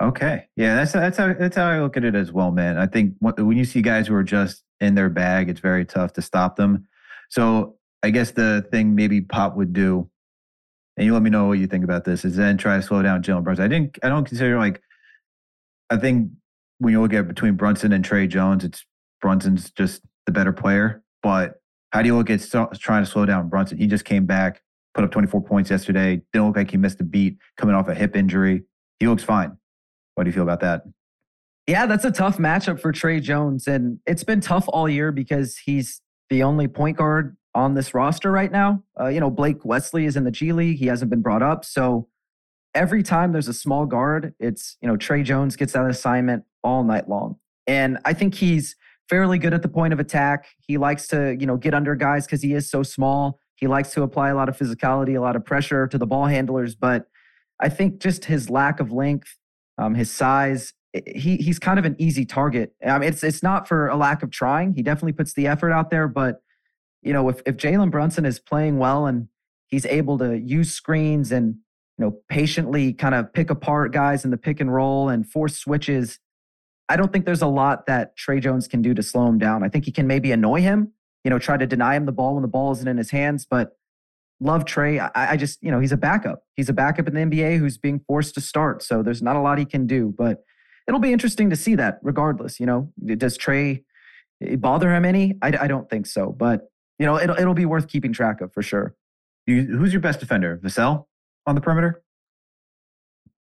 Okay. 0.00 0.46
Yeah, 0.56 0.76
that's 0.76 0.92
that's 0.92 1.16
how 1.16 1.32
that's 1.32 1.56
how 1.56 1.68
I 1.68 1.80
look 1.80 1.96
at 1.96 2.04
it 2.04 2.14
as 2.14 2.30
well, 2.30 2.50
man. 2.50 2.76
I 2.76 2.86
think 2.86 3.14
when 3.20 3.56
you 3.56 3.64
see 3.64 3.80
guys 3.80 4.06
who 4.06 4.14
are 4.14 4.22
just 4.22 4.62
in 4.78 4.94
their 4.94 5.08
bag, 5.08 5.48
it's 5.48 5.60
very 5.60 5.86
tough 5.86 6.12
to 6.14 6.22
stop 6.22 6.56
them. 6.56 6.86
So 7.30 7.76
I 8.02 8.10
guess 8.10 8.32
the 8.32 8.66
thing 8.70 8.94
maybe 8.94 9.22
Pop 9.22 9.56
would 9.56 9.72
do, 9.72 10.10
and 10.98 11.06
you 11.06 11.14
let 11.14 11.22
me 11.22 11.30
know 11.30 11.46
what 11.46 11.58
you 11.58 11.66
think 11.66 11.82
about 11.82 12.04
this, 12.04 12.26
is 12.26 12.36
then 12.36 12.58
try 12.58 12.76
to 12.76 12.82
slow 12.82 13.00
down 13.00 13.22
Jalen 13.22 13.42
Brunson. 13.42 13.64
I 13.64 13.68
didn't. 13.68 13.98
I 14.02 14.10
don't 14.10 14.26
consider 14.26 14.58
like 14.58 14.82
I 15.88 15.96
think 15.96 16.30
when 16.78 16.92
you 16.92 17.00
look 17.00 17.14
at 17.14 17.26
between 17.26 17.54
Brunson 17.54 17.92
and 17.92 18.04
Tre 18.04 18.26
Jones, 18.26 18.64
it's 18.64 18.84
Brunson's 19.22 19.70
just 19.70 20.02
the 20.26 20.32
better 20.32 20.52
player. 20.52 21.02
But 21.22 21.54
how 21.96 22.02
do 22.02 22.08
you 22.08 22.16
look 22.16 22.28
at 22.28 22.46
trying 22.78 23.02
to 23.02 23.10
slow 23.10 23.24
down 23.24 23.48
Brunson? 23.48 23.78
He 23.78 23.86
just 23.86 24.04
came 24.04 24.26
back, 24.26 24.60
put 24.92 25.02
up 25.02 25.10
24 25.12 25.40
points 25.40 25.70
yesterday. 25.70 26.20
Didn't 26.30 26.48
look 26.48 26.56
like 26.56 26.70
he 26.70 26.76
missed 26.76 27.00
a 27.00 27.04
beat 27.04 27.38
coming 27.56 27.74
off 27.74 27.88
a 27.88 27.94
hip 27.94 28.14
injury. 28.14 28.64
He 29.00 29.08
looks 29.08 29.24
fine. 29.24 29.56
What 30.14 30.24
do 30.24 30.28
you 30.28 30.34
feel 30.34 30.42
about 30.42 30.60
that? 30.60 30.82
Yeah, 31.66 31.86
that's 31.86 32.04
a 32.04 32.10
tough 32.10 32.36
matchup 32.36 32.80
for 32.80 32.92
Tre 32.92 33.18
Jones. 33.18 33.66
And 33.66 33.98
it's 34.06 34.24
been 34.24 34.42
tough 34.42 34.66
all 34.68 34.90
year 34.90 35.10
because 35.10 35.56
he's 35.56 36.02
the 36.28 36.42
only 36.42 36.68
point 36.68 36.98
guard 36.98 37.34
on 37.54 37.72
this 37.72 37.94
roster 37.94 38.30
right 38.30 38.52
now. 38.52 38.82
Uh, 39.00 39.06
you 39.06 39.18
know, 39.18 39.30
Blake 39.30 39.64
Wesley 39.64 40.04
is 40.04 40.18
in 40.18 40.24
the 40.24 40.30
G 40.30 40.52
League. 40.52 40.76
He 40.76 40.88
hasn't 40.88 41.10
been 41.10 41.22
brought 41.22 41.42
up. 41.42 41.64
So 41.64 42.08
every 42.74 43.02
time 43.02 43.32
there's 43.32 43.48
a 43.48 43.54
small 43.54 43.86
guard, 43.86 44.34
it's, 44.38 44.76
you 44.82 44.88
know, 44.88 44.98
Tre 44.98 45.22
Jones 45.22 45.56
gets 45.56 45.72
that 45.72 45.88
assignment 45.88 46.44
all 46.62 46.84
night 46.84 47.08
long. 47.08 47.36
And 47.66 47.96
I 48.04 48.12
think 48.12 48.34
he's 48.34 48.76
fairly 49.08 49.38
good 49.38 49.54
at 49.54 49.62
the 49.62 49.68
point 49.68 49.92
of 49.92 50.00
attack. 50.00 50.46
He 50.58 50.78
likes 50.78 51.06
to, 51.08 51.36
you 51.38 51.46
know, 51.46 51.56
get 51.56 51.74
under 51.74 51.94
guys 51.94 52.26
because 52.26 52.42
he 52.42 52.54
is 52.54 52.68
so 52.68 52.82
small. 52.82 53.38
He 53.56 53.66
likes 53.66 53.92
to 53.92 54.02
apply 54.02 54.30
a 54.30 54.34
lot 54.34 54.48
of 54.48 54.56
physicality, 54.56 55.16
a 55.16 55.20
lot 55.20 55.36
of 55.36 55.44
pressure 55.44 55.86
to 55.86 55.98
the 55.98 56.06
ball 56.06 56.26
handlers. 56.26 56.74
But 56.74 57.06
I 57.60 57.68
think 57.68 58.00
just 58.00 58.26
his 58.26 58.50
lack 58.50 58.80
of 58.80 58.92
length, 58.92 59.36
um, 59.78 59.94
his 59.94 60.10
size, 60.10 60.72
he 60.92 61.36
he's 61.36 61.58
kind 61.58 61.78
of 61.78 61.84
an 61.84 61.96
easy 61.98 62.24
target. 62.24 62.74
I 62.86 62.98
mean, 62.98 63.08
it's 63.08 63.22
it's 63.22 63.42
not 63.42 63.68
for 63.68 63.88
a 63.88 63.96
lack 63.96 64.22
of 64.22 64.30
trying. 64.30 64.74
He 64.74 64.82
definitely 64.82 65.12
puts 65.12 65.34
the 65.34 65.46
effort 65.46 65.72
out 65.72 65.90
there, 65.90 66.08
but 66.08 66.40
you 67.02 67.12
know, 67.12 67.28
if 67.28 67.40
if 67.46 67.56
Jalen 67.56 67.90
Brunson 67.90 68.26
is 68.26 68.38
playing 68.38 68.78
well 68.78 69.06
and 69.06 69.28
he's 69.68 69.86
able 69.86 70.18
to 70.18 70.38
use 70.38 70.72
screens 70.72 71.32
and 71.32 71.56
you 71.98 72.04
know, 72.04 72.18
patiently 72.28 72.92
kind 72.92 73.14
of 73.14 73.32
pick 73.32 73.50
apart 73.50 73.92
guys 73.92 74.24
in 74.24 74.30
the 74.30 74.36
pick 74.36 74.60
and 74.60 74.72
roll 74.72 75.08
and 75.08 75.28
force 75.28 75.56
switches. 75.56 76.18
I 76.88 76.96
don't 76.96 77.12
think 77.12 77.24
there's 77.24 77.42
a 77.42 77.46
lot 77.46 77.86
that 77.86 78.16
Tre 78.16 78.40
Jones 78.40 78.68
can 78.68 78.82
do 78.82 78.94
to 78.94 79.02
slow 79.02 79.26
him 79.26 79.38
down. 79.38 79.62
I 79.62 79.68
think 79.68 79.84
he 79.84 79.92
can 79.92 80.06
maybe 80.06 80.32
annoy 80.32 80.60
him, 80.60 80.92
you 81.24 81.30
know, 81.30 81.38
try 81.38 81.56
to 81.56 81.66
deny 81.66 81.96
him 81.96 82.06
the 82.06 82.12
ball 82.12 82.34
when 82.34 82.42
the 82.42 82.48
ball 82.48 82.72
isn't 82.72 82.86
in 82.86 82.96
his 82.96 83.10
hands. 83.10 83.46
But 83.48 83.72
love 84.40 84.64
Tre. 84.64 84.98
I, 84.98 85.10
I 85.14 85.36
just, 85.36 85.62
you 85.62 85.70
know, 85.70 85.80
he's 85.80 85.92
a 85.92 85.96
backup. 85.96 86.42
He's 86.54 86.68
a 86.68 86.72
backup 86.72 87.08
in 87.08 87.14
the 87.14 87.20
NBA 87.20 87.58
who's 87.58 87.78
being 87.78 88.00
forced 88.06 88.34
to 88.34 88.40
start. 88.40 88.82
So 88.82 89.02
there's 89.02 89.22
not 89.22 89.36
a 89.36 89.40
lot 89.40 89.58
he 89.58 89.64
can 89.64 89.86
do. 89.86 90.14
But 90.16 90.44
it'll 90.86 91.00
be 91.00 91.12
interesting 91.12 91.50
to 91.50 91.56
see 91.56 91.74
that 91.74 91.98
regardless. 92.02 92.60
You 92.60 92.66
know, 92.66 92.92
does 93.04 93.36
Tre 93.36 93.82
eh, 94.42 94.56
bother 94.56 94.94
him 94.94 95.04
any? 95.04 95.36
I, 95.42 95.48
I 95.62 95.66
don't 95.66 95.90
think 95.90 96.06
so. 96.06 96.30
But, 96.30 96.70
you 96.98 97.06
know, 97.06 97.18
it'll, 97.18 97.36
it'll 97.36 97.54
be 97.54 97.66
worth 97.66 97.88
keeping 97.88 98.12
track 98.12 98.40
of 98.40 98.52
for 98.52 98.62
sure. 98.62 98.94
You, 99.46 99.62
who's 99.62 99.92
your 99.92 100.00
best 100.00 100.20
defender? 100.20 100.60
Vassell? 100.62 101.06
on 101.46 101.54
the 101.54 101.60
perimeter? 101.60 102.02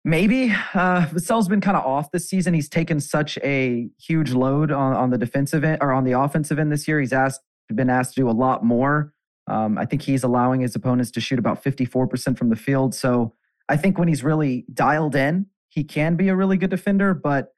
Maybe 0.04 0.54
uh, 0.74 1.06
Vassell's 1.12 1.48
been 1.48 1.60
kind 1.60 1.76
of 1.76 1.84
off 1.84 2.10
this 2.12 2.28
season. 2.28 2.54
He's 2.54 2.68
taken 2.68 3.00
such 3.00 3.36
a 3.38 3.88
huge 4.00 4.32
load 4.32 4.70
on, 4.70 4.94
on 4.94 5.10
the 5.10 5.18
defensive 5.18 5.64
end 5.64 5.78
or 5.80 5.92
on 5.92 6.04
the 6.04 6.12
offensive 6.12 6.58
end 6.58 6.72
this 6.72 6.88
year. 6.88 7.00
He's 7.00 7.12
asked 7.12 7.40
been 7.74 7.90
asked 7.90 8.14
to 8.14 8.22
do 8.22 8.30
a 8.30 8.32
lot 8.32 8.64
more. 8.64 9.12
Um, 9.46 9.78
I 9.78 9.84
think 9.84 10.02
he's 10.02 10.22
allowing 10.22 10.60
his 10.60 10.74
opponents 10.74 11.10
to 11.12 11.20
shoot 11.20 11.38
about 11.38 11.62
54% 11.62 12.38
from 12.38 12.48
the 12.48 12.56
field. 12.56 12.94
So 12.94 13.34
I 13.68 13.76
think 13.76 13.98
when 13.98 14.08
he's 14.08 14.22
really 14.22 14.64
dialed 14.72 15.14
in, 15.14 15.46
he 15.68 15.84
can 15.84 16.16
be 16.16 16.28
a 16.28 16.36
really 16.36 16.56
good 16.56 16.70
defender. 16.70 17.14
But 17.14 17.54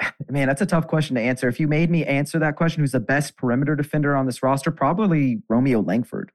man, 0.28 0.48
that's 0.48 0.62
a 0.62 0.66
tough 0.66 0.86
question 0.86 1.16
to 1.16 1.22
answer. 1.22 1.48
If 1.48 1.60
you 1.60 1.68
made 1.68 1.90
me 1.90 2.04
answer 2.04 2.38
that 2.38 2.56
question, 2.56 2.82
who's 2.82 2.92
the 2.92 3.00
best 3.00 3.36
perimeter 3.36 3.74
defender 3.74 4.16
on 4.16 4.26
this 4.26 4.42
roster? 4.42 4.70
Probably 4.70 5.42
Romeo 5.48 5.80
Langford. 5.80 6.32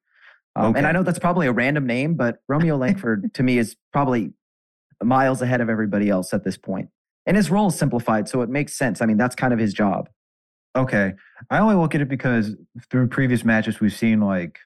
Um, 0.55 0.71
okay. 0.71 0.79
And 0.79 0.87
I 0.87 0.91
know 0.91 1.03
that's 1.03 1.19
probably 1.19 1.47
a 1.47 1.53
random 1.53 1.85
name, 1.85 2.15
but 2.15 2.39
Romeo 2.49 2.75
Langford 2.75 3.33
to 3.35 3.43
me 3.43 3.57
is 3.57 3.77
probably 3.93 4.33
miles 5.01 5.41
ahead 5.41 5.61
of 5.61 5.69
everybody 5.69 6.09
else 6.09 6.33
at 6.33 6.43
this 6.43 6.57
point. 6.57 6.89
And 7.25 7.37
his 7.37 7.51
role 7.51 7.67
is 7.67 7.75
simplified, 7.75 8.27
so 8.27 8.41
it 8.41 8.49
makes 8.49 8.73
sense. 8.73 9.01
I 9.01 9.05
mean, 9.05 9.17
that's 9.17 9.35
kind 9.35 9.53
of 9.53 9.59
his 9.59 9.73
job. 9.73 10.09
Okay. 10.75 11.13
I 11.49 11.59
only 11.59 11.75
look 11.75 11.93
at 11.93 12.01
it 12.01 12.09
because 12.09 12.55
through 12.89 13.07
previous 13.09 13.43
matches, 13.43 13.79
we've 13.79 13.93
seen 13.93 14.21
like 14.21 14.59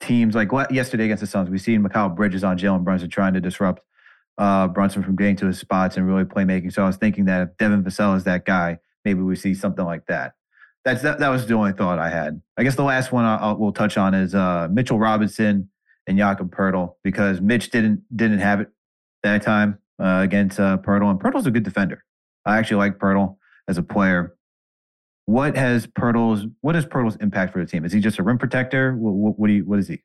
teams 0.00 0.34
like 0.34 0.50
yesterday 0.70 1.04
against 1.04 1.20
the 1.20 1.26
Suns, 1.26 1.50
we've 1.50 1.60
seen 1.60 1.82
Mikal 1.84 2.14
Bridges 2.14 2.42
on 2.42 2.58
Jalen 2.58 2.82
Brunson 2.82 3.10
trying 3.10 3.34
to 3.34 3.40
disrupt 3.40 3.82
uh, 4.38 4.66
Brunson 4.68 5.02
from 5.02 5.14
getting 5.14 5.36
to 5.36 5.46
his 5.46 5.58
spots 5.58 5.96
and 5.96 6.06
really 6.06 6.24
playmaking. 6.24 6.72
So 6.72 6.82
I 6.82 6.86
was 6.86 6.96
thinking 6.96 7.26
that 7.26 7.42
if 7.42 7.56
Devin 7.58 7.84
Vassell 7.84 8.16
is 8.16 8.24
that 8.24 8.44
guy, 8.44 8.78
maybe 9.04 9.20
we 9.20 9.36
see 9.36 9.54
something 9.54 9.84
like 9.84 10.06
that 10.06 10.32
that's 10.84 11.02
that, 11.02 11.18
that 11.18 11.28
was 11.28 11.46
the 11.46 11.54
only 11.54 11.72
thought 11.72 11.98
I 11.98 12.08
had. 12.08 12.40
I 12.56 12.62
guess 12.62 12.76
the 12.76 12.82
last 12.82 13.12
one 13.12 13.24
I'll, 13.24 13.38
I'll, 13.38 13.56
we'll 13.56 13.72
touch 13.72 13.96
on 13.96 14.14
is 14.14 14.34
uh, 14.34 14.68
Mitchell 14.70 14.98
Robinson 14.98 15.70
and 16.06 16.18
Jakob 16.18 16.54
Poeltl 16.54 16.94
because 17.02 17.40
Mitch 17.40 17.70
didn't 17.70 18.02
didn't 18.14 18.40
have 18.40 18.60
it 18.60 18.70
that 19.22 19.42
time 19.42 19.78
uh, 20.02 20.20
against 20.22 20.58
uh, 20.58 20.78
Poeltl, 20.78 21.10
and 21.10 21.20
Poeltl's 21.20 21.46
a 21.46 21.50
good 21.50 21.62
defender. 21.62 22.04
I 22.44 22.58
actually 22.58 22.78
like 22.78 22.98
Poeltl 22.98 23.36
as 23.68 23.78
a 23.78 23.82
player. 23.82 24.34
What 25.26 25.56
has 25.56 25.86
Poeltl's 25.86 26.46
what 26.60 26.74
is 26.76 26.84
Poeltl's 26.84 27.16
impact 27.16 27.52
for 27.52 27.60
the 27.60 27.66
team? 27.66 27.84
Is 27.84 27.92
he 27.92 28.00
just 28.00 28.18
a 28.18 28.22
rim 28.22 28.38
protector? 28.38 28.96
What, 28.96 29.12
what, 29.14 29.38
what 29.38 29.46
do 29.46 29.52
you, 29.52 29.64
what 29.64 29.78
is 29.78 29.88
he? 29.88 30.02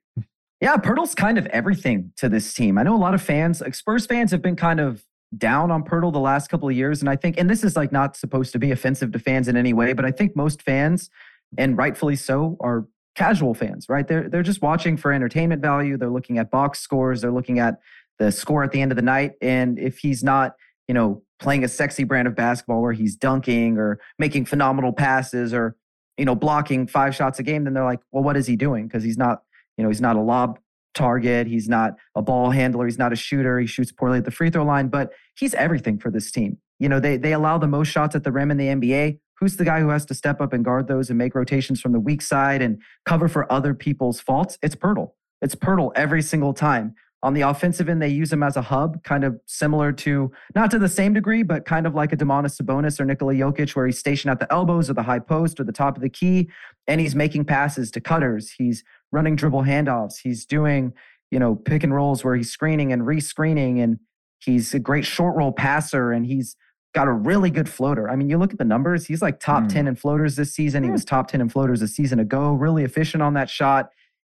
Yeah, 0.61 0.75
Poeltl's 0.77 1.15
kind 1.15 1.37
of 1.37 1.45
everything 1.47 2.13
to 2.17 2.29
this 2.29 2.53
team. 2.53 2.77
I 2.77 2.83
know 2.83 2.95
a 2.95 2.97
lot 2.97 3.13
of 3.13 3.21
fans, 3.21 3.61
like 3.61 3.75
Spurs 3.75 4.05
fans, 4.05 4.31
have 4.31 4.41
been 4.41 4.55
kind 4.55 4.79
of 4.79 5.03
down 5.37 5.71
on 5.71 5.83
Poeltl 5.83 6.13
the 6.13 6.19
last 6.19 6.49
couple 6.49 6.69
of 6.69 6.75
years. 6.75 7.01
And 7.01 7.09
I 7.09 7.15
think, 7.15 7.37
and 7.37 7.49
this 7.49 7.63
is 7.63 7.75
like 7.75 7.91
not 7.91 8.15
supposed 8.15 8.53
to 8.53 8.59
be 8.59 8.71
offensive 8.71 9.11
to 9.11 9.19
fans 9.19 9.47
in 9.47 9.57
any 9.57 9.73
way, 9.73 9.93
but 9.93 10.05
I 10.05 10.11
think 10.11 10.35
most 10.35 10.61
fans, 10.61 11.09
and 11.57 11.77
rightfully 11.77 12.15
so, 12.15 12.57
are 12.59 12.87
casual 13.17 13.55
fans, 13.55 13.89
right? 13.89 14.07
They're 14.07 14.29
they're 14.29 14.43
just 14.43 14.61
watching 14.61 14.95
for 14.95 15.11
entertainment 15.11 15.61
value. 15.61 15.97
They're 15.97 16.09
looking 16.09 16.37
at 16.37 16.51
box 16.51 16.79
scores. 16.79 17.21
They're 17.21 17.31
looking 17.31 17.59
at 17.59 17.79
the 18.19 18.31
score 18.31 18.63
at 18.63 18.71
the 18.71 18.79
end 18.79 18.91
of 18.91 18.95
the 18.95 19.01
night. 19.01 19.33
And 19.41 19.77
if 19.79 19.97
he's 19.97 20.23
not, 20.23 20.53
you 20.87 20.93
know, 20.93 21.23
playing 21.39 21.63
a 21.63 21.67
sexy 21.67 22.03
brand 22.03 22.27
of 22.27 22.35
basketball 22.35 22.81
where 22.81 22.93
he's 22.93 23.15
dunking 23.15 23.77
or 23.77 23.99
making 24.17 24.45
phenomenal 24.45 24.93
passes 24.93 25.53
or, 25.53 25.75
you 26.17 26.25
know, 26.25 26.35
blocking 26.35 26.87
five 26.87 27.15
shots 27.15 27.39
a 27.39 27.43
game, 27.43 27.63
then 27.63 27.73
they're 27.73 27.83
like, 27.83 27.99
well, 28.11 28.23
what 28.23 28.37
is 28.37 28.47
he 28.47 28.55
doing? 28.55 28.87
Because 28.87 29.03
he's 29.03 29.17
not, 29.17 29.41
you 29.77 29.83
know, 29.83 29.89
he's 29.89 30.01
not 30.01 30.15
a 30.15 30.21
lob 30.21 30.59
target. 30.93 31.47
He's 31.47 31.67
not 31.67 31.93
a 32.15 32.21
ball 32.21 32.51
handler. 32.51 32.85
He's 32.85 32.97
not 32.99 33.13
a 33.13 33.15
shooter. 33.15 33.59
He 33.59 33.67
shoots 33.67 33.91
poorly 33.91 34.19
at 34.19 34.25
the 34.25 34.31
free 34.31 34.49
throw 34.49 34.63
line, 34.63 34.89
but 34.89 35.11
he's 35.35 35.53
everything 35.55 35.97
for 35.97 36.11
this 36.11 36.31
team. 36.31 36.57
You 36.79 36.89
know, 36.89 36.99
they 36.99 37.17
they 37.17 37.33
allow 37.33 37.57
the 37.57 37.67
most 37.67 37.87
shots 37.87 38.15
at 38.15 38.23
the 38.23 38.31
rim 38.31 38.51
in 38.51 38.57
the 38.57 38.67
NBA. 38.67 39.19
Who's 39.39 39.57
the 39.57 39.65
guy 39.65 39.81
who 39.81 39.89
has 39.89 40.05
to 40.05 40.13
step 40.13 40.41
up 40.41 40.53
and 40.53 40.65
guard 40.65 40.87
those 40.87 41.09
and 41.09 41.17
make 41.17 41.35
rotations 41.35 41.79
from 41.79 41.91
the 41.91 41.99
weak 41.99 42.21
side 42.21 42.61
and 42.61 42.81
cover 43.05 43.27
for 43.27 43.51
other 43.51 43.73
people's 43.73 44.19
faults? 44.19 44.57
It's 44.61 44.75
Poeltl. 44.75 45.11
It's 45.41 45.55
Poeltl 45.55 45.91
every 45.95 46.21
single 46.21 46.53
time. 46.53 46.95
On 47.23 47.33
the 47.33 47.41
offensive 47.41 47.89
end, 47.89 48.01
they 48.01 48.07
use 48.07 48.31
him 48.31 48.43
as 48.43 48.57
a 48.57 48.61
hub, 48.61 49.03
kind 49.03 49.23
of 49.23 49.39
similar 49.47 49.91
to, 49.91 50.31
not 50.55 50.69
to 50.71 50.79
the 50.79 50.87
same 50.87 51.13
degree, 51.13 51.41
but 51.41 51.65
kind 51.65 51.87
of 51.87 51.95
like 51.95 52.13
a 52.13 52.17
Domantas 52.17 52.61
Sabonis 52.61 52.99
or 52.99 53.05
Nikola 53.05 53.33
Jokic, 53.33 53.75
where 53.75 53.87
he's 53.87 53.97
stationed 53.97 54.31
at 54.31 54.39
the 54.39 54.51
elbows 54.53 54.89
or 54.89 54.93
the 54.93 55.03
high 55.03 55.19
post 55.19 55.59
or 55.59 55.63
the 55.63 55.71
top 55.71 55.95
of 55.95 56.03
the 56.03 56.09
key, 56.09 56.49
and 56.87 57.01
he's 57.01 57.15
making 57.15 57.45
passes 57.45 57.89
to 57.91 57.99
cutters. 57.99 58.51
He's 58.51 58.83
running 59.11 59.35
dribble 59.35 59.63
handoffs. 59.63 60.19
He's 60.21 60.45
doing, 60.45 60.93
you 61.31 61.39
know, 61.39 61.55
pick 61.55 61.83
and 61.83 61.93
rolls 61.93 62.23
where 62.23 62.35
he's 62.35 62.51
screening 62.51 62.93
and 62.93 63.05
re-screening, 63.05 63.79
and 63.79 63.97
he's 64.39 64.75
a 64.75 64.79
great 64.79 65.05
short 65.05 65.35
roll 65.35 65.51
passer, 65.51 66.11
and 66.11 66.25
he's 66.25 66.55
got 66.93 67.07
a 67.07 67.11
really 67.11 67.49
good 67.49 67.69
floater. 67.69 68.09
I 68.09 68.15
mean, 68.15 68.29
you 68.29 68.37
look 68.37 68.51
at 68.51 68.57
the 68.57 68.65
numbers, 68.65 69.05
he's 69.05 69.21
like 69.21 69.39
top 69.39 69.63
mm. 69.63 69.73
10 69.73 69.87
in 69.87 69.95
floaters 69.95 70.35
this 70.35 70.53
season. 70.53 70.83
He 70.83 70.87
hmm. 70.87 70.93
was 70.93 71.05
top 71.05 71.27
10 71.27 71.41
in 71.41 71.49
floaters 71.49 71.81
a 71.81 71.87
season 71.87 72.19
ago, 72.19 72.53
really 72.53 72.83
efficient 72.83 73.21
on 73.21 73.33
that 73.35 73.49
shot. 73.49 73.89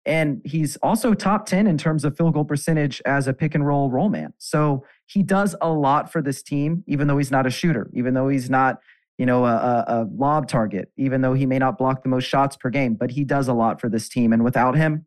And 0.06 0.40
he's 0.44 0.76
also 0.78 1.12
top 1.12 1.44
10 1.46 1.66
in 1.66 1.76
terms 1.76 2.04
of 2.04 2.16
field 2.16 2.34
goal 2.34 2.44
percentage 2.44 3.02
as 3.04 3.28
a 3.28 3.34
pick 3.34 3.54
and 3.54 3.66
roll 3.66 3.90
roll 3.90 4.08
man. 4.08 4.32
So 4.38 4.84
he 5.06 5.22
does 5.22 5.54
a 5.60 5.68
lot 5.68 6.10
for 6.10 6.22
this 6.22 6.42
team, 6.42 6.82
even 6.86 7.08
though 7.08 7.18
he's 7.18 7.30
not 7.30 7.46
a 7.46 7.50
shooter, 7.50 7.90
even 7.92 8.14
though 8.14 8.28
he's 8.28 8.48
not, 8.48 8.80
you 9.18 9.26
know, 9.26 9.44
a, 9.44 9.54
a, 9.54 9.84
a 9.88 10.08
lob 10.16 10.48
target, 10.48 10.90
even 10.96 11.20
though 11.20 11.34
he 11.34 11.44
may 11.44 11.58
not 11.58 11.76
block 11.76 12.02
the 12.02 12.08
most 12.08 12.24
shots 12.24 12.56
per 12.56 12.70
game, 12.70 12.94
but 12.94 13.10
he 13.10 13.24
does 13.24 13.48
a 13.48 13.52
lot 13.52 13.80
for 13.80 13.90
this 13.90 14.08
team. 14.08 14.32
And 14.32 14.42
without 14.44 14.76
him, 14.76 15.04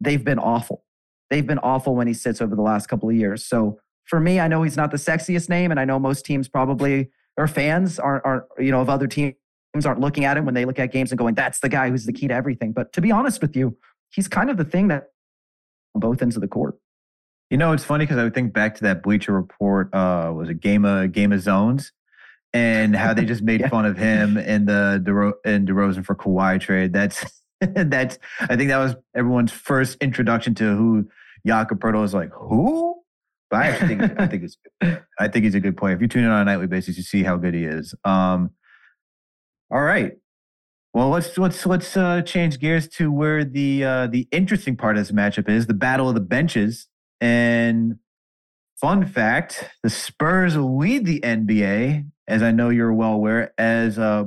they've 0.00 0.24
been 0.24 0.38
awful. 0.38 0.84
They've 1.28 1.46
been 1.46 1.58
awful 1.58 1.94
when 1.94 2.06
he 2.06 2.14
sits 2.14 2.40
over 2.40 2.56
the 2.56 2.62
last 2.62 2.86
couple 2.86 3.10
of 3.10 3.14
years. 3.14 3.44
So 3.44 3.78
for 4.08 4.20
me, 4.20 4.40
I 4.40 4.48
know 4.48 4.62
he's 4.62 4.76
not 4.76 4.90
the 4.90 4.96
sexiest 4.96 5.48
name, 5.48 5.70
and 5.70 5.78
I 5.78 5.84
know 5.84 5.98
most 5.98 6.24
teams 6.24 6.48
probably 6.48 7.10
or 7.36 7.46
fans 7.46 7.98
aren't, 7.98 8.24
aren't 8.24 8.44
you 8.58 8.72
know, 8.72 8.80
of 8.80 8.88
other 8.88 9.06
teams 9.06 9.34
aren't 9.84 10.00
looking 10.00 10.24
at 10.24 10.36
him 10.36 10.44
when 10.44 10.54
they 10.54 10.64
look 10.64 10.78
at 10.78 10.90
games 10.90 11.12
and 11.12 11.18
going, 11.18 11.34
that's 11.34 11.60
the 11.60 11.68
guy 11.68 11.88
who's 11.88 12.04
the 12.04 12.12
key 12.12 12.26
to 12.26 12.34
everything. 12.34 12.72
But 12.72 12.92
to 12.94 13.00
be 13.00 13.12
honest 13.12 13.40
with 13.40 13.54
you, 13.54 13.76
he's 14.10 14.26
kind 14.26 14.50
of 14.50 14.56
the 14.56 14.64
thing 14.64 14.88
that 14.88 15.10
on 15.94 16.00
both 16.00 16.22
ends 16.22 16.36
of 16.36 16.42
the 16.42 16.48
court. 16.48 16.76
You 17.50 17.56
know, 17.56 17.72
it's 17.72 17.84
funny 17.84 18.04
because 18.04 18.18
I 18.18 18.24
would 18.24 18.34
think 18.34 18.52
back 18.52 18.74
to 18.76 18.82
that 18.84 19.02
Bleacher 19.02 19.32
Report. 19.32 19.94
Uh, 19.94 20.32
was 20.34 20.48
a 20.48 20.54
game 20.54 20.84
of 20.84 21.12
game 21.12 21.32
of 21.32 21.40
zones, 21.40 21.92
and 22.52 22.96
how 22.96 23.14
they 23.14 23.24
just 23.24 23.42
made 23.50 23.60
yeah. 23.60 23.68
fun 23.68 23.86
of 23.86 23.96
him 23.96 24.36
and 24.36 24.66
the 24.66 25.02
DeRo- 25.04 25.34
and 25.44 25.66
DeRozan 25.66 26.04
for 26.04 26.14
Kawhi 26.14 26.60
trade. 26.60 26.92
That's 26.92 27.42
that's. 27.60 28.18
I 28.40 28.56
think 28.56 28.68
that 28.68 28.78
was 28.78 28.96
everyone's 29.14 29.52
first 29.52 29.96
introduction 30.00 30.54
to 30.56 30.76
who 30.76 31.08
Jakob 31.46 31.80
Poeltl 31.80 32.04
is. 32.04 32.14
Like 32.14 32.30
who? 32.32 32.87
But 33.50 33.62
I 33.62 33.86
think 33.86 34.02
I 34.20 34.26
think 34.26 34.42
it's 34.42 34.56
I 35.18 35.28
think 35.28 35.44
he's 35.44 35.54
a 35.54 35.60
good 35.60 35.76
player. 35.76 35.94
If 35.94 36.00
you 36.00 36.08
tune 36.08 36.24
in 36.24 36.30
on 36.30 36.42
a 36.42 36.44
nightly 36.44 36.66
basis, 36.66 36.96
you 36.96 37.02
see 37.02 37.22
how 37.22 37.36
good 37.36 37.54
he 37.54 37.64
is. 37.64 37.94
Um, 38.04 38.50
all 39.70 39.82
right, 39.82 40.12
well, 40.94 41.10
let's 41.10 41.36
let's 41.36 41.64
let's 41.66 41.96
uh, 41.96 42.22
change 42.22 42.58
gears 42.58 42.88
to 42.88 43.12
where 43.12 43.44
the 43.44 43.84
uh, 43.84 44.06
the 44.06 44.26
interesting 44.32 44.76
part 44.76 44.96
of 44.96 45.06
this 45.06 45.12
matchup 45.12 45.48
is 45.48 45.66
the 45.66 45.74
battle 45.74 46.08
of 46.08 46.14
the 46.14 46.20
benches. 46.20 46.88
And 47.20 47.98
fun 48.80 49.06
fact: 49.06 49.70
the 49.82 49.90
Spurs 49.90 50.56
lead 50.56 51.04
the 51.04 51.20
NBA, 51.20 52.04
as 52.26 52.42
I 52.42 52.52
know 52.52 52.70
you're 52.70 52.92
well 52.92 53.12
aware, 53.12 53.52
as 53.58 53.98
uh, 53.98 54.24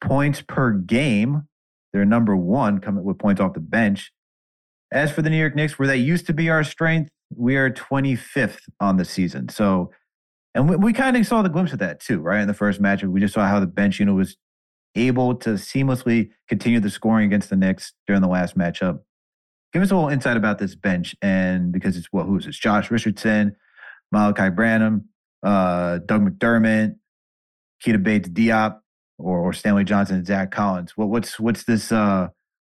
points 0.00 0.40
per 0.40 0.72
game. 0.72 1.48
They're 1.92 2.04
number 2.04 2.34
one, 2.34 2.80
coming 2.80 3.04
with 3.04 3.18
points 3.18 3.40
off 3.40 3.54
the 3.54 3.60
bench. 3.60 4.12
As 4.92 5.12
for 5.12 5.22
the 5.22 5.30
New 5.30 5.38
York 5.38 5.54
Knicks, 5.54 5.78
where 5.78 5.88
they 5.88 5.96
used 5.96 6.26
to 6.26 6.32
be 6.32 6.48
our 6.48 6.64
strength, 6.64 7.10
we 7.30 7.56
are 7.56 7.70
25th 7.70 8.60
on 8.80 8.96
the 8.96 9.04
season. 9.04 9.48
So, 9.48 9.90
and 10.54 10.68
we, 10.68 10.76
we 10.76 10.92
kind 10.92 11.16
of 11.16 11.26
saw 11.26 11.42
the 11.42 11.48
glimpse 11.48 11.72
of 11.72 11.78
that 11.80 12.00
too, 12.00 12.20
right? 12.20 12.40
In 12.40 12.48
the 12.48 12.54
first 12.54 12.80
matchup, 12.80 13.10
we 13.10 13.20
just 13.20 13.34
saw 13.34 13.46
how 13.46 13.60
the 13.60 13.66
bench 13.66 13.98
unit 13.98 14.14
was 14.14 14.36
able 14.94 15.34
to 15.34 15.50
seamlessly 15.50 16.30
continue 16.48 16.80
the 16.80 16.90
scoring 16.90 17.26
against 17.26 17.50
the 17.50 17.56
Knicks 17.56 17.92
during 18.06 18.22
the 18.22 18.28
last 18.28 18.56
matchup. 18.56 19.00
Give 19.72 19.82
us 19.82 19.90
a 19.90 19.94
little 19.94 20.10
insight 20.10 20.36
about 20.36 20.58
this 20.58 20.76
bench, 20.76 21.16
and 21.20 21.72
because 21.72 21.96
it's 21.96 22.06
what 22.12 22.26
who's 22.26 22.46
it's 22.46 22.56
Josh 22.56 22.92
Richardson, 22.92 23.56
Malaki 24.14 24.54
Branham, 24.54 25.08
uh, 25.42 25.98
Doug 26.06 26.22
McDermott, 26.22 26.94
Keita 27.84 28.00
Bates 28.00 28.28
Diop, 28.28 28.78
or, 29.18 29.38
or 29.38 29.52
Stanley 29.52 29.84
Johnson 29.84 30.16
and 30.16 30.26
Zach 30.26 30.50
Collins. 30.50 30.96
What, 30.96 31.08
what's 31.08 31.40
what's 31.40 31.64
this 31.64 31.90
uh, 31.90 32.28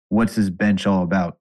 what's 0.09 0.35
this 0.35 0.49
bench 0.49 0.85
all 0.85 1.03
about? 1.03 1.38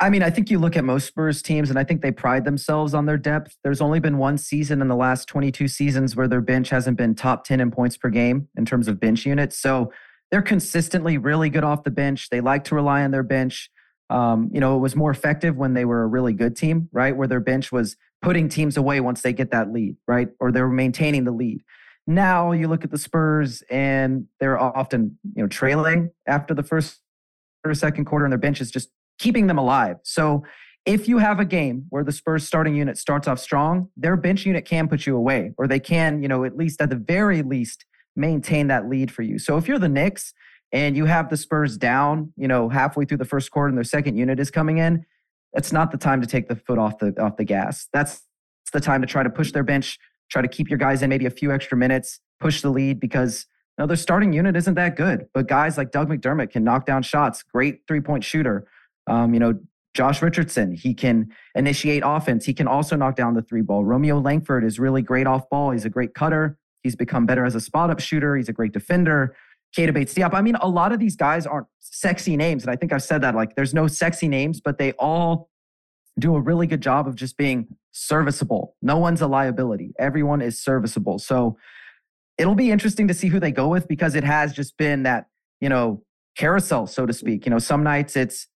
I 0.00 0.10
mean, 0.10 0.22
I 0.22 0.30
think 0.30 0.48
you 0.48 0.60
look 0.60 0.76
at 0.76 0.84
most 0.84 1.06
Spurs 1.06 1.42
teams, 1.42 1.70
and 1.70 1.78
I 1.78 1.82
think 1.82 2.02
they 2.02 2.12
pride 2.12 2.44
themselves 2.44 2.94
on 2.94 3.06
their 3.06 3.16
depth. 3.16 3.56
There's 3.64 3.80
only 3.80 3.98
been 3.98 4.16
one 4.16 4.38
season 4.38 4.80
in 4.80 4.86
the 4.86 4.94
last 4.94 5.26
22 5.26 5.66
seasons 5.66 6.14
where 6.14 6.28
their 6.28 6.40
bench 6.40 6.70
hasn't 6.70 6.96
been 6.96 7.16
top 7.16 7.44
10 7.44 7.60
in 7.60 7.72
points 7.72 7.96
per 7.96 8.08
game 8.08 8.48
in 8.56 8.64
terms 8.64 8.86
of 8.86 9.00
bench 9.00 9.26
units. 9.26 9.58
So 9.58 9.92
they're 10.30 10.42
consistently 10.42 11.18
really 11.18 11.50
good 11.50 11.64
off 11.64 11.82
the 11.82 11.90
bench. 11.90 12.30
They 12.30 12.40
like 12.40 12.62
to 12.64 12.76
rely 12.76 13.02
on 13.02 13.10
their 13.10 13.24
bench. 13.24 13.70
Um, 14.08 14.50
you 14.52 14.60
know, 14.60 14.76
it 14.76 14.80
was 14.80 14.94
more 14.94 15.10
effective 15.10 15.56
when 15.56 15.74
they 15.74 15.84
were 15.84 16.02
a 16.02 16.06
really 16.06 16.32
good 16.32 16.54
team, 16.54 16.88
right? 16.92 17.16
Where 17.16 17.28
their 17.28 17.40
bench 17.40 17.72
was 17.72 17.96
putting 18.22 18.48
teams 18.48 18.76
away 18.76 19.00
once 19.00 19.22
they 19.22 19.32
get 19.32 19.50
that 19.50 19.72
lead, 19.72 19.96
right? 20.06 20.28
Or 20.38 20.52
they 20.52 20.62
were 20.62 20.68
maintaining 20.68 21.24
the 21.24 21.32
lead. 21.32 21.62
Now 22.06 22.52
you 22.52 22.68
look 22.68 22.84
at 22.84 22.90
the 22.90 22.98
Spurs 22.98 23.62
and 23.68 24.26
they're 24.38 24.58
often, 24.58 25.18
you 25.34 25.42
know, 25.42 25.48
trailing 25.48 26.10
after 26.26 26.54
the 26.54 26.62
first 26.62 27.00
or 27.64 27.74
second 27.74 28.04
quarter, 28.04 28.24
and 28.24 28.32
their 28.32 28.38
bench 28.38 28.60
is 28.60 28.70
just 28.70 28.88
keeping 29.18 29.46
them 29.46 29.58
alive. 29.58 29.96
So 30.02 30.44
if 30.86 31.06
you 31.06 31.18
have 31.18 31.38
a 31.38 31.44
game 31.44 31.84
where 31.90 32.02
the 32.02 32.12
Spurs 32.12 32.46
starting 32.46 32.74
unit 32.74 32.96
starts 32.96 33.28
off 33.28 33.38
strong, 33.38 33.88
their 33.96 34.16
bench 34.16 34.46
unit 34.46 34.64
can 34.64 34.88
put 34.88 35.06
you 35.06 35.16
away, 35.16 35.52
or 35.58 35.66
they 35.66 35.80
can, 35.80 36.22
you 36.22 36.28
know, 36.28 36.44
at 36.44 36.56
least 36.56 36.80
at 36.80 36.88
the 36.88 36.96
very 36.96 37.42
least 37.42 37.84
maintain 38.16 38.68
that 38.68 38.88
lead 38.88 39.10
for 39.10 39.22
you. 39.22 39.38
So 39.38 39.56
if 39.58 39.68
you're 39.68 39.78
the 39.78 39.88
Knicks 39.88 40.32
and 40.72 40.96
you 40.96 41.04
have 41.04 41.28
the 41.28 41.36
Spurs 41.36 41.76
down, 41.76 42.32
you 42.36 42.48
know, 42.48 42.68
halfway 42.68 43.04
through 43.04 43.18
the 43.18 43.24
first 43.24 43.50
quarter 43.50 43.68
and 43.68 43.76
their 43.76 43.84
second 43.84 44.16
unit 44.16 44.40
is 44.40 44.50
coming 44.50 44.78
in, 44.78 45.04
that's 45.52 45.72
not 45.72 45.90
the 45.90 45.98
time 45.98 46.20
to 46.20 46.26
take 46.26 46.48
the 46.48 46.56
foot 46.56 46.78
off 46.78 46.98
the 46.98 47.14
off 47.20 47.36
the 47.36 47.44
gas. 47.44 47.88
That's 47.92 48.22
the 48.72 48.80
time 48.80 49.00
to 49.00 49.06
try 49.06 49.22
to 49.22 49.30
push 49.30 49.52
their 49.52 49.62
bench, 49.62 49.98
try 50.30 50.42
to 50.42 50.48
keep 50.48 50.68
your 50.68 50.78
guys 50.78 51.02
in 51.02 51.10
maybe 51.10 51.26
a 51.26 51.30
few 51.30 51.52
extra 51.52 51.76
minutes, 51.76 52.20
push 52.40 52.60
the 52.60 52.70
lead 52.70 53.00
because 53.00 53.46
you 53.76 53.82
know, 53.82 53.86
their 53.86 53.96
starting 53.96 54.32
unit 54.32 54.56
isn't 54.56 54.74
that 54.74 54.96
good. 54.96 55.26
But 55.32 55.48
guys 55.48 55.78
like 55.78 55.90
Doug 55.90 56.08
McDermott 56.08 56.50
can 56.50 56.64
knock 56.64 56.84
down 56.84 57.02
shots, 57.02 57.42
great 57.42 57.80
three 57.86 58.00
point 58.00 58.24
shooter. 58.24 58.66
Um, 59.08 59.34
you 59.34 59.40
know, 59.40 59.58
Josh 59.94 60.22
Richardson, 60.22 60.72
he 60.72 60.94
can 60.94 61.28
initiate 61.54 62.02
offense. 62.04 62.44
He 62.44 62.54
can 62.54 62.68
also 62.68 62.94
knock 62.94 63.16
down 63.16 63.34
the 63.34 63.42
three 63.42 63.62
ball. 63.62 63.84
Romeo 63.84 64.20
Langford 64.20 64.64
is 64.64 64.78
really 64.78 65.02
great 65.02 65.26
off 65.26 65.48
ball. 65.50 65.70
He's 65.70 65.84
a 65.84 65.90
great 65.90 66.14
cutter. 66.14 66.56
He's 66.82 66.94
become 66.94 67.26
better 67.26 67.44
as 67.44 67.54
a 67.54 67.60
spot 67.60 67.90
up 67.90 67.98
shooter. 67.98 68.36
He's 68.36 68.48
a 68.48 68.52
great 68.52 68.72
defender. 68.72 69.34
Keita 69.76 69.92
Bates 69.92 70.14
Diop. 70.14 70.34
I 70.34 70.40
mean, 70.40 70.56
a 70.56 70.68
lot 70.68 70.92
of 70.92 70.98
these 70.98 71.16
guys 71.16 71.46
aren't 71.46 71.66
sexy 71.80 72.36
names. 72.36 72.62
And 72.62 72.70
I 72.70 72.76
think 72.76 72.92
I've 72.92 73.02
said 73.02 73.22
that 73.22 73.34
like 73.34 73.56
there's 73.56 73.74
no 73.74 73.86
sexy 73.86 74.28
names, 74.28 74.60
but 74.60 74.78
they 74.78 74.92
all 74.92 75.50
do 76.18 76.34
a 76.34 76.40
really 76.40 76.66
good 76.66 76.80
job 76.80 77.06
of 77.06 77.14
just 77.14 77.36
being 77.36 77.66
serviceable. 77.92 78.76
No 78.82 78.96
one's 78.98 79.20
a 79.20 79.26
liability. 79.26 79.94
Everyone 79.98 80.40
is 80.40 80.60
serviceable. 80.60 81.18
So 81.18 81.56
it'll 82.38 82.54
be 82.54 82.70
interesting 82.70 83.08
to 83.08 83.14
see 83.14 83.28
who 83.28 83.40
they 83.40 83.52
go 83.52 83.68
with 83.68 83.88
because 83.88 84.14
it 84.14 84.24
has 84.24 84.52
just 84.52 84.76
been 84.76 85.02
that, 85.02 85.26
you 85.60 85.68
know, 85.68 86.02
carousel, 86.36 86.86
so 86.86 87.04
to 87.04 87.12
speak. 87.12 87.44
You 87.44 87.50
know, 87.50 87.58
some 87.58 87.82
nights 87.82 88.16
it's 88.16 88.46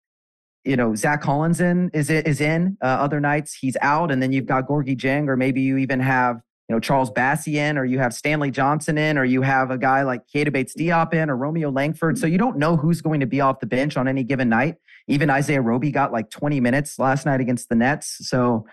you 0.63 0.77
know, 0.77 0.95
Zach 0.95 1.21
Collins 1.21 1.59
in 1.59 1.89
is 1.93 2.09
is 2.09 2.39
in. 2.39 2.77
Uh, 2.81 2.85
other 2.85 3.19
nights 3.19 3.53
he's 3.53 3.75
out, 3.81 4.11
and 4.11 4.21
then 4.21 4.31
you've 4.31 4.45
got 4.45 4.67
Gorgui 4.67 4.97
Dieng, 4.97 5.27
or 5.27 5.35
maybe 5.35 5.61
you 5.61 5.77
even 5.77 5.99
have 5.99 6.41
you 6.69 6.75
know 6.75 6.79
Charles 6.79 7.11
Bassey 7.11 7.55
in, 7.55 7.77
or 7.77 7.85
you 7.85 7.99
have 7.99 8.13
Stanley 8.13 8.51
Johnson 8.51 8.97
in, 8.97 9.17
or 9.17 9.25
you 9.25 9.41
have 9.41 9.71
a 9.71 9.77
guy 9.77 10.03
like 10.03 10.21
Keita 10.27 10.51
Bates 10.51 10.73
Diop 10.75 11.13
in, 11.13 11.29
or 11.29 11.35
Romeo 11.35 11.69
Langford. 11.69 12.17
So 12.17 12.27
you 12.27 12.37
don't 12.37 12.57
know 12.57 12.77
who's 12.77 13.01
going 13.01 13.19
to 13.19 13.25
be 13.25 13.41
off 13.41 13.59
the 13.59 13.65
bench 13.65 13.97
on 13.97 14.07
any 14.07 14.23
given 14.23 14.49
night. 14.49 14.75
Even 15.07 15.29
Isaiah 15.29 15.61
Roby 15.61 15.91
got 15.91 16.13
like 16.13 16.29
20 16.29 16.61
minutes 16.61 16.97
last 16.97 17.25
night 17.25 17.41
against 17.41 17.67
the 17.67 17.75
Nets. 17.75 18.17
So 18.27 18.65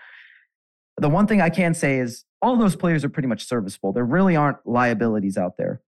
the 0.97 1.09
one 1.09 1.27
thing 1.27 1.41
I 1.41 1.49
can 1.49 1.73
say 1.73 1.99
is 1.99 2.23
all 2.41 2.55
those 2.55 2.77
players 2.77 3.03
are 3.03 3.09
pretty 3.09 3.27
much 3.27 3.45
serviceable. 3.45 3.91
There 3.91 4.05
really 4.05 4.37
aren't 4.37 4.57
liabilities 4.65 5.37
out 5.37 5.57
there 5.57 5.81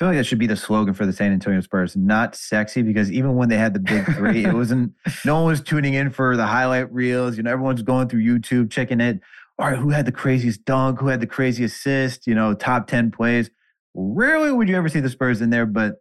feel 0.00 0.08
like 0.08 0.16
that 0.16 0.24
should 0.24 0.38
be 0.38 0.46
the 0.46 0.56
slogan 0.56 0.94
for 0.94 1.04
the 1.04 1.12
San 1.12 1.30
Antonio 1.30 1.60
Spurs. 1.60 1.94
Not 1.94 2.34
sexy 2.34 2.80
because 2.80 3.12
even 3.12 3.34
when 3.36 3.50
they 3.50 3.58
had 3.58 3.74
the 3.74 3.80
big 3.80 4.06
three, 4.14 4.46
it 4.46 4.54
wasn't. 4.54 4.94
No 5.26 5.34
one 5.34 5.44
was 5.44 5.60
tuning 5.60 5.92
in 5.92 6.08
for 6.08 6.38
the 6.38 6.46
highlight 6.46 6.90
reels. 6.90 7.36
You 7.36 7.42
know, 7.42 7.52
everyone's 7.52 7.82
going 7.82 8.08
through 8.08 8.22
YouTube 8.22 8.70
checking 8.70 8.98
it. 8.98 9.20
All 9.58 9.66
right, 9.66 9.76
who 9.76 9.90
had 9.90 10.06
the 10.06 10.12
craziest 10.12 10.64
dunk? 10.64 11.00
Who 11.00 11.08
had 11.08 11.20
the 11.20 11.26
craziest 11.26 11.76
assist? 11.76 12.26
You 12.26 12.34
know, 12.34 12.54
top 12.54 12.86
ten 12.86 13.10
plays. 13.10 13.50
Rarely 13.92 14.50
would 14.50 14.70
you 14.70 14.76
ever 14.76 14.88
see 14.88 15.00
the 15.00 15.10
Spurs 15.10 15.42
in 15.42 15.50
there, 15.50 15.66
but 15.66 15.96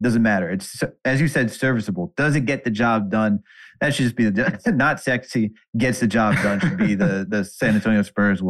doesn't 0.00 0.22
matter. 0.22 0.48
It's 0.48 0.82
as 1.04 1.20
you 1.20 1.28
said, 1.28 1.50
serviceable. 1.50 2.14
Does 2.16 2.34
it 2.34 2.46
get 2.46 2.64
the 2.64 2.70
job 2.70 3.10
done? 3.10 3.40
That 3.80 3.94
should 3.94 4.04
just 4.04 4.16
be 4.16 4.30
the 4.30 4.58
not 4.74 4.98
sexy 4.98 5.52
gets 5.76 6.00
the 6.00 6.06
job 6.06 6.36
done. 6.36 6.58
Should 6.58 6.78
be 6.78 6.94
the 6.94 7.26
the 7.28 7.44
San 7.44 7.74
Antonio 7.74 8.00
Spurs 8.00 8.42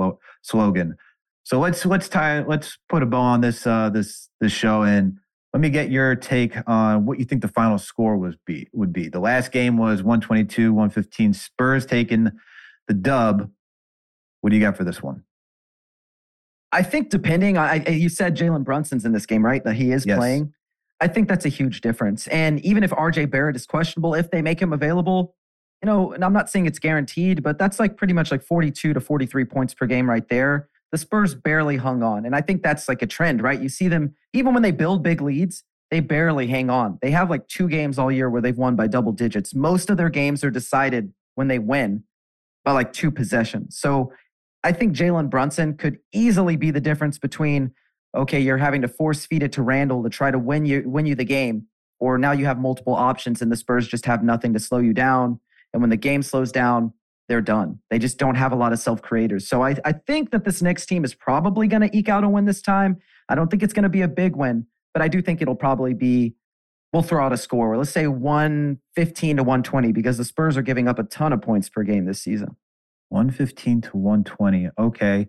slogan. 0.43 0.95
So 1.45 1.59
let's 1.59 1.85
let's 1.85 2.09
tie 2.09 2.43
let's 2.45 2.79
put 2.89 3.03
a 3.03 3.07
bow 3.07 3.21
on 3.21 3.41
this 3.41 3.67
uh, 3.67 3.91
this 3.91 4.29
this 4.41 4.53
show 4.53 4.83
and 4.83 5.19
let 5.53 5.61
me 5.61 5.69
get 5.69 5.91
your 5.91 6.15
take 6.15 6.57
on 6.67 7.05
what 7.05 7.19
you 7.19 7.25
think 7.25 7.43
the 7.43 7.49
final 7.49 7.79
score 7.79 8.17
was 8.17 8.37
be 8.47 8.69
would 8.73 8.93
be. 8.93 9.09
The 9.09 9.21
last 9.21 9.53
game 9.53 9.77
was 9.77 10.03
122, 10.03 10.73
115. 10.73 11.35
Spurs 11.35 11.85
taking 11.85 12.31
the 12.89 12.95
dub. 12.95 13.51
What 14.41 14.51
do 14.51 14.57
you 14.57 14.63
got 14.63 14.77
for 14.77 14.85
this 14.85 15.03
one? 15.03 15.25
I 16.73 16.83
think 16.83 17.11
depending, 17.11 17.59
I, 17.59 17.87
you 17.87 18.09
said 18.09 18.35
Jalen 18.35 18.65
Brunson's 18.65 19.05
in 19.05 19.13
this 19.13 19.27
game, 19.27 19.45
right? 19.45 19.63
That 19.63 19.75
he 19.75 19.93
is 19.93 20.07
yes. 20.07 20.17
playing. 20.17 20.55
I 21.03 21.09
think 21.09 21.29
that's 21.29 21.45
a 21.45 21.51
huge 21.51 21.83
difference. 21.83 22.27
And 22.29 22.65
even 22.65 22.83
if 22.83 22.91
RJ 22.93 23.31
Barrett 23.31 23.57
is 23.57 23.67
questionable, 23.67 24.15
if 24.15 24.31
they 24.31 24.41
make 24.41 24.61
him 24.61 24.73
available, 24.73 25.35
you 25.83 25.87
know, 25.87 26.13
and 26.13 26.25
I'm 26.25 26.33
not 26.33 26.49
saying 26.49 26.67
it's 26.67 26.79
guaranteed, 26.79 27.43
but 27.43 27.59
that's 27.59 27.79
like 27.79 27.99
pretty 27.99 28.15
much 28.15 28.31
like 28.31 28.43
42 28.43 28.95
to 28.95 29.01
43 29.01 29.45
points 29.45 29.75
per 29.75 29.87
game 29.87 30.09
right 30.09 30.27
there. 30.29 30.69
The 30.93 30.99
Spurs 30.99 31.35
barely 31.35 31.79
hung 31.79 32.03
on. 32.03 32.27
And 32.27 32.37
I 32.37 32.43
think 32.43 32.63
that's 32.63 32.89
like 32.89 33.03
a 33.03 33.07
trend, 33.07 33.43
right? 33.43 33.61
You 33.61 33.69
see 33.69 33.89
them, 33.89 34.15
even 34.33 34.53
when 34.53 34.63
they 34.63 34.71
build 34.71 35.03
big 35.03 35.21
leads, 35.21 35.65
they 35.91 36.01
barely 36.01 36.47
hang 36.47 36.71
on. 36.71 36.99
They 37.03 37.11
have 37.11 37.31
like 37.31 37.49
two 37.49 37.69
games 37.69 37.99
all 37.99 38.13
year 38.13 38.31
where 38.31 38.41
they've 38.41 38.57
won 38.57 38.77
by 38.77 38.87
double 38.87 39.13
digits. 39.13 39.55
Most 39.55 39.91
of 39.91 39.97
their 39.97 40.11
games 40.11 40.45
are 40.45 40.51
decided 40.51 41.13
when 41.35 41.49
they 41.49 41.59
win 41.59 42.05
by 42.65 42.73
like 42.73 42.93
two 42.93 43.11
possessions. 43.11 43.79
So 43.79 44.13
I 44.65 44.73
think 44.73 44.95
Jalen 44.95 45.29
Brunson 45.29 45.77
could 45.77 45.99
easily 46.13 46.57
be 46.57 46.71
the 46.71 46.81
difference 46.81 47.19
between 47.19 47.73
okay, 48.15 48.39
you're 48.41 48.59
having 48.59 48.83
to 48.83 48.89
force 48.89 49.25
feed 49.25 49.43
it 49.43 49.53
to 49.53 49.63
Randle 49.63 50.03
to 50.03 50.11
try 50.11 50.31
to 50.31 50.39
win 50.39 50.67
you 50.67 50.83
win 50.87 51.07
you 51.07 51.15
the 51.15 51.25
game, 51.25 51.67
or 51.99 52.19
now 52.19 52.33
you 52.33 52.45
have 52.45 52.59
multiple 52.59 52.95
options 52.95 53.43
and 53.43 53.51
the 53.51 53.57
Spurs 53.57 53.89
just 53.89 54.07
have 54.07 54.23
nothing 54.23 54.53
to 54.53 54.61
slow 54.61 54.79
you 54.79 54.93
down. 54.93 55.41
And 55.73 55.83
when 55.83 55.91
the 55.91 55.97
game 55.97 56.23
slows 56.23 56.53
down, 56.53 56.93
they're 57.33 57.41
done. 57.41 57.79
They 57.89 57.99
just 57.99 58.19
don't 58.19 58.35
have 58.35 58.53
a 58.53 58.55
lot 58.55 58.75
of 58.75 58.79
self 58.79 59.01
creators. 59.01 59.49
So 59.49 59.63
I, 59.63 59.75
I 59.87 59.93
think 59.93 60.33
that 60.33 60.45
this 60.45 60.61
next 60.61 60.85
team 60.85 61.03
is 61.03 61.15
probably 61.15 61.67
going 61.67 61.81
to 61.81 61.97
eke 61.97 62.11
out 62.11 62.25
a 62.25 62.29
win 62.29 62.45
this 62.45 62.61
time. 62.61 62.99
I 63.27 63.35
don't 63.35 63.51
think 63.51 63.63
it's 63.63 63.73
going 63.73 63.85
to 63.85 63.89
be 63.89 64.03
a 64.03 64.09
big 64.09 64.37
win, 64.37 64.67
but 64.93 65.01
I 65.01 65.09
do 65.09 65.23
think 65.23 65.41
it'll 65.41 65.55
probably 65.57 65.95
be. 65.95 66.35
We'll 66.93 67.03
throw 67.03 67.25
out 67.25 67.33
a 67.33 67.39
score. 67.39 67.75
Let's 67.79 67.89
say 67.89 68.07
115 68.07 69.39
to 69.39 69.43
120 69.43 69.93
because 69.93 70.19
the 70.19 70.27
Spurs 70.27 70.59
are 70.59 70.63
giving 70.63 70.89
up 70.89 70.99
a 70.99 71.05
ton 71.05 71.33
of 71.33 71.41
points 71.41 71.71
per 71.71 71.85
game 71.85 72.05
this 72.05 72.21
season. 72.21 72.55
115 73.09 73.81
to 73.81 73.97
120. 73.97 74.69
Okay. 74.79 75.29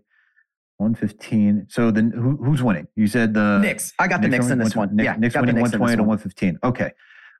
115. 0.76 1.68
So 1.70 1.89
then 1.89 2.12
who, 2.12 2.36
who's 2.36 2.62
winning? 2.62 2.89
You 2.97 3.08
said 3.08 3.34
the 3.34 3.60
Knicks. 3.60 3.93
I 3.97 4.10
got 4.10 4.22
the 4.22 4.28
Knicks, 4.28 4.43
Knicks 4.43 4.51
in 4.51 4.60
this 4.60 4.76
one. 4.76 4.93
Knicks, 4.93 5.06
yeah, 5.06 5.16
Knicks 5.16 5.36
winning 5.36 5.56
120 5.56 5.95
to 5.95 6.04
115. 6.04 6.60
Okay. 6.66 6.91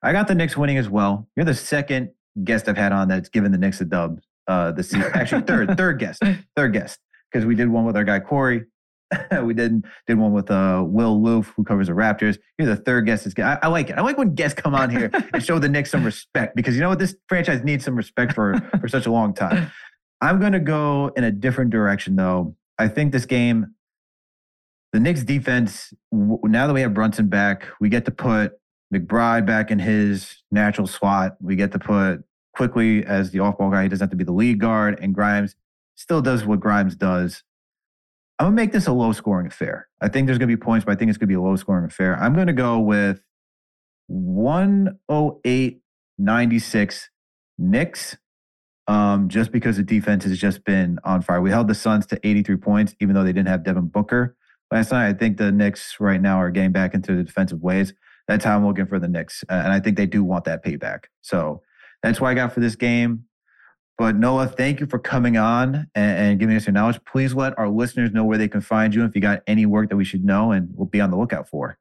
I 0.02 0.14
got 0.14 0.30
the 0.30 0.36
Knicks 0.36 0.56
winning 0.56 0.78
as 0.78 0.88
well. 0.88 1.28
You're 1.36 1.44
the 1.44 1.54
second 1.54 2.12
guest 2.46 2.70
I've 2.70 2.78
had 2.78 2.94
on 2.94 3.10
that's 3.10 3.28
given 3.28 3.52
the 3.52 3.58
Knicks 3.58 3.82
a 3.82 3.86
dub 3.86 4.22
uh 4.48 4.72
this 4.72 4.90
season. 4.90 5.12
Actually, 5.14 5.42
third, 5.44 5.78
third 5.78 6.00
guest. 6.00 6.22
Third 6.56 6.74
guest. 6.74 7.00
Because 7.32 7.46
we 7.46 7.56
did 7.56 7.70
one 7.70 7.86
with 7.86 7.98
our 7.98 8.04
guy 8.04 8.20
Corey. 8.20 8.66
we 9.44 9.54
did 9.54 9.86
did 10.08 10.18
one 10.18 10.34
with 10.34 10.50
uh 10.50 10.84
Will 10.86 11.22
Loof, 11.22 11.54
who 11.56 11.64
covers 11.64 11.88
the 11.88 11.94
Raptors. 11.94 12.38
You're 12.58 12.68
the 12.68 12.76
third 12.76 13.06
guest. 13.06 13.26
Is 13.26 13.34
I, 13.38 13.60
I 13.62 13.68
like 13.68 13.90
it. 13.90 13.98
I 13.98 14.02
like 14.02 14.18
when 14.18 14.36
guests 14.36 14.60
come 14.60 14.76
on 14.76 14.90
here 14.90 15.12
and 15.34 15.44
show 15.44 15.60
the 15.60 15.70
Knicks 15.70 15.92
some 15.92 16.04
respect 16.04 16.56
because 16.56 16.76
you 16.76 16.82
know 16.82 16.90
what? 16.90 17.00
This 17.00 17.16
franchise 17.28 17.64
needs 17.64 17.86
some 17.86 17.96
respect 17.96 18.34
for 18.34 18.60
for 18.80 18.88
such 18.88 19.06
a 19.06 19.12
long 19.12 19.34
time. 19.34 19.72
I'm 20.24 20.40
going 20.40 20.54
to 20.54 20.60
go 20.62 21.12
in 21.18 21.26
a 21.26 21.32
different 21.32 21.72
direction, 21.72 22.16
though. 22.16 22.56
I 22.80 22.88
think 22.88 23.12
this 23.12 23.26
game, 23.26 23.76
the 24.94 25.00
Knicks 25.02 25.22
defense, 25.22 25.94
now 26.14 26.66
that 26.66 26.74
we 26.74 26.80
have 26.80 26.94
Brunson 26.94 27.28
back, 27.28 27.68
we 27.82 27.90
get 27.90 28.06
to 28.06 28.12
put 28.12 28.54
McBride 28.94 29.46
back 29.46 29.70
in 29.70 29.80
his 29.80 30.42
natural 30.50 30.88
slot. 30.88 31.36
We 31.42 31.58
get 31.58 31.74
to 31.74 31.80
put 31.80 32.24
Quickley 32.54 33.06
as 33.06 33.32
the 33.32 33.40
off 33.40 33.58
ball 33.58 33.72
guy. 33.72 33.84
He 33.84 33.90
doesn't 33.90 34.06
have 34.06 34.12
to 34.12 34.16
be 34.16 34.24
the 34.24 34.32
lead 34.32 34.60
guard, 34.60 35.00
and 35.02 35.14
Grimes 35.14 35.56
still 35.96 36.22
does 36.22 36.46
what 36.46 36.60
Grimes 36.60 36.96
does. 36.96 37.44
I'm 38.40 38.48
to 38.48 38.52
make 38.52 38.72
this 38.72 38.88
a 38.88 38.92
low 38.92 39.12
scoring 39.12 39.48
affair. 39.48 39.88
I 40.02 40.08
think 40.10 40.28
there's 40.28 40.40
to 40.40 40.48
be 40.48 40.58
points, 40.58 40.86
but 40.86 40.92
I 40.92 40.96
think 40.96 41.10
it's 41.10 41.18
to 41.20 41.28
be 41.28 41.34
a 41.36 41.42
low 41.42 41.56
scoring 41.56 41.86
affair. 41.86 42.18
I'm 42.18 42.36
to 42.36 42.54
go 42.54 42.80
with 42.80 43.22
108 44.08 45.80
96 46.18 47.10
Knicks 47.58 48.18
um, 48.88 49.30
just 49.30 49.52
because 49.52 49.78
the 49.78 49.84
defense 49.84 50.24
has 50.26 50.38
just 50.38 50.64
been 50.66 51.00
on 51.04 51.22
fire. 51.22 51.42
We 51.42 51.50
held 51.50 51.68
the 51.68 51.76
Suns 51.76 52.06
to 52.08 52.20
83 52.28 52.58
points, 52.58 52.96
even 53.00 53.16
though 53.16 53.24
they 53.24 53.34
didn't 53.34 53.48
have 53.48 53.64
Devin 53.64 53.88
Booker 53.88 54.36
last 54.72 54.92
night. 54.92 55.08
I 55.08 55.14
think 55.14 55.38
the 55.38 55.52
Knicks 55.52 55.98
right 56.00 56.22
now 56.22 56.38
are 56.38 56.52
getting 56.52 56.72
back 56.72 56.94
into 56.94 57.16
the 57.16 57.24
defensive 57.24 57.62
ways. 57.62 57.94
That's 58.28 58.44
how 58.46 58.58
I'm 58.58 58.66
looking 58.66 58.86
for 58.86 59.00
the 59.00 59.08
Knicks. 59.08 59.44
Uh, 59.50 59.54
and 59.54 59.74
I 59.74 59.80
think 59.80 59.98
they 59.98 60.06
do 60.06 60.24
want 60.24 60.46
that 60.46 60.64
payback. 60.64 61.06
So 61.22 61.62
that's 62.04 62.22
what 62.22 62.30
I 62.30 62.34
got 62.36 62.54
for 62.54 62.60
this 62.60 62.76
game. 62.76 63.26
But 63.98 64.16
Noah, 64.16 64.48
thank 64.48 64.80
you 64.80 64.88
for 64.88 65.00
coming 65.00 65.38
on 65.38 65.88
and, 65.96 66.18
and 66.18 66.40
giving 66.40 66.56
us 66.56 66.66
your 66.66 66.74
knowledge. 66.74 67.00
Please 67.06 67.34
let 67.34 67.58
our 67.58 67.70
listeners 67.70 68.12
know 68.12 68.24
where 68.24 68.38
they 68.38 68.48
can 68.48 68.62
find 68.62 68.94
you 68.94 69.06
if 69.06 69.16
you 69.16 69.22
got 69.22 69.42
any 69.48 69.66
work 69.66 69.90
that 69.90 69.96
we 69.96 70.04
should 70.04 70.26
know 70.26 70.52
and 70.52 70.70
we'll 70.76 70.88
be 70.88 71.00
on 71.00 71.12
the 71.12 71.18
lookout 71.18 71.48
for. 71.48 71.78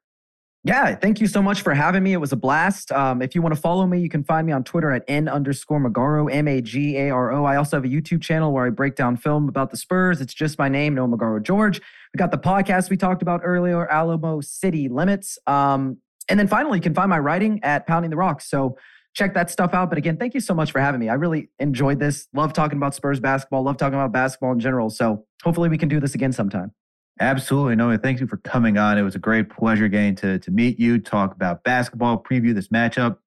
Yeah, 0.65 0.95
thank 0.95 1.19
you 1.19 1.27
so 1.27 1.41
much 1.41 1.61
for 1.61 1.73
having 1.73 2.03
me. 2.03 2.13
It 2.13 2.21
was 2.21 2.31
a 2.31 2.37
blast. 2.37 2.89
Um, 2.93 3.21
if 3.21 3.35
you 3.35 3.41
want 3.41 3.53
to 3.53 3.59
follow 3.59 3.85
me, 3.85 3.99
you 3.99 4.07
can 4.07 4.23
find 4.23 4.47
me 4.47 4.53
on 4.53 4.63
Twitter 4.63 4.91
at 4.91 5.03
n 5.09 5.27
underscore 5.27 5.81
Magaro, 5.81 6.31
M 6.31 6.47
A 6.47 6.61
G 6.61 6.95
A 6.97 7.09
R 7.09 7.33
O. 7.33 7.43
I 7.43 7.57
also 7.57 7.75
have 7.75 7.83
a 7.83 7.89
YouTube 7.89 8.21
channel 8.21 8.53
where 8.53 8.65
I 8.65 8.69
break 8.69 8.95
down 8.95 9.17
film 9.17 9.49
about 9.49 9.71
the 9.71 9.77
Spurs. 9.77 10.21
It's 10.21 10.33
just 10.33 10.57
my 10.57 10.69
name, 10.69 10.95
Noah 10.95 11.09
Magaro 11.09 11.43
George. 11.43 11.81
We 12.13 12.17
got 12.17 12.31
the 12.31 12.37
podcast 12.37 12.89
we 12.89 12.95
talked 12.95 13.21
about 13.21 13.41
earlier, 13.43 13.89
Alamo 13.89 14.39
City 14.39 14.87
Limits. 14.87 15.37
Um, 15.47 15.97
and 16.29 16.39
then 16.39 16.47
finally, 16.47 16.77
you 16.77 16.81
can 16.81 16.93
find 16.93 17.09
my 17.09 17.19
writing 17.19 17.59
at 17.63 17.85
Pounding 17.85 18.11
the 18.11 18.15
Rocks. 18.15 18.49
So 18.49 18.77
check 19.13 19.33
that 19.33 19.49
stuff 19.49 19.73
out. 19.73 19.89
But 19.89 19.97
again, 19.97 20.17
thank 20.17 20.33
you 20.33 20.39
so 20.39 20.53
much 20.53 20.71
for 20.71 20.79
having 20.79 20.99
me. 20.99 21.09
I 21.09 21.13
really 21.13 21.49
enjoyed 21.59 21.99
this. 21.99 22.27
Love 22.33 22.53
talking 22.53 22.77
about 22.77 22.95
Spurs 22.95 23.19
basketball, 23.19 23.63
love 23.63 23.77
talking 23.77 23.95
about 23.95 24.11
basketball 24.11 24.51
in 24.51 24.59
general. 24.59 24.89
So 24.89 25.25
hopefully 25.43 25.69
we 25.69 25.77
can 25.77 25.89
do 25.89 25.99
this 25.99 26.15
again 26.15 26.31
sometime. 26.31 26.71
Absolutely. 27.19 27.75
No, 27.75 27.95
thank 27.97 28.19
you 28.19 28.27
for 28.27 28.37
coming 28.37 28.77
on. 28.77 28.97
It 28.97 29.03
was 29.03 29.13
a 29.13 29.19
great 29.19 29.49
pleasure 29.49 29.87
getting 29.87 30.15
to, 30.15 30.39
to 30.39 30.51
meet 30.51 30.79
you, 30.79 30.97
talk 30.97 31.33
about 31.33 31.63
basketball, 31.63 32.21
preview 32.21 32.55
this 32.55 32.69
matchup. 32.69 33.17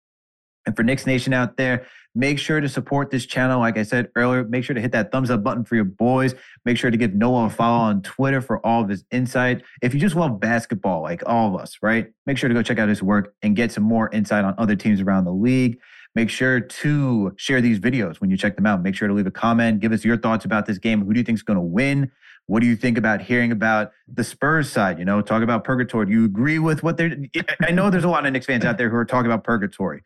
And 0.66 0.74
for 0.74 0.82
Knicks 0.82 1.06
Nation 1.06 1.32
out 1.32 1.56
there, 1.56 1.86
make 2.14 2.38
sure 2.38 2.60
to 2.60 2.68
support 2.68 3.10
this 3.10 3.24
channel. 3.24 3.60
Like 3.60 3.78
I 3.78 3.82
said 3.82 4.10
earlier, 4.16 4.44
make 4.44 4.64
sure 4.64 4.74
to 4.74 4.80
hit 4.80 4.92
that 4.92 5.12
thumbs 5.12 5.30
up 5.30 5.44
button 5.44 5.64
for 5.64 5.76
your 5.76 5.84
boys. 5.84 6.34
Make 6.64 6.76
sure 6.76 6.90
to 6.90 6.96
give 6.96 7.14
Noah 7.14 7.46
a 7.46 7.50
follow 7.50 7.78
on 7.78 8.02
Twitter 8.02 8.40
for 8.40 8.64
all 8.66 8.82
of 8.82 8.88
his 8.88 9.04
insight. 9.10 9.62
If 9.80 9.94
you 9.94 10.00
just 10.00 10.16
love 10.16 10.40
basketball, 10.40 11.02
like 11.02 11.22
all 11.26 11.54
of 11.54 11.60
us, 11.60 11.78
right? 11.82 12.08
Make 12.26 12.38
sure 12.38 12.48
to 12.48 12.54
go 12.54 12.62
check 12.62 12.78
out 12.78 12.88
his 12.88 13.02
work 13.02 13.34
and 13.42 13.54
get 13.54 13.70
some 13.70 13.84
more 13.84 14.10
insight 14.10 14.44
on 14.44 14.54
other 14.58 14.76
teams 14.76 15.00
around 15.00 15.24
the 15.24 15.32
league. 15.32 15.78
Make 16.16 16.30
sure 16.30 16.60
to 16.60 17.34
share 17.36 17.60
these 17.60 17.78
videos 17.78 18.16
when 18.16 18.30
you 18.30 18.38
check 18.38 18.56
them 18.56 18.64
out. 18.64 18.82
Make 18.82 18.94
sure 18.94 19.06
to 19.06 19.12
leave 19.12 19.26
a 19.26 19.30
comment. 19.30 19.80
Give 19.80 19.92
us 19.92 20.02
your 20.02 20.16
thoughts 20.16 20.46
about 20.46 20.64
this 20.64 20.78
game. 20.78 21.04
Who 21.04 21.12
do 21.12 21.20
you 21.20 21.24
think 21.24 21.36
is 21.36 21.42
going 21.42 21.58
to 21.58 21.62
win? 21.62 22.10
What 22.46 22.60
do 22.60 22.66
you 22.66 22.76
think 22.76 22.96
about 22.96 23.20
hearing 23.20 23.52
about 23.52 23.92
the 24.08 24.24
Spurs 24.24 24.70
side? 24.70 24.98
You 24.98 25.04
know, 25.04 25.20
talk 25.20 25.42
about 25.42 25.64
purgatory. 25.64 26.06
Do 26.06 26.12
you 26.12 26.24
agree 26.24 26.58
with 26.58 26.82
what 26.82 26.96
they're? 26.96 27.14
I 27.60 27.72
know 27.72 27.90
there's 27.90 28.04
a 28.04 28.08
lot 28.08 28.24
of 28.24 28.32
Knicks 28.32 28.46
fans 28.46 28.64
out 28.64 28.78
there 28.78 28.88
who 28.88 28.96
are 28.96 29.04
talking 29.04 29.30
about 29.30 29.44
purgatory. 29.44 30.02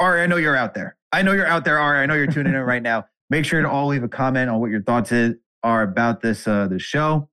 Ari, 0.00 0.22
I 0.22 0.26
know 0.26 0.36
you're 0.36 0.56
out 0.56 0.74
there. 0.74 0.96
I 1.12 1.22
know 1.22 1.32
you're 1.32 1.46
out 1.46 1.64
there, 1.64 1.78
Ari. 1.78 2.00
I 2.00 2.06
know 2.06 2.14
you're 2.14 2.26
tuning 2.26 2.54
in 2.54 2.60
right 2.60 2.82
now. 2.82 3.06
Make 3.30 3.44
sure 3.44 3.60
to 3.60 3.68
all 3.68 3.88
leave 3.88 4.02
a 4.02 4.08
comment 4.08 4.50
on 4.50 4.60
what 4.60 4.70
your 4.70 4.82
thoughts 4.82 5.12
is, 5.12 5.34
are 5.62 5.82
about 5.82 6.20
this 6.20 6.46
uh, 6.46 6.68
the 6.68 6.78
show. 6.78 7.28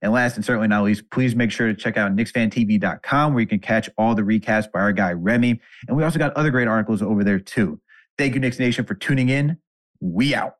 And 0.00 0.12
last 0.12 0.36
and 0.36 0.44
certainly 0.44 0.68
not 0.68 0.84
least, 0.84 1.10
please 1.10 1.34
make 1.34 1.50
sure 1.50 1.66
to 1.66 1.74
check 1.74 1.96
out 1.96 2.14
KnicksFanTV.com 2.14 3.32
where 3.32 3.40
you 3.40 3.46
can 3.46 3.58
catch 3.58 3.88
all 3.96 4.14
the 4.14 4.22
recasts 4.22 4.70
by 4.70 4.80
our 4.80 4.92
guy 4.92 5.12
Remy. 5.12 5.60
And 5.88 5.96
we 5.96 6.04
also 6.04 6.18
got 6.18 6.34
other 6.34 6.50
great 6.50 6.68
articles 6.68 7.00
over 7.00 7.24
there 7.24 7.38
too. 7.38 7.80
Thank 8.18 8.34
you, 8.34 8.40
Knicks 8.40 8.58
Nation, 8.58 8.84
for 8.84 8.94
tuning 8.94 9.30
in. 9.30 9.56
We 10.00 10.34
out. 10.34 10.56